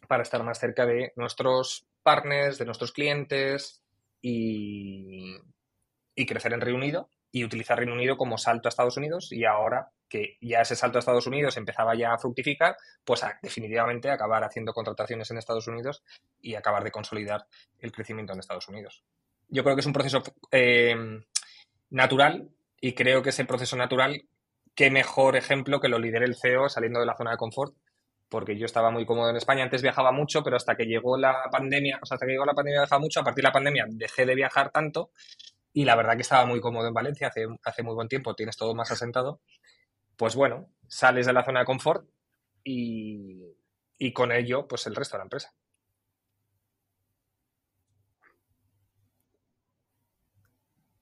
para 0.08 0.22
estar 0.22 0.42
más 0.42 0.58
cerca 0.58 0.84
de 0.84 1.14
nuestros 1.16 1.86
partners, 2.02 2.58
de 2.58 2.66
nuestros 2.66 2.92
clientes 2.92 3.82
y, 4.20 5.38
y 6.14 6.26
crecer 6.26 6.52
en 6.52 6.60
Reino 6.60 6.76
Unido 6.76 7.08
y 7.30 7.44
utilizar 7.44 7.78
Reino 7.78 7.94
Unido 7.94 8.16
como 8.16 8.38
salto 8.38 8.68
a 8.68 8.70
Estados 8.70 8.96
Unidos 8.96 9.32
y 9.32 9.44
ahora 9.44 9.90
que 10.08 10.38
ya 10.40 10.62
ese 10.62 10.76
salto 10.76 10.98
a 10.98 11.00
Estados 11.00 11.26
Unidos 11.26 11.56
empezaba 11.56 11.94
ya 11.94 12.14
a 12.14 12.18
fructificar, 12.18 12.76
pues 13.04 13.22
definitivamente 13.42 14.10
acabar 14.10 14.42
haciendo 14.44 14.72
contrataciones 14.72 15.30
en 15.30 15.38
Estados 15.38 15.66
Unidos 15.68 16.02
y 16.40 16.54
acabar 16.54 16.82
de 16.82 16.90
consolidar 16.90 17.46
el 17.78 17.92
crecimiento 17.92 18.32
en 18.32 18.38
Estados 18.38 18.68
Unidos. 18.68 19.04
Yo 19.48 19.62
creo 19.62 19.76
que 19.76 19.80
es 19.80 19.86
un 19.86 19.92
proceso 19.92 20.22
eh, 20.50 20.96
natural 21.90 22.48
y 22.80 22.94
creo 22.94 23.22
que 23.22 23.30
ese 23.30 23.44
proceso 23.44 23.76
natural, 23.76 24.22
qué 24.74 24.90
mejor 24.90 25.36
ejemplo 25.36 25.80
que 25.80 25.88
lo 25.88 25.98
lidere 25.98 26.24
el 26.24 26.36
CEO 26.36 26.68
saliendo 26.68 27.00
de 27.00 27.06
la 27.06 27.16
zona 27.16 27.32
de 27.32 27.36
confort, 27.36 27.74
porque 28.28 28.58
yo 28.58 28.66
estaba 28.66 28.90
muy 28.90 29.06
cómodo 29.06 29.30
en 29.30 29.36
España, 29.36 29.64
antes 29.64 29.82
viajaba 29.82 30.12
mucho, 30.12 30.42
pero 30.42 30.56
hasta 30.56 30.76
que 30.76 30.84
llegó 30.84 31.16
la 31.16 31.48
pandemia, 31.50 31.98
o 32.02 32.06
sea, 32.06 32.16
hasta 32.16 32.26
que 32.26 32.32
llegó 32.32 32.44
la 32.44 32.54
pandemia 32.54 32.80
viajaba 32.80 33.00
mucho, 33.00 33.20
a 33.20 33.24
partir 33.24 33.42
de 33.42 33.48
la 33.48 33.52
pandemia 33.52 33.86
dejé 33.88 34.26
de 34.26 34.34
viajar 34.34 34.70
tanto 34.70 35.10
y 35.78 35.84
la 35.84 35.94
verdad 35.94 36.16
que 36.16 36.22
estaba 36.22 36.44
muy 36.44 36.60
cómodo 36.60 36.88
en 36.88 36.94
Valencia, 36.94 37.28
hace, 37.28 37.46
hace 37.62 37.84
muy 37.84 37.94
buen 37.94 38.08
tiempo, 38.08 38.34
tienes 38.34 38.56
todo 38.56 38.74
más 38.74 38.90
asentado, 38.90 39.40
pues 40.16 40.34
bueno, 40.34 40.68
sales 40.88 41.26
de 41.26 41.32
la 41.32 41.44
zona 41.44 41.60
de 41.60 41.66
confort 41.66 42.08
y, 42.64 43.54
con 44.12 44.32
ello, 44.32 44.66
pues 44.66 44.88
el 44.88 44.96
resto 44.96 45.16
de 45.16 45.18
la 45.20 45.24
empresa. 45.26 45.54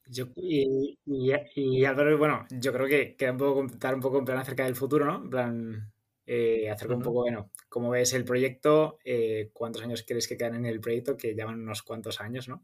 Yo, 0.09 0.27
y, 0.37 0.99
y, 1.07 1.85
Álvaro, 1.87 2.19
bueno, 2.19 2.47
yo 2.51 2.71
creo 2.75 2.87
que 2.87 3.17
queda 3.17 3.33
un 3.33 3.39
poco 3.39 3.55
contar 3.55 3.95
un 3.95 4.03
poco 4.03 4.19
en 4.19 4.27
plan 4.27 4.39
acerca 4.39 4.65
del 4.65 4.77
futuro, 4.77 5.07
¿no? 5.07 5.17
En 5.25 5.31
plan, 5.31 5.93
eh, 6.27 6.69
acerca 6.71 6.95
un 6.95 7.03
poco, 7.03 7.23
bueno, 7.23 7.51
cómo 7.71 7.89
ves 7.89 8.13
el 8.13 8.27
proyecto, 8.27 8.99
eh, 9.07 9.49
cuántos 9.55 9.83
años 9.83 10.05
crees 10.07 10.29
que 10.29 10.37
quedan 10.37 10.57
en 10.57 10.67
el 10.67 10.81
proyecto, 10.81 11.17
que 11.17 11.35
llevan 11.35 11.61
unos 11.63 11.83
cuantos 11.83 12.21
años, 12.21 12.47
¿no? 12.47 12.63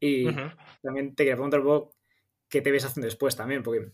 Y 0.00 0.26
también 0.82 1.14
te 1.14 1.24
quería 1.24 1.34
preguntar 1.34 1.60
un 1.60 1.66
poco 1.66 1.96
qué 2.48 2.60
te 2.60 2.70
ves 2.70 2.84
haciendo 2.84 3.06
después 3.06 3.36
también, 3.36 3.62
porque 3.62 3.86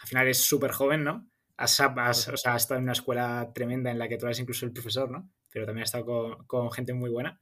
al 0.00 0.08
final 0.08 0.28
es 0.28 0.38
súper 0.38 0.72
joven, 0.72 1.04
¿no? 1.04 1.28
Has, 1.56 1.80
o 1.80 2.36
sea, 2.36 2.56
estado 2.56 2.78
en 2.78 2.84
una 2.84 2.92
escuela 2.92 3.50
tremenda 3.54 3.90
en 3.90 3.98
la 3.98 4.08
que 4.08 4.18
tú 4.18 4.26
eres 4.26 4.38
incluso 4.38 4.66
el 4.66 4.72
profesor, 4.72 5.10
¿no? 5.10 5.30
Pero 5.50 5.64
también 5.64 5.84
has 5.84 5.88
estado 5.88 6.38
con, 6.46 6.70
gente 6.70 6.92
muy 6.92 7.10
buena. 7.10 7.40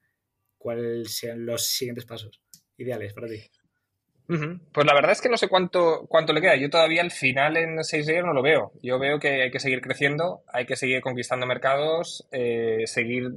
¿Cuáles 0.57 1.17
sean 1.17 1.45
los 1.45 1.67
siguientes 1.67 2.07
pasos 2.07 2.41
ideales 2.77 3.13
para 3.13 3.27
ti? 3.27 3.43
Pues 4.27 4.87
la 4.87 4.95
verdad 4.95 5.11
es 5.11 5.21
que 5.21 5.29
no 5.29 5.37
sé 5.37 5.49
cuánto, 5.49 6.07
cuánto 6.09 6.33
le 6.33 6.41
queda. 6.41 6.57
Yo 6.57 6.71
todavía 6.71 7.03
al 7.03 7.11
final 7.11 7.57
en 7.57 7.83
seis 7.85 8.07
días 8.07 8.25
no 8.25 8.33
lo 8.33 8.41
veo. 8.41 8.73
Yo 8.83 8.99
veo 8.99 9.19
que 9.19 9.43
hay 9.43 9.51
que 9.51 9.61
seguir 9.61 9.83
creciendo, 9.83 10.45
hay 10.47 10.65
que 10.65 10.77
seguir 10.77 11.03
conquistando 11.03 11.45
mercados, 11.45 12.27
eh, 12.31 12.85
seguir, 12.87 13.31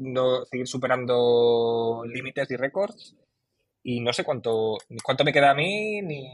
seguir 0.49 0.67
superando 0.67 2.03
límites 2.05 2.49
y 2.51 2.55
récords 2.55 3.17
y 3.89 4.01
no 4.01 4.11
sé 4.11 4.25
cuánto, 4.25 4.77
cuánto 5.01 5.23
me 5.23 5.31
queda 5.31 5.51
a 5.51 5.55
mí, 5.55 6.01
ni, 6.01 6.27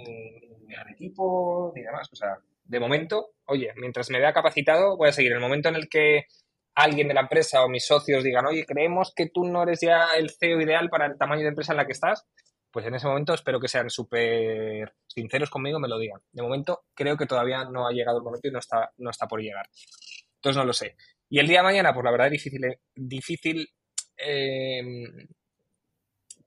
al 0.75 0.89
equipo, 0.89 1.71
ni 1.75 1.83
demás. 1.83 2.09
O 2.11 2.15
sea, 2.15 2.39
de 2.63 2.79
momento, 2.79 3.35
oye, 3.45 3.71
mientras 3.75 4.09
me 4.09 4.19
vea 4.19 4.33
capacitado, 4.33 4.97
voy 4.97 5.09
a 5.09 5.11
seguir. 5.11 5.33
El 5.33 5.39
momento 5.39 5.69
en 5.69 5.75
el 5.75 5.87
que 5.87 6.25
alguien 6.73 7.07
de 7.07 7.13
la 7.13 7.21
empresa 7.21 7.63
o 7.63 7.69
mis 7.69 7.85
socios 7.85 8.23
digan, 8.23 8.47
oye, 8.47 8.65
creemos 8.65 9.13
que 9.15 9.29
tú 9.29 9.45
no 9.45 9.61
eres 9.61 9.81
ya 9.81 10.13
el 10.17 10.31
CEO 10.31 10.61
ideal 10.61 10.89
para 10.89 11.05
el 11.05 11.15
tamaño 11.15 11.43
de 11.43 11.49
empresa 11.49 11.73
en 11.73 11.77
la 11.77 11.85
que 11.85 11.91
estás, 11.91 12.25
pues 12.71 12.87
en 12.87 12.95
ese 12.95 13.05
momento 13.05 13.35
espero 13.35 13.59
que 13.59 13.67
sean 13.67 13.91
súper 13.91 14.91
sinceros 15.05 15.51
conmigo, 15.51 15.79
me 15.79 15.87
lo 15.87 15.99
digan. 15.99 16.21
De 16.31 16.41
momento 16.41 16.85
creo 16.95 17.17
que 17.17 17.27
todavía 17.27 17.65
no 17.65 17.87
ha 17.87 17.91
llegado 17.91 18.17
el 18.17 18.23
momento 18.23 18.47
y 18.47 18.51
no 18.51 18.57
está, 18.57 18.91
no 18.97 19.11
está 19.11 19.27
por 19.27 19.41
llegar. 19.41 19.69
Entonces 20.37 20.57
no 20.57 20.65
lo 20.65 20.73
sé. 20.73 20.95
Y 21.29 21.37
el 21.37 21.47
día 21.47 21.59
de 21.59 21.65
mañana, 21.65 21.93
pues 21.93 22.03
la 22.03 22.11
verdad 22.11 22.27
es 22.27 22.33
difícil, 22.33 22.79
difícil 22.95 23.69
eh, 24.17 24.81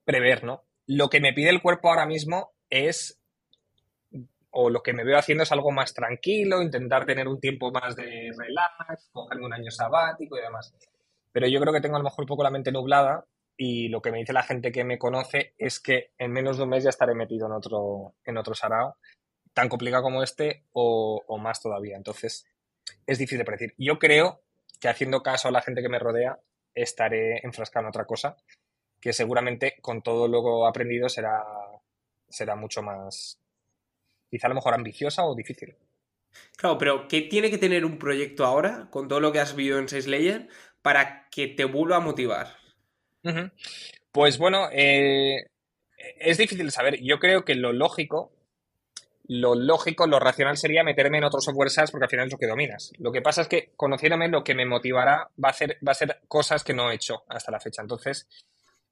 prever, 0.05 0.43
¿no? 0.43 0.66
Lo 0.87 1.09
que 1.09 1.21
me 1.21 1.33
pide 1.33 1.51
el 1.51 1.63
cuerpo 1.63 1.89
ahora 1.89 2.07
mismo 2.07 2.53
es, 2.71 3.21
o 4.51 4.71
lo 4.71 4.83
que 4.83 4.93
me 4.93 5.05
veo 5.05 5.19
haciendo 5.19 5.43
es 5.43 5.53
algo 5.53 5.73
más 5.73 5.95
tranquilo, 5.95 6.63
intentar 6.63 7.05
tener 7.07 7.27
un 7.27 7.41
tiempo 7.41 7.73
más 7.73 7.97
de 7.97 8.33
relax, 8.37 9.09
cogerme 9.13 9.47
un 9.47 9.53
año 9.53 9.71
sabático 9.71 10.39
y 10.39 10.43
demás. 10.43 10.75
Pero 11.33 11.49
yo 11.49 11.61
creo 11.61 11.73
que 11.73 11.81
tengo 11.81 11.97
a 11.97 11.99
lo 11.99 12.05
mejor 12.05 12.23
un 12.23 12.29
poco 12.29 12.45
la 12.45 12.51
mente 12.51 12.73
nublada 12.73 13.27
y 13.57 13.89
lo 13.89 14.01
que 14.01 14.13
me 14.13 14.19
dice 14.19 14.33
la 14.33 14.43
gente 14.43 14.71
que 14.71 14.85
me 14.85 14.99
conoce 14.99 15.55
es 15.59 15.81
que 15.81 16.13
en 16.19 16.33
menos 16.33 16.57
de 16.57 16.63
un 16.65 16.71
mes 16.71 16.85
ya 16.85 16.91
estaré 16.91 17.15
metido 17.15 17.47
en 17.47 17.53
otro, 17.53 18.15
en 18.25 18.37
otro 18.37 18.55
sarao, 18.55 18.97
tan 19.53 19.69
complicado 19.69 20.05
como 20.05 20.23
este 20.23 20.65
o, 20.73 21.23
o 21.27 21.39
más 21.39 21.61
todavía. 21.61 21.97
Entonces, 21.97 22.47
es 23.07 23.19
difícil 23.19 23.39
de 23.39 23.45
predecir. 23.45 23.75
Yo 23.79 23.99
creo 23.99 24.43
que 24.81 24.89
haciendo 24.89 25.23
caso 25.23 25.49
a 25.49 25.51
la 25.51 25.63
gente 25.63 25.83
que 25.83 25.89
me 25.89 25.99
rodea, 25.99 26.39
estaré 26.75 27.41
enfrascado 27.43 27.85
en 27.85 27.89
otra 27.89 28.05
cosa 28.05 28.37
que 29.01 29.13
seguramente 29.13 29.77
con 29.81 30.03
todo 30.03 30.29
lo 30.29 30.67
aprendido 30.67 31.09
será, 31.09 31.45
será 32.29 32.57
mucho 32.57 32.83
más, 32.83 33.39
quizá 34.31 34.47
a 34.47 34.51
lo 34.51 34.57
mejor 34.57 34.75
ambiciosa 34.75 35.25
o 35.25 35.35
difícil. 35.35 35.77
Claro, 36.57 36.79
pero 36.79 37.09
¿qué 37.09 37.23
tiene 37.23 37.51
que 37.51 37.59
tener 37.59 37.85
un 37.85 37.99
proyecto 37.99 38.45
ahora, 38.45 38.89
con 38.91 39.09
todo 39.09 39.21
lo 39.21 39.33
que 39.33 39.41
has 39.41 39.57
vivido 39.57 39.79
en 39.79 39.89
6 39.89 40.07
Layer, 40.07 40.49
para 40.83 41.29
que 41.31 41.49
te 41.49 41.65
vuelva 41.65 41.97
a 41.97 42.01
motivar? 42.01 42.57
Pues 44.13 44.39
bueno, 44.39 44.69
eh, 44.73 45.47
es 45.97 46.39
difícil 46.39 46.67
de 46.67 46.73
saber. 46.73 47.03
Yo 47.03 47.19
creo 47.19 47.45
que 47.45 47.55
lo 47.55 47.73
lógico, 47.73 48.33
lo 49.27 49.55
lógico, 49.55 50.07
lo 50.07 50.21
racional 50.21 50.57
sería 50.57 50.85
meterme 50.85 51.19
en 51.19 51.25
otros 51.25 51.45
software 51.45 51.71
SaaS 51.71 51.91
porque 51.91 52.05
al 52.05 52.11
final 52.11 52.27
es 52.27 52.33
lo 52.33 52.39
que 52.39 52.47
dominas. 52.47 52.93
Lo 52.99 53.13
que 53.13 53.23
pasa 53.23 53.43
es 53.43 53.49
que 53.49 53.73
conociéndome, 53.77 54.29
lo 54.29 54.45
que 54.45 54.55
me 54.55 54.67
motivará 54.67 55.29
va 55.43 55.49
a, 55.49 55.53
ser, 55.53 55.79
va 55.87 55.93
a 55.93 55.97
ser 55.97 56.21
cosas 56.29 56.63
que 56.63 56.75
no 56.75 56.91
he 56.91 56.95
hecho 56.95 57.25
hasta 57.29 57.51
la 57.51 57.61
fecha. 57.61 57.83
Entonces, 57.83 58.29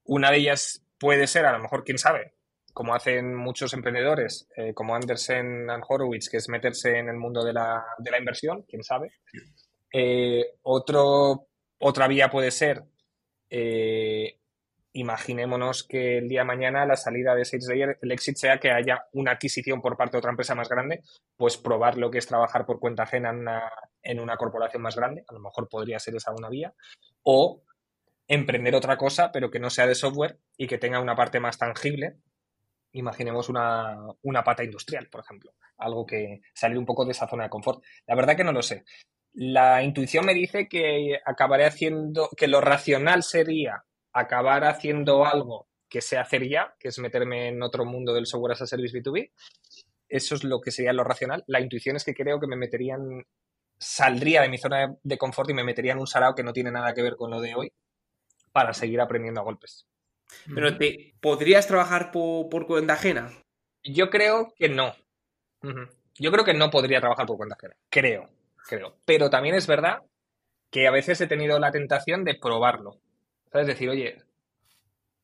una 0.05 0.31
de 0.31 0.39
ellas 0.39 0.85
puede 0.99 1.27
ser, 1.27 1.47
a 1.47 1.53
lo 1.53 1.59
mejor, 1.59 1.85
quién 1.85 1.99
sabe, 1.99 2.35
como 2.73 2.95
hacen 2.95 3.35
muchos 3.35 3.73
emprendedores, 3.73 4.49
eh, 4.57 4.75
como 4.75 4.95
Andersen 4.95 5.71
and 5.71 5.85
Horowitz, 5.87 6.29
que 6.29 6.39
es 6.39 6.49
meterse 6.49 6.99
en 6.99 7.09
el 7.09 7.17
mundo 7.17 7.45
de 7.45 7.53
la, 7.53 7.85
inversión, 8.19 8.65
quién 8.69 8.83
sabe. 8.83 9.13
Eh, 9.93 10.45
otro, 10.63 11.47
otra 11.79 12.09
vía 12.09 12.31
puede 12.31 12.51
ser, 12.51 12.83
eh, 13.49 14.39
imaginémonos 14.93 15.85
que 15.85 16.19
el 16.19 16.29
día 16.29 16.41
de 16.41 16.47
mañana 16.47 16.87
la 16.87 16.97
salida 16.97 17.35
de 17.35 17.45
SalesLayer, 17.45 17.99
el 18.01 18.13
éxito 18.13 18.39
sea 18.39 18.59
que 18.59 18.71
haya 18.71 19.07
una 19.13 19.33
adquisición 19.33 19.81
por 19.83 19.97
parte 19.97 20.13
de 20.13 20.19
otra 20.19 20.31
empresa 20.31 20.55
más 20.55 20.69
grande, 20.69 21.03
pues 21.37 21.57
probar 21.57 21.97
lo 21.97 22.11
que 22.11 22.19
es 22.19 22.27
trabajar 22.27 22.65
por 22.65 22.81
cuenta 22.81 23.03
ajena 23.05 23.31
en 23.31 23.39
una, 23.39 23.73
en 24.03 24.21
una 24.21 24.37
corporación 24.37 24.83
más 24.83 24.97
grande, 24.97 25.25
a 25.29 25.33
lo 25.33 25.41
mejor 25.41 25.69
podría 25.69 25.99
ser 25.99 26.15
esa 26.17 26.33
una 26.33 26.49
vía, 26.49 26.73
o 27.23 27.63
emprender 28.29 28.75
otra 28.75 28.97
cosa, 28.97 29.31
pero 29.33 29.51
que 29.51 29.59
no 29.59 29.71
sea 29.71 29.87
de 29.87 29.95
software 29.95 30.39
y 30.57 30.67
que 30.67 30.79
tenga 30.79 31.01
una 31.01 31.17
parte 31.17 31.41
más 31.41 31.59
tangible. 31.59 32.17
Imaginemos 32.93 33.49
una, 33.49 33.97
pata 34.45 34.65
industrial, 34.65 35.09
por 35.09 35.21
ejemplo. 35.21 35.53
Algo 35.79 36.07
que 36.07 36.41
salir 36.55 36.79
un 36.79 36.87
poco 36.87 37.05
de 37.05 37.13
esa 37.13 37.29
zona 37.29 37.45
de 37.45 37.51
confort. 37.51 37.83
La 38.07 38.15
verdad 38.15 38.37
que 38.37 38.45
no 38.45 38.53
lo 38.53 38.63
sé. 38.63 38.85
La 39.33 39.83
intuición 39.83 40.25
me 40.25 40.35
dice 40.35 40.69
que 40.69 41.19
acabaré 41.25 41.67
haciendo, 41.67 42.31
que 42.37 42.47
lo 42.47 42.61
racional 42.61 43.25
sería 43.25 43.85
acabar 44.13 44.65
haciendo 44.65 45.27
algo 45.27 45.69
que 45.89 46.01
sé 46.01 46.19
hacer 46.19 46.49
ya, 46.49 46.75
que 46.79 46.89
es 46.89 46.99
meterme 46.99 47.49
en 47.49 47.63
otro 47.63 47.85
mundo 47.85 48.15
del 48.15 48.27
software 48.27 48.53
as 48.53 48.63
a 48.63 48.67
service 48.67 48.97
B2B. 48.97 49.33
Eso 50.09 50.35
es 50.37 50.45
lo 50.45 50.61
que 50.61 50.71
sería 50.71 50.93
lo 50.93 51.03
racional. 51.03 51.43
La 51.49 51.61
intuición 51.61 51.97
es 51.97 52.05
que 52.05 52.15
creo 52.15 52.39
que 52.39 52.47
me 52.47 52.57
meterían, 52.57 53.27
saldría 53.79 54.43
de 54.43 54.49
mi 54.49 54.59
zona 54.59 54.97
de 55.03 55.19
confort 55.19 55.51
y 55.51 55.55
me 55.55 55.65
metería 55.65 55.93
en 55.93 55.99
un 55.99 56.07
sarao 56.07 56.35
que 56.35 56.45
no 56.45 56.53
tiene 56.53 56.71
nada 56.71 56.95
que 56.95 57.03
ver 57.03 57.17
con 57.17 57.31
lo 57.31 57.41
de 57.41 57.55
hoy, 57.57 57.73
para 58.55 58.73
seguir 58.73 59.01
aprendiendo 59.01 59.41
a 59.41 59.45
golpes. 59.45 59.89
Pero 60.55 60.79
te, 60.79 61.15
¿podrías 61.21 61.67
trabajar 61.67 62.13
por, 62.13 62.67
cuenta 62.67 62.93
ajena? 62.93 63.33
Yo 63.83 64.11
creo 64.11 64.55
que 64.57 64.69
no. 64.69 64.95
Yo 66.15 66.31
creo 66.31 66.45
que 66.45 66.55
no 66.55 66.71
podría 66.71 67.01
trabajar 67.01 67.27
por 67.27 67.37
cuenta 67.37 67.57
ajena. 67.57 67.75
Creo, 67.91 68.31
creo. 68.69 68.97
Pero 69.05 69.29
también 69.29 69.57
es 69.57 69.67
verdad 69.67 70.03
que 70.71 70.87
a 70.87 70.93
veces 70.93 71.21
he 71.21 71.27
tenido 71.27 71.59
la 71.59 71.73
tentación 71.73 72.25
de 72.25 72.37
probarlo. 72.37 73.01
Es 73.53 73.67
decir, 73.67 73.89
oye, 73.91 74.23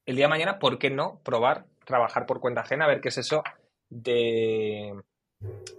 el 0.07 0.17
día 0.17 0.25
de 0.25 0.31
mañana, 0.31 0.59
¿por 0.59 0.79
qué 0.79 0.91
no 0.91 1.21
probar 1.23 1.67
trabajar 1.85 2.27
por 2.27 2.41
cuenta 2.41 2.63
ajena? 2.63 2.87
A 2.87 2.89
ver 2.89 3.01
qué 3.01 3.11
es 3.11 3.19
eso 3.19 3.45
de, 3.89 4.93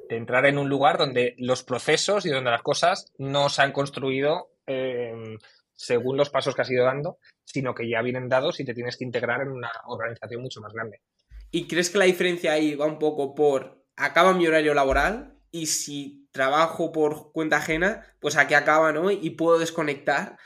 entrar 0.09 0.45
en 0.45 0.57
un 0.57 0.69
lugar 0.69 0.97
donde 0.97 1.35
los 1.37 1.63
procesos 1.63 2.25
y 2.25 2.29
donde 2.29 2.51
las 2.51 2.61
cosas 2.61 3.11
no 3.17 3.49
se 3.49 3.61
han 3.61 3.73
construido 3.73 4.51
eh, 4.67 5.37
según 5.81 6.15
los 6.15 6.29
pasos 6.29 6.53
que 6.53 6.61
has 6.61 6.69
ido 6.69 6.85
dando, 6.85 7.17
sino 7.43 7.73
que 7.73 7.89
ya 7.89 8.01
vienen 8.01 8.29
dados 8.29 8.59
y 8.59 8.65
te 8.65 8.73
tienes 8.73 8.97
que 8.97 9.03
integrar 9.03 9.41
en 9.41 9.49
una 9.49 9.71
organización 9.87 10.41
mucho 10.41 10.61
más 10.61 10.73
grande. 10.73 11.01
¿Y 11.49 11.67
crees 11.67 11.89
que 11.89 11.97
la 11.97 12.05
diferencia 12.05 12.53
ahí 12.53 12.75
va 12.75 12.85
un 12.85 12.99
poco 12.99 13.33
por 13.33 13.83
acaba 13.95 14.33
mi 14.33 14.47
horario 14.47 14.73
laboral 14.73 15.35
y 15.51 15.65
si 15.65 16.27
trabajo 16.31 16.91
por 16.91 17.31
cuenta 17.33 17.57
ajena, 17.57 18.05
pues 18.19 18.37
aquí 18.37 18.53
acaba, 18.53 18.93
¿no? 18.93 19.11
Y 19.11 19.31
puedo 19.31 19.59
desconectar. 19.59 20.37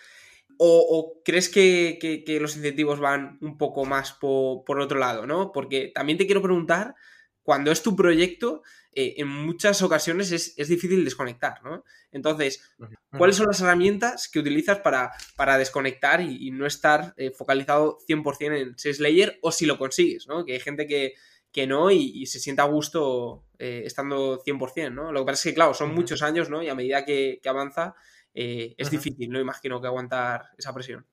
¿O, 0.58 1.22
crees 1.26 1.50
que, 1.50 2.24
los 2.40 2.56
incentivos 2.56 3.02
van 3.02 3.38
un 3.42 3.58
poco 3.58 3.84
más 3.84 4.14
por, 4.14 4.64
por 4.64 4.80
otro 4.80 4.98
lado, 4.98 5.28
¿no? 5.28 5.52
Porque 5.52 5.92
también 5.94 6.18
te 6.18 6.26
quiero 6.26 6.42
preguntar, 6.42 6.96
cuando 7.44 7.72
es 7.72 7.84
tu 7.84 7.94
proyecto, 7.96 8.64
eh, 8.96 9.16
en 9.18 9.28
muchas 9.28 9.82
ocasiones 9.82 10.32
es, 10.32 10.68
difícil 10.68 11.04
desconectar, 11.04 11.62
¿no? 11.64 11.84
Entonces, 12.12 12.76
¿cuáles 13.12 13.36
son 13.36 13.48
las 13.48 13.62
herramientas 13.62 14.28
que 14.28 14.40
utilizas 14.40 14.80
para, 14.80 15.12
para 15.36 15.58
desconectar 15.58 16.22
y, 16.22 16.50
no 16.52 16.66
estar 16.66 17.14
eh, 17.18 17.32
focalizado 17.32 18.00
100% 18.08 18.58
en 18.58 18.78
6 18.78 19.00
layer 19.02 19.38
o 19.42 19.52
si 19.52 19.66
lo 19.66 19.78
consigues, 19.78 20.28
¿no? 20.28 20.46
Que 20.46 20.54
hay 20.54 20.60
gente 20.60 20.88
que, 20.88 21.14
que 21.56 21.68
no 21.68 21.90
y, 21.90 22.26
se 22.26 22.42
sienta 22.42 22.64
a 22.64 22.68
gusto 22.68 23.46
eh, 23.60 23.84
estando 23.86 24.44
100%, 24.44 24.92
¿no? 24.92 25.14
Lo 25.14 25.22
que 25.22 25.28
pasa 25.28 25.40
es 25.40 25.44
que, 25.44 25.56
claro, 25.56 25.74
son 25.74 25.96
muchos 25.96 26.22
años, 26.22 26.50
¿no? 26.50 26.62
Y 26.62 26.68
a 26.68 26.76
medida 26.76 27.06
que, 27.06 27.40
avanza, 27.46 27.96
eh, 28.34 28.76
es 28.78 28.92
difícil, 28.92 29.30
¿no? 29.30 29.40
Imagino 29.40 29.80
que 29.80 29.88
aguantar 29.88 30.50
esa 30.58 30.74
presión. 30.74 31.06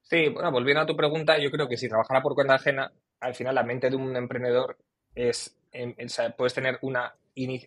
Sí, 0.00 0.30
bueno, 0.30 0.50
volviendo 0.50 0.80
a 0.80 0.86
tu 0.86 0.96
pregunta, 0.96 1.38
yo 1.38 1.50
creo 1.50 1.68
que 1.68 1.76
si 1.76 1.90
trabajara 1.90 2.22
por 2.22 2.34
cuenta 2.34 2.54
ajena, 2.54 2.90
al 3.20 3.34
final 3.34 3.54
la 3.54 3.62
mente 3.62 3.90
de 3.90 3.96
un 3.96 4.16
emprendedor 4.16 4.78
es, 5.14 5.59
o 5.72 6.08
sea, 6.08 6.30
puedes 6.36 6.54
tener 6.54 6.78
una 6.82 7.14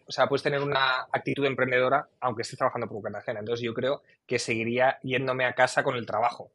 o 0.07 0.11
sea, 0.11 0.27
puedes 0.27 0.43
tener 0.43 0.61
una 0.61 1.07
actitud 1.11 1.45
emprendedora 1.45 2.07
aunque 2.19 2.41
estés 2.43 2.57
trabajando 2.57 2.87
por 2.87 3.01
cuenta 3.01 3.19
ajena. 3.19 3.39
Entonces 3.39 3.63
yo 3.63 3.73
creo 3.73 4.03
que 4.25 4.39
seguiría 4.39 4.99
yéndome 5.01 5.45
a 5.45 5.53
casa 5.53 5.83
con 5.83 5.95
el 5.95 6.05
trabajo. 6.05 6.51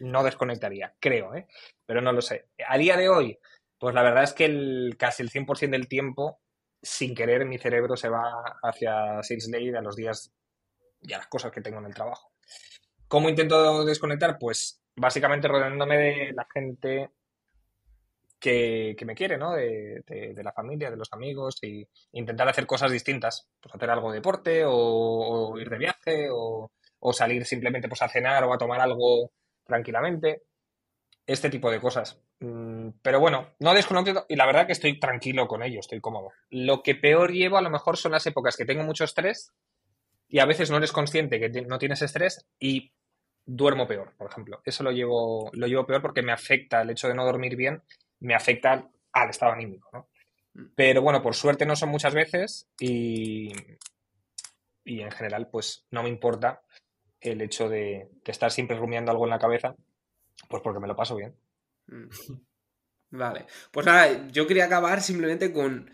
No 0.00 0.22
desconectaría, 0.22 0.94
creo, 1.00 1.34
¿eh? 1.34 1.46
Pero 1.84 2.00
no 2.00 2.12
lo 2.12 2.22
sé. 2.22 2.46
A 2.66 2.78
día 2.78 2.96
de 2.96 3.08
hoy, 3.08 3.38
pues 3.78 3.94
la 3.94 4.02
verdad 4.02 4.22
es 4.22 4.32
que 4.32 4.44
el, 4.44 4.94
casi 4.96 5.22
el 5.22 5.30
100% 5.30 5.70
del 5.70 5.88
tiempo, 5.88 6.40
sin 6.80 7.14
querer, 7.14 7.44
mi 7.44 7.58
cerebro 7.58 7.96
se 7.96 8.08
va 8.08 8.58
hacia 8.62 9.22
Sales 9.22 9.48
Lead 9.48 9.74
a 9.74 9.82
los 9.82 9.96
días 9.96 10.32
y 11.02 11.12
a 11.12 11.18
las 11.18 11.26
cosas 11.26 11.50
que 11.50 11.60
tengo 11.60 11.78
en 11.78 11.86
el 11.86 11.94
trabajo. 11.94 12.32
¿Cómo 13.08 13.28
intento 13.28 13.84
desconectar? 13.84 14.38
Pues 14.38 14.80
básicamente 14.94 15.48
rodeándome 15.48 15.96
de 15.96 16.32
la 16.32 16.46
gente 16.52 17.10
que, 18.38 18.96
me 19.04 19.14
quiere, 19.14 19.36
¿no? 19.36 19.52
De, 19.54 20.02
la 20.42 20.52
familia, 20.52 20.90
de 20.90 20.96
los 20.96 21.12
amigos 21.12 21.58
y 21.62 21.86
intentar 22.12 22.48
hacer 22.48 22.66
cosas 22.66 22.92
distintas. 22.92 23.48
Pues 23.60 23.74
hacer 23.74 23.90
algo 23.90 24.10
de 24.10 24.18
deporte 24.18 24.62
o, 24.64 25.58
ir 25.58 25.68
de 25.68 25.78
viaje 25.78 26.28
o, 26.30 26.70
salir 27.12 27.44
simplemente 27.44 27.88
pues 27.88 28.02
a 28.02 28.08
cenar 28.08 28.44
o 28.44 28.52
a 28.52 28.58
tomar 28.58 28.80
algo 28.80 29.30
tranquilamente. 29.64 30.42
Este 31.26 31.50
tipo 31.50 31.70
de 31.70 31.80
cosas. 31.80 32.22
Mm, 32.40 32.88
pero 33.02 33.20
bueno, 33.20 33.54
no 33.58 33.74
desconozco 33.74 34.24
y 34.28 34.36
la 34.36 34.46
verdad 34.46 34.66
que 34.66 34.72
estoy 34.72 34.98
tranquilo 34.98 35.46
con 35.46 35.62
ello, 35.62 35.80
estoy 35.80 36.00
cómodo. 36.00 36.30
Lo 36.48 36.82
que 36.82 36.94
peor 36.94 37.32
llevo 37.32 37.58
a 37.58 37.62
lo 37.62 37.68
mejor 37.68 37.98
son 37.98 38.12
las 38.12 38.26
épocas 38.26 38.56
que 38.56 38.64
tengo 38.64 38.82
mucho 38.82 39.04
estrés 39.04 39.52
y 40.26 40.38
a 40.38 40.46
veces 40.46 40.70
no 40.70 40.78
eres 40.78 40.92
consciente 40.92 41.38
que 41.38 41.50
no 41.62 41.78
tienes 41.78 42.00
estrés 42.00 42.46
y 42.58 42.92
duermo 43.44 43.88
peor, 43.88 44.14
por 44.16 44.30
ejemplo. 44.30 44.60
Eso 44.64 44.84
lo 44.84 44.92
llevo, 44.92 45.50
lo 45.54 45.66
llevo 45.66 45.86
peor 45.86 46.02
porque 46.02 46.22
me 46.22 46.32
afecta 46.32 46.82
el 46.82 46.90
hecho 46.90 47.08
de 47.08 47.14
no 47.14 47.24
dormir 47.24 47.56
bien, 47.56 47.82
me 48.20 48.34
afecta 48.34 48.88
al 49.12 49.30
estado 49.30 49.52
anímico, 49.52 49.88
¿no? 49.92 50.08
Mm. 50.54 50.72
Pero 50.74 51.02
bueno, 51.02 51.22
por 51.22 51.34
suerte 51.34 51.66
no 51.66 51.76
son 51.76 51.90
muchas 51.90 52.14
veces 52.14 52.68
y, 52.78 53.52
y 54.84 55.00
en 55.00 55.10
general 55.10 55.48
pues 55.50 55.86
no 55.90 56.02
me 56.02 56.08
importa 56.08 56.62
el 57.20 57.40
hecho 57.40 57.68
de, 57.68 58.10
estar 58.24 58.50
siempre 58.50 58.76
rumiando 58.76 59.10
algo 59.10 59.24
en 59.24 59.30
la 59.30 59.38
cabeza, 59.38 59.74
pues 60.48 60.62
porque 60.62 60.80
me 60.80 60.88
lo 60.88 60.96
paso 60.96 61.16
bien. 61.16 61.34
Mm. 61.86 62.08
Vale, 63.10 63.46
pues 63.70 63.86
nada, 63.86 64.28
yo 64.28 64.46
quería 64.46 64.66
acabar 64.66 65.00
simplemente 65.00 65.52
con 65.52 65.90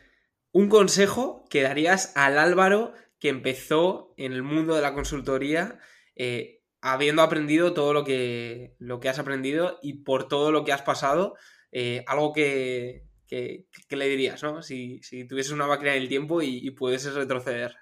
un 0.50 0.68
consejo 0.68 1.44
que 1.48 1.62
darías 1.62 2.12
al 2.16 2.38
Álvaro 2.38 2.92
que 3.20 3.28
empezó 3.28 4.14
en 4.16 4.32
el 4.32 4.42
mundo 4.42 4.74
de 4.74 4.82
la 4.82 4.94
consultoría 4.94 5.78
eh, 6.16 6.62
habiendo 6.80 7.22
aprendido 7.22 7.72
todo 7.72 7.92
lo 7.92 8.04
que, 8.04 8.74
lo 8.78 8.98
que 8.98 9.08
has 9.08 9.20
aprendido 9.20 9.78
y 9.80 10.02
por 10.02 10.26
todo 10.26 10.50
lo 10.50 10.64
que 10.64 10.72
has 10.72 10.82
pasado, 10.82 11.36
eh, 11.76 12.04
algo 12.06 12.32
que, 12.32 13.02
le 13.28 14.08
dirías, 14.08 14.40
¿no? 14.44 14.62
Si, 14.62 15.02
si, 15.02 15.24
tuvieses 15.24 15.52
una 15.52 15.66
máquina 15.66 15.90
del 15.90 16.08
tiempo 16.08 16.40
y, 16.40 16.70
pudieses 16.70 17.14
retroceder. 17.14 17.76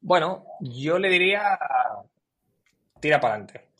Bueno, 0.00 0.46
yo 0.60 1.00
le 1.00 1.08
diría 1.08 1.58
tira 3.00 3.20
para 3.20 3.34
adelante. 3.34 3.70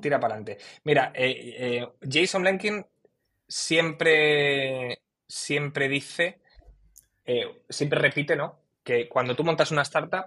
Tira 0.00 0.20
para 0.20 0.34
adelante. 0.34 0.64
Mira, 0.84 1.10
eh, 1.12 1.56
eh, 1.58 1.88
Jason 2.08 2.44
Lenkin 2.44 2.86
siempre, 3.48 5.02
siempre 5.26 5.88
dice, 5.88 6.38
siempre 7.68 7.98
repite, 7.98 8.36
¿no? 8.36 8.60
Que 8.84 9.08
cuando 9.08 9.34
tú 9.34 9.42
montas 9.42 9.72
una 9.72 9.82
startup, 9.82 10.26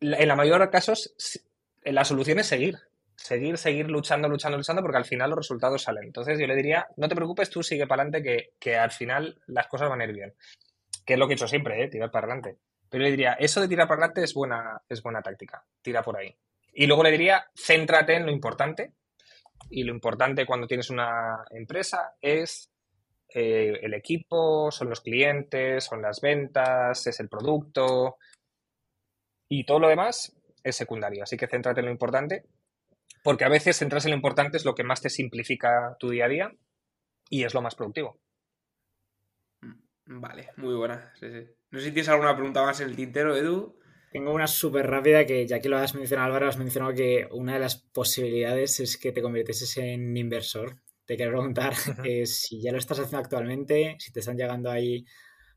en 0.00 0.26
la 0.26 0.34
mayoría 0.34 0.66
de 0.66 0.72
casos, 0.72 1.14
la 1.84 2.04
solución 2.04 2.40
es 2.40 2.48
seguir. 2.48 2.80
Seguir, 3.16 3.58
seguir 3.58 3.88
luchando, 3.88 4.28
luchando, 4.28 4.58
luchando, 4.58 4.82
porque 4.82 4.98
al 4.98 5.04
final 5.04 5.30
los 5.30 5.38
resultados 5.38 5.82
salen. 5.82 6.04
Entonces 6.04 6.38
yo 6.38 6.46
le 6.46 6.56
diría, 6.56 6.86
no 6.96 7.08
te 7.08 7.14
preocupes, 7.14 7.50
tú 7.50 7.62
sigue 7.62 7.86
para 7.86 8.02
adelante, 8.02 8.50
que, 8.58 8.76
al 8.76 8.90
final 8.90 9.40
las 9.46 9.66
cosas 9.68 9.88
van 9.88 10.00
a 10.00 10.04
ir 10.04 10.12
bien. 10.12 10.34
Que 11.06 11.14
es 11.14 11.18
lo 11.18 11.26
que 11.26 11.34
he 11.34 11.36
hecho 11.36 11.48
siempre, 11.48 11.82
¿eh? 11.82 11.88
tirar 11.88 12.10
para 12.10 12.26
adelante. 12.26 12.58
Pero 12.88 13.04
le 13.04 13.10
diría, 13.10 13.34
eso 13.34 13.60
de 13.60 13.68
tirar 13.68 13.86
para 13.86 14.00
adelante 14.00 14.24
es 14.24 14.34
buena, 14.34 14.80
es 14.88 15.02
buena 15.02 15.22
táctica. 15.22 15.64
Tira 15.82 16.02
por 16.02 16.16
ahí. 16.16 16.36
Y 16.72 16.86
luego 16.86 17.02
le 17.02 17.10
diría, 17.10 17.46
céntrate 17.54 18.16
en 18.16 18.26
lo 18.26 18.32
importante. 18.32 18.92
Y 19.70 19.84
lo 19.84 19.92
importante 19.92 20.46
cuando 20.46 20.66
tienes 20.66 20.90
una 20.90 21.44
empresa 21.50 22.14
es 22.20 22.70
eh, 23.28 23.80
el 23.82 23.94
equipo, 23.94 24.70
son 24.70 24.90
los 24.90 25.00
clientes, 25.00 25.84
son 25.84 26.02
las 26.02 26.20
ventas, 26.20 27.06
es 27.06 27.20
el 27.20 27.28
producto, 27.28 28.18
y 29.48 29.64
todo 29.64 29.78
lo 29.78 29.88
demás 29.88 30.36
es 30.62 30.76
secundario. 30.76 31.22
Así 31.22 31.36
que 31.36 31.46
céntrate 31.46 31.80
en 31.80 31.86
lo 31.86 31.92
importante, 31.92 32.44
porque 33.24 33.44
a 33.44 33.48
veces 33.48 33.78
centrarse 33.78 34.06
en 34.08 34.12
lo 34.12 34.18
importante 34.18 34.58
es 34.58 34.66
lo 34.66 34.74
que 34.74 34.84
más 34.84 35.00
te 35.00 35.08
simplifica 35.08 35.96
tu 35.98 36.10
día 36.10 36.26
a 36.26 36.28
día 36.28 36.54
y 37.30 37.44
es 37.44 37.54
lo 37.54 37.62
más 37.62 37.74
productivo. 37.74 38.20
Mm, 39.62 40.20
vale, 40.20 40.50
muy 40.58 40.74
buena. 40.74 41.10
No 41.70 41.78
sé 41.78 41.86
si 41.86 41.92
tienes 41.92 42.10
alguna 42.10 42.36
pregunta 42.36 42.62
más 42.62 42.80
en 42.80 42.90
el 42.90 42.96
tintero, 42.96 43.34
Edu. 43.34 43.78
Tengo 44.12 44.32
una 44.32 44.46
súper 44.46 44.88
rápida 44.88 45.24
que 45.24 45.46
ya 45.46 45.58
que 45.58 45.70
lo 45.70 45.78
has 45.78 45.94
mencionado 45.94 46.26
Álvaro, 46.26 46.48
has 46.48 46.58
mencionado 46.58 46.92
que 46.92 47.26
una 47.32 47.54
de 47.54 47.60
las 47.60 47.76
posibilidades 47.76 48.78
es 48.80 48.98
que 48.98 49.10
te 49.10 49.22
convirtieses 49.22 49.74
en 49.78 50.14
inversor. 50.14 50.76
Te 51.06 51.16
quiero 51.16 51.32
preguntar 51.32 51.72
eh, 52.04 52.26
si 52.26 52.60
ya 52.60 52.72
lo 52.72 52.78
estás 52.78 52.98
haciendo 52.98 53.24
actualmente, 53.24 53.96
si 54.00 54.12
te 54.12 54.20
están 54.20 54.36
llegando 54.36 54.70
ahí 54.70 55.06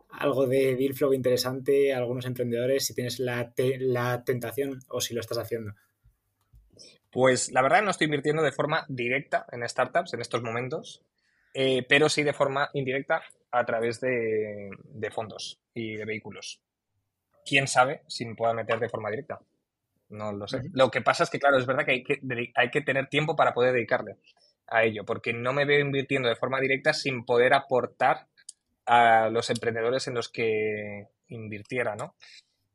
algo 0.10 0.48
de 0.48 0.78
deal 0.78 0.94
flow 0.94 1.14
interesante 1.14 1.94
algunos 1.94 2.26
emprendedores, 2.26 2.86
si 2.86 2.96
tienes 2.96 3.20
la, 3.20 3.54
la 3.80 4.24
tentación 4.24 4.80
o 4.88 5.02
si 5.02 5.14
lo 5.14 5.20
estás 5.20 5.38
haciendo? 5.38 5.74
Pues 7.18 7.52
la 7.52 7.64
verdad 7.64 7.82
no 7.82 7.90
estoy 7.90 8.06
invirtiendo 8.06 8.44
de 8.44 8.52
forma 8.52 8.86
directa 8.90 9.48
en 9.52 9.68
startups 9.68 10.14
en 10.14 10.22
estos 10.22 10.44
momentos, 10.44 11.02
eh, 11.56 11.84
pero 11.90 12.10
sí 12.10 12.22
de 12.22 12.32
forma 12.32 12.70
indirecta 12.74 13.24
a 13.50 13.66
través 13.66 14.00
de, 14.00 14.70
fondos 15.12 15.60
y 15.74 15.96
de 15.96 16.06
vehículos. 16.06 16.62
¿Quién 17.44 17.68
sabe 17.68 18.04
si 18.06 18.24
me 18.24 18.36
pueda 18.36 18.54
meter 18.54 18.80
de 18.80 18.88
forma 18.88 19.10
directa? 19.10 19.40
No 20.10 20.32
lo 20.32 20.48
sé. 20.48 20.62
Lo 20.74 20.92
que 20.92 21.02
pasa 21.02 21.24
es 21.24 21.32
que, 21.32 21.40
claro, 21.40 21.58
es 21.58 21.66
verdad 21.66 21.86
que 21.86 21.92
hay, 21.94 22.04
que 22.04 22.20
hay 22.54 22.70
que 22.70 22.82
tener 22.82 23.08
tiempo 23.08 23.36
para 23.36 23.52
poder 23.52 23.74
dedicarle 23.74 24.18
a 24.68 24.84
ello, 24.84 25.04
porque 25.04 25.34
no 25.34 25.54
me 25.54 25.66
veo 25.66 25.80
invirtiendo 25.80 26.30
de 26.30 26.36
forma 26.36 26.62
directa 26.62 26.94
sin 26.94 27.26
poder 27.26 27.56
aportar 27.56 28.28
a 28.86 29.30
los 29.32 29.50
emprendedores 29.50 30.08
en 30.08 30.14
los 30.14 30.30
que 30.30 31.08
invirtiera, 31.30 31.96
¿no? 31.96 32.14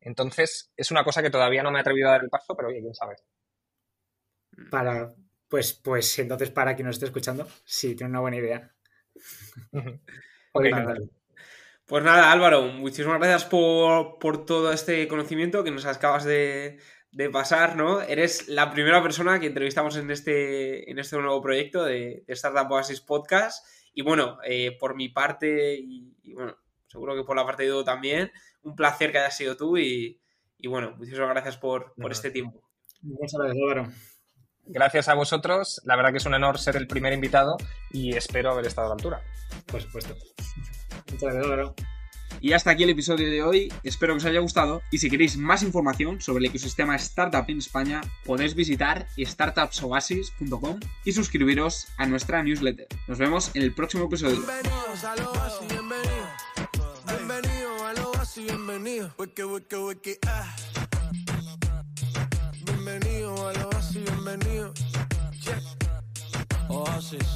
Entonces, 0.01 0.73
es 0.77 0.91
una 0.91 1.05
cosa 1.05 1.23
que 1.23 1.31
todavía 1.31 1.63
no 1.63 1.71
me 1.71 1.79
he 1.79 1.83
atrevido 1.83 2.09
a 2.09 2.13
dar 2.15 2.25
el 2.25 2.29
paso, 2.29 2.57
pero 2.57 2.71
oye, 2.71 2.81
quién 2.81 2.93
sabe. 2.93 3.15
Para, 4.71 5.15
pues, 5.49 5.73
pues 5.73 6.19
entonces, 6.19 6.51
para 6.51 6.75
quien 6.75 6.87
nos 6.87 6.97
esté 6.97 7.07
escuchando, 7.07 7.49
sí, 7.65 7.95
tiene 7.95 8.11
una 8.11 8.21
buena 8.21 8.37
idea. 8.37 8.75
Pues 11.85 12.05
nada, 12.05 12.33
Álvaro, 12.33 12.63
muchísimas 12.63 13.19
gracias 13.19 13.45
por, 13.45 14.47
todo 14.47 14.73
este 14.73 15.07
conocimiento 15.09 15.63
que 15.63 15.71
nos 15.71 15.85
acabas 15.85 16.25
de, 16.25 16.79
pasar, 17.31 17.77
¿no? 17.77 18.01
Eres 18.01 18.49
la 18.49 18.71
primera 18.71 19.03
persona 19.03 19.39
que 19.41 19.49
entrevistamos 19.49 19.97
en 19.97 20.11
este, 20.11 20.91
en 20.91 20.99
este 20.99 21.17
nuevo 21.19 21.43
proyecto 21.43 21.85
de, 21.85 22.25
de 22.27 22.33
Startup 22.33 22.71
Oasis 22.71 23.03
Podcast. 23.03 23.67
Y 23.93 24.03
bueno, 24.03 24.39
eh, 24.45 24.77
por 24.79 24.95
mi 24.95 25.11
parte, 25.11 25.77
y, 25.79 26.33
bueno, 26.33 26.57
seguro 26.87 27.15
que 27.15 27.25
por 27.25 27.37
la 27.37 27.45
parte 27.45 27.65
de 27.65 27.69
Edu 27.69 27.85
también, 27.85 28.33
un 28.63 28.75
placer 28.75 29.13
que 29.13 29.19
hayas 29.19 29.37
sido 29.37 29.57
tú 29.57 29.77
y, 29.77 30.19
bueno, 30.65 30.95
muchísimas 30.97 31.29
gracias 31.29 31.59
por, 31.59 31.93
este 32.11 32.31
tiempo. 32.31 32.63
Muchas 33.03 33.39
gracias, 33.39 33.63
Álvaro. 33.63 33.93
Gracias 34.67 35.09
a 35.09 35.15
vosotros, 35.15 35.81
la 35.85 35.97
verdad 35.97 36.13
que 36.13 36.19
es 36.19 36.27
un 36.27 36.35
honor 36.35 36.59
ser 36.59 36.77
el 36.77 36.87
primer 36.87 37.13
invitado 37.13 37.57
y 37.91 38.15
espero 38.15 38.53
haber 38.53 38.67
estado 38.67 38.87
a 38.87 38.91
la 38.91 38.95
altura. 38.95 39.23
Por 39.67 39.83
supuesto. 39.83 40.15
Muchas 41.11 41.23
gracias, 41.23 41.45
Álvaro. 41.45 41.75
Y 42.41 42.55
hasta 42.55 42.71
aquí 42.71 42.83
el 42.83 42.91
episodio 42.91 43.31
de 43.31 43.43
hoy, 43.43 43.73
espero 43.85 44.15
que 44.15 44.19
os 44.19 44.25
haya 44.25 44.41
gustado 44.41 44.83
y 44.91 44.99
si 44.99 45.11
queréis 45.11 45.37
más 45.37 45.63
información 45.63 46.21
sobre 46.21 46.41
el 46.41 46.51
ecosistema 46.51 46.97
Startup 46.97 47.45
en 47.47 47.59
España, 47.59 48.01
podéis 48.25 48.55
visitar 48.55 49.07
startupsoasis.com 49.17 50.81
y 51.05 51.13
suscribiros 51.13 51.87
a 51.99 52.07
nuestra 52.07 52.43
newsletter. 52.43 52.87
Nos 53.07 53.19
vemos 53.19 53.51
en 53.55 53.63
el 53.63 53.75
próximo 53.75 54.07
episodio. 54.07 54.41
Bienvenidos 54.41 55.05
a 55.05 55.15
Oasis, 55.29 55.69
bienvenido. 55.69 56.29
Bienvenido 57.07 57.87
a 57.87 58.09
Oasis, 58.09 58.47
bienvenido. 58.47 59.15
Ah. 60.27 60.57
Bienvenido 62.65 63.49
a 63.49 63.72
Oasis, 64.03 64.25
bienvenido. 64.25 64.73
Oasis. 66.69 67.33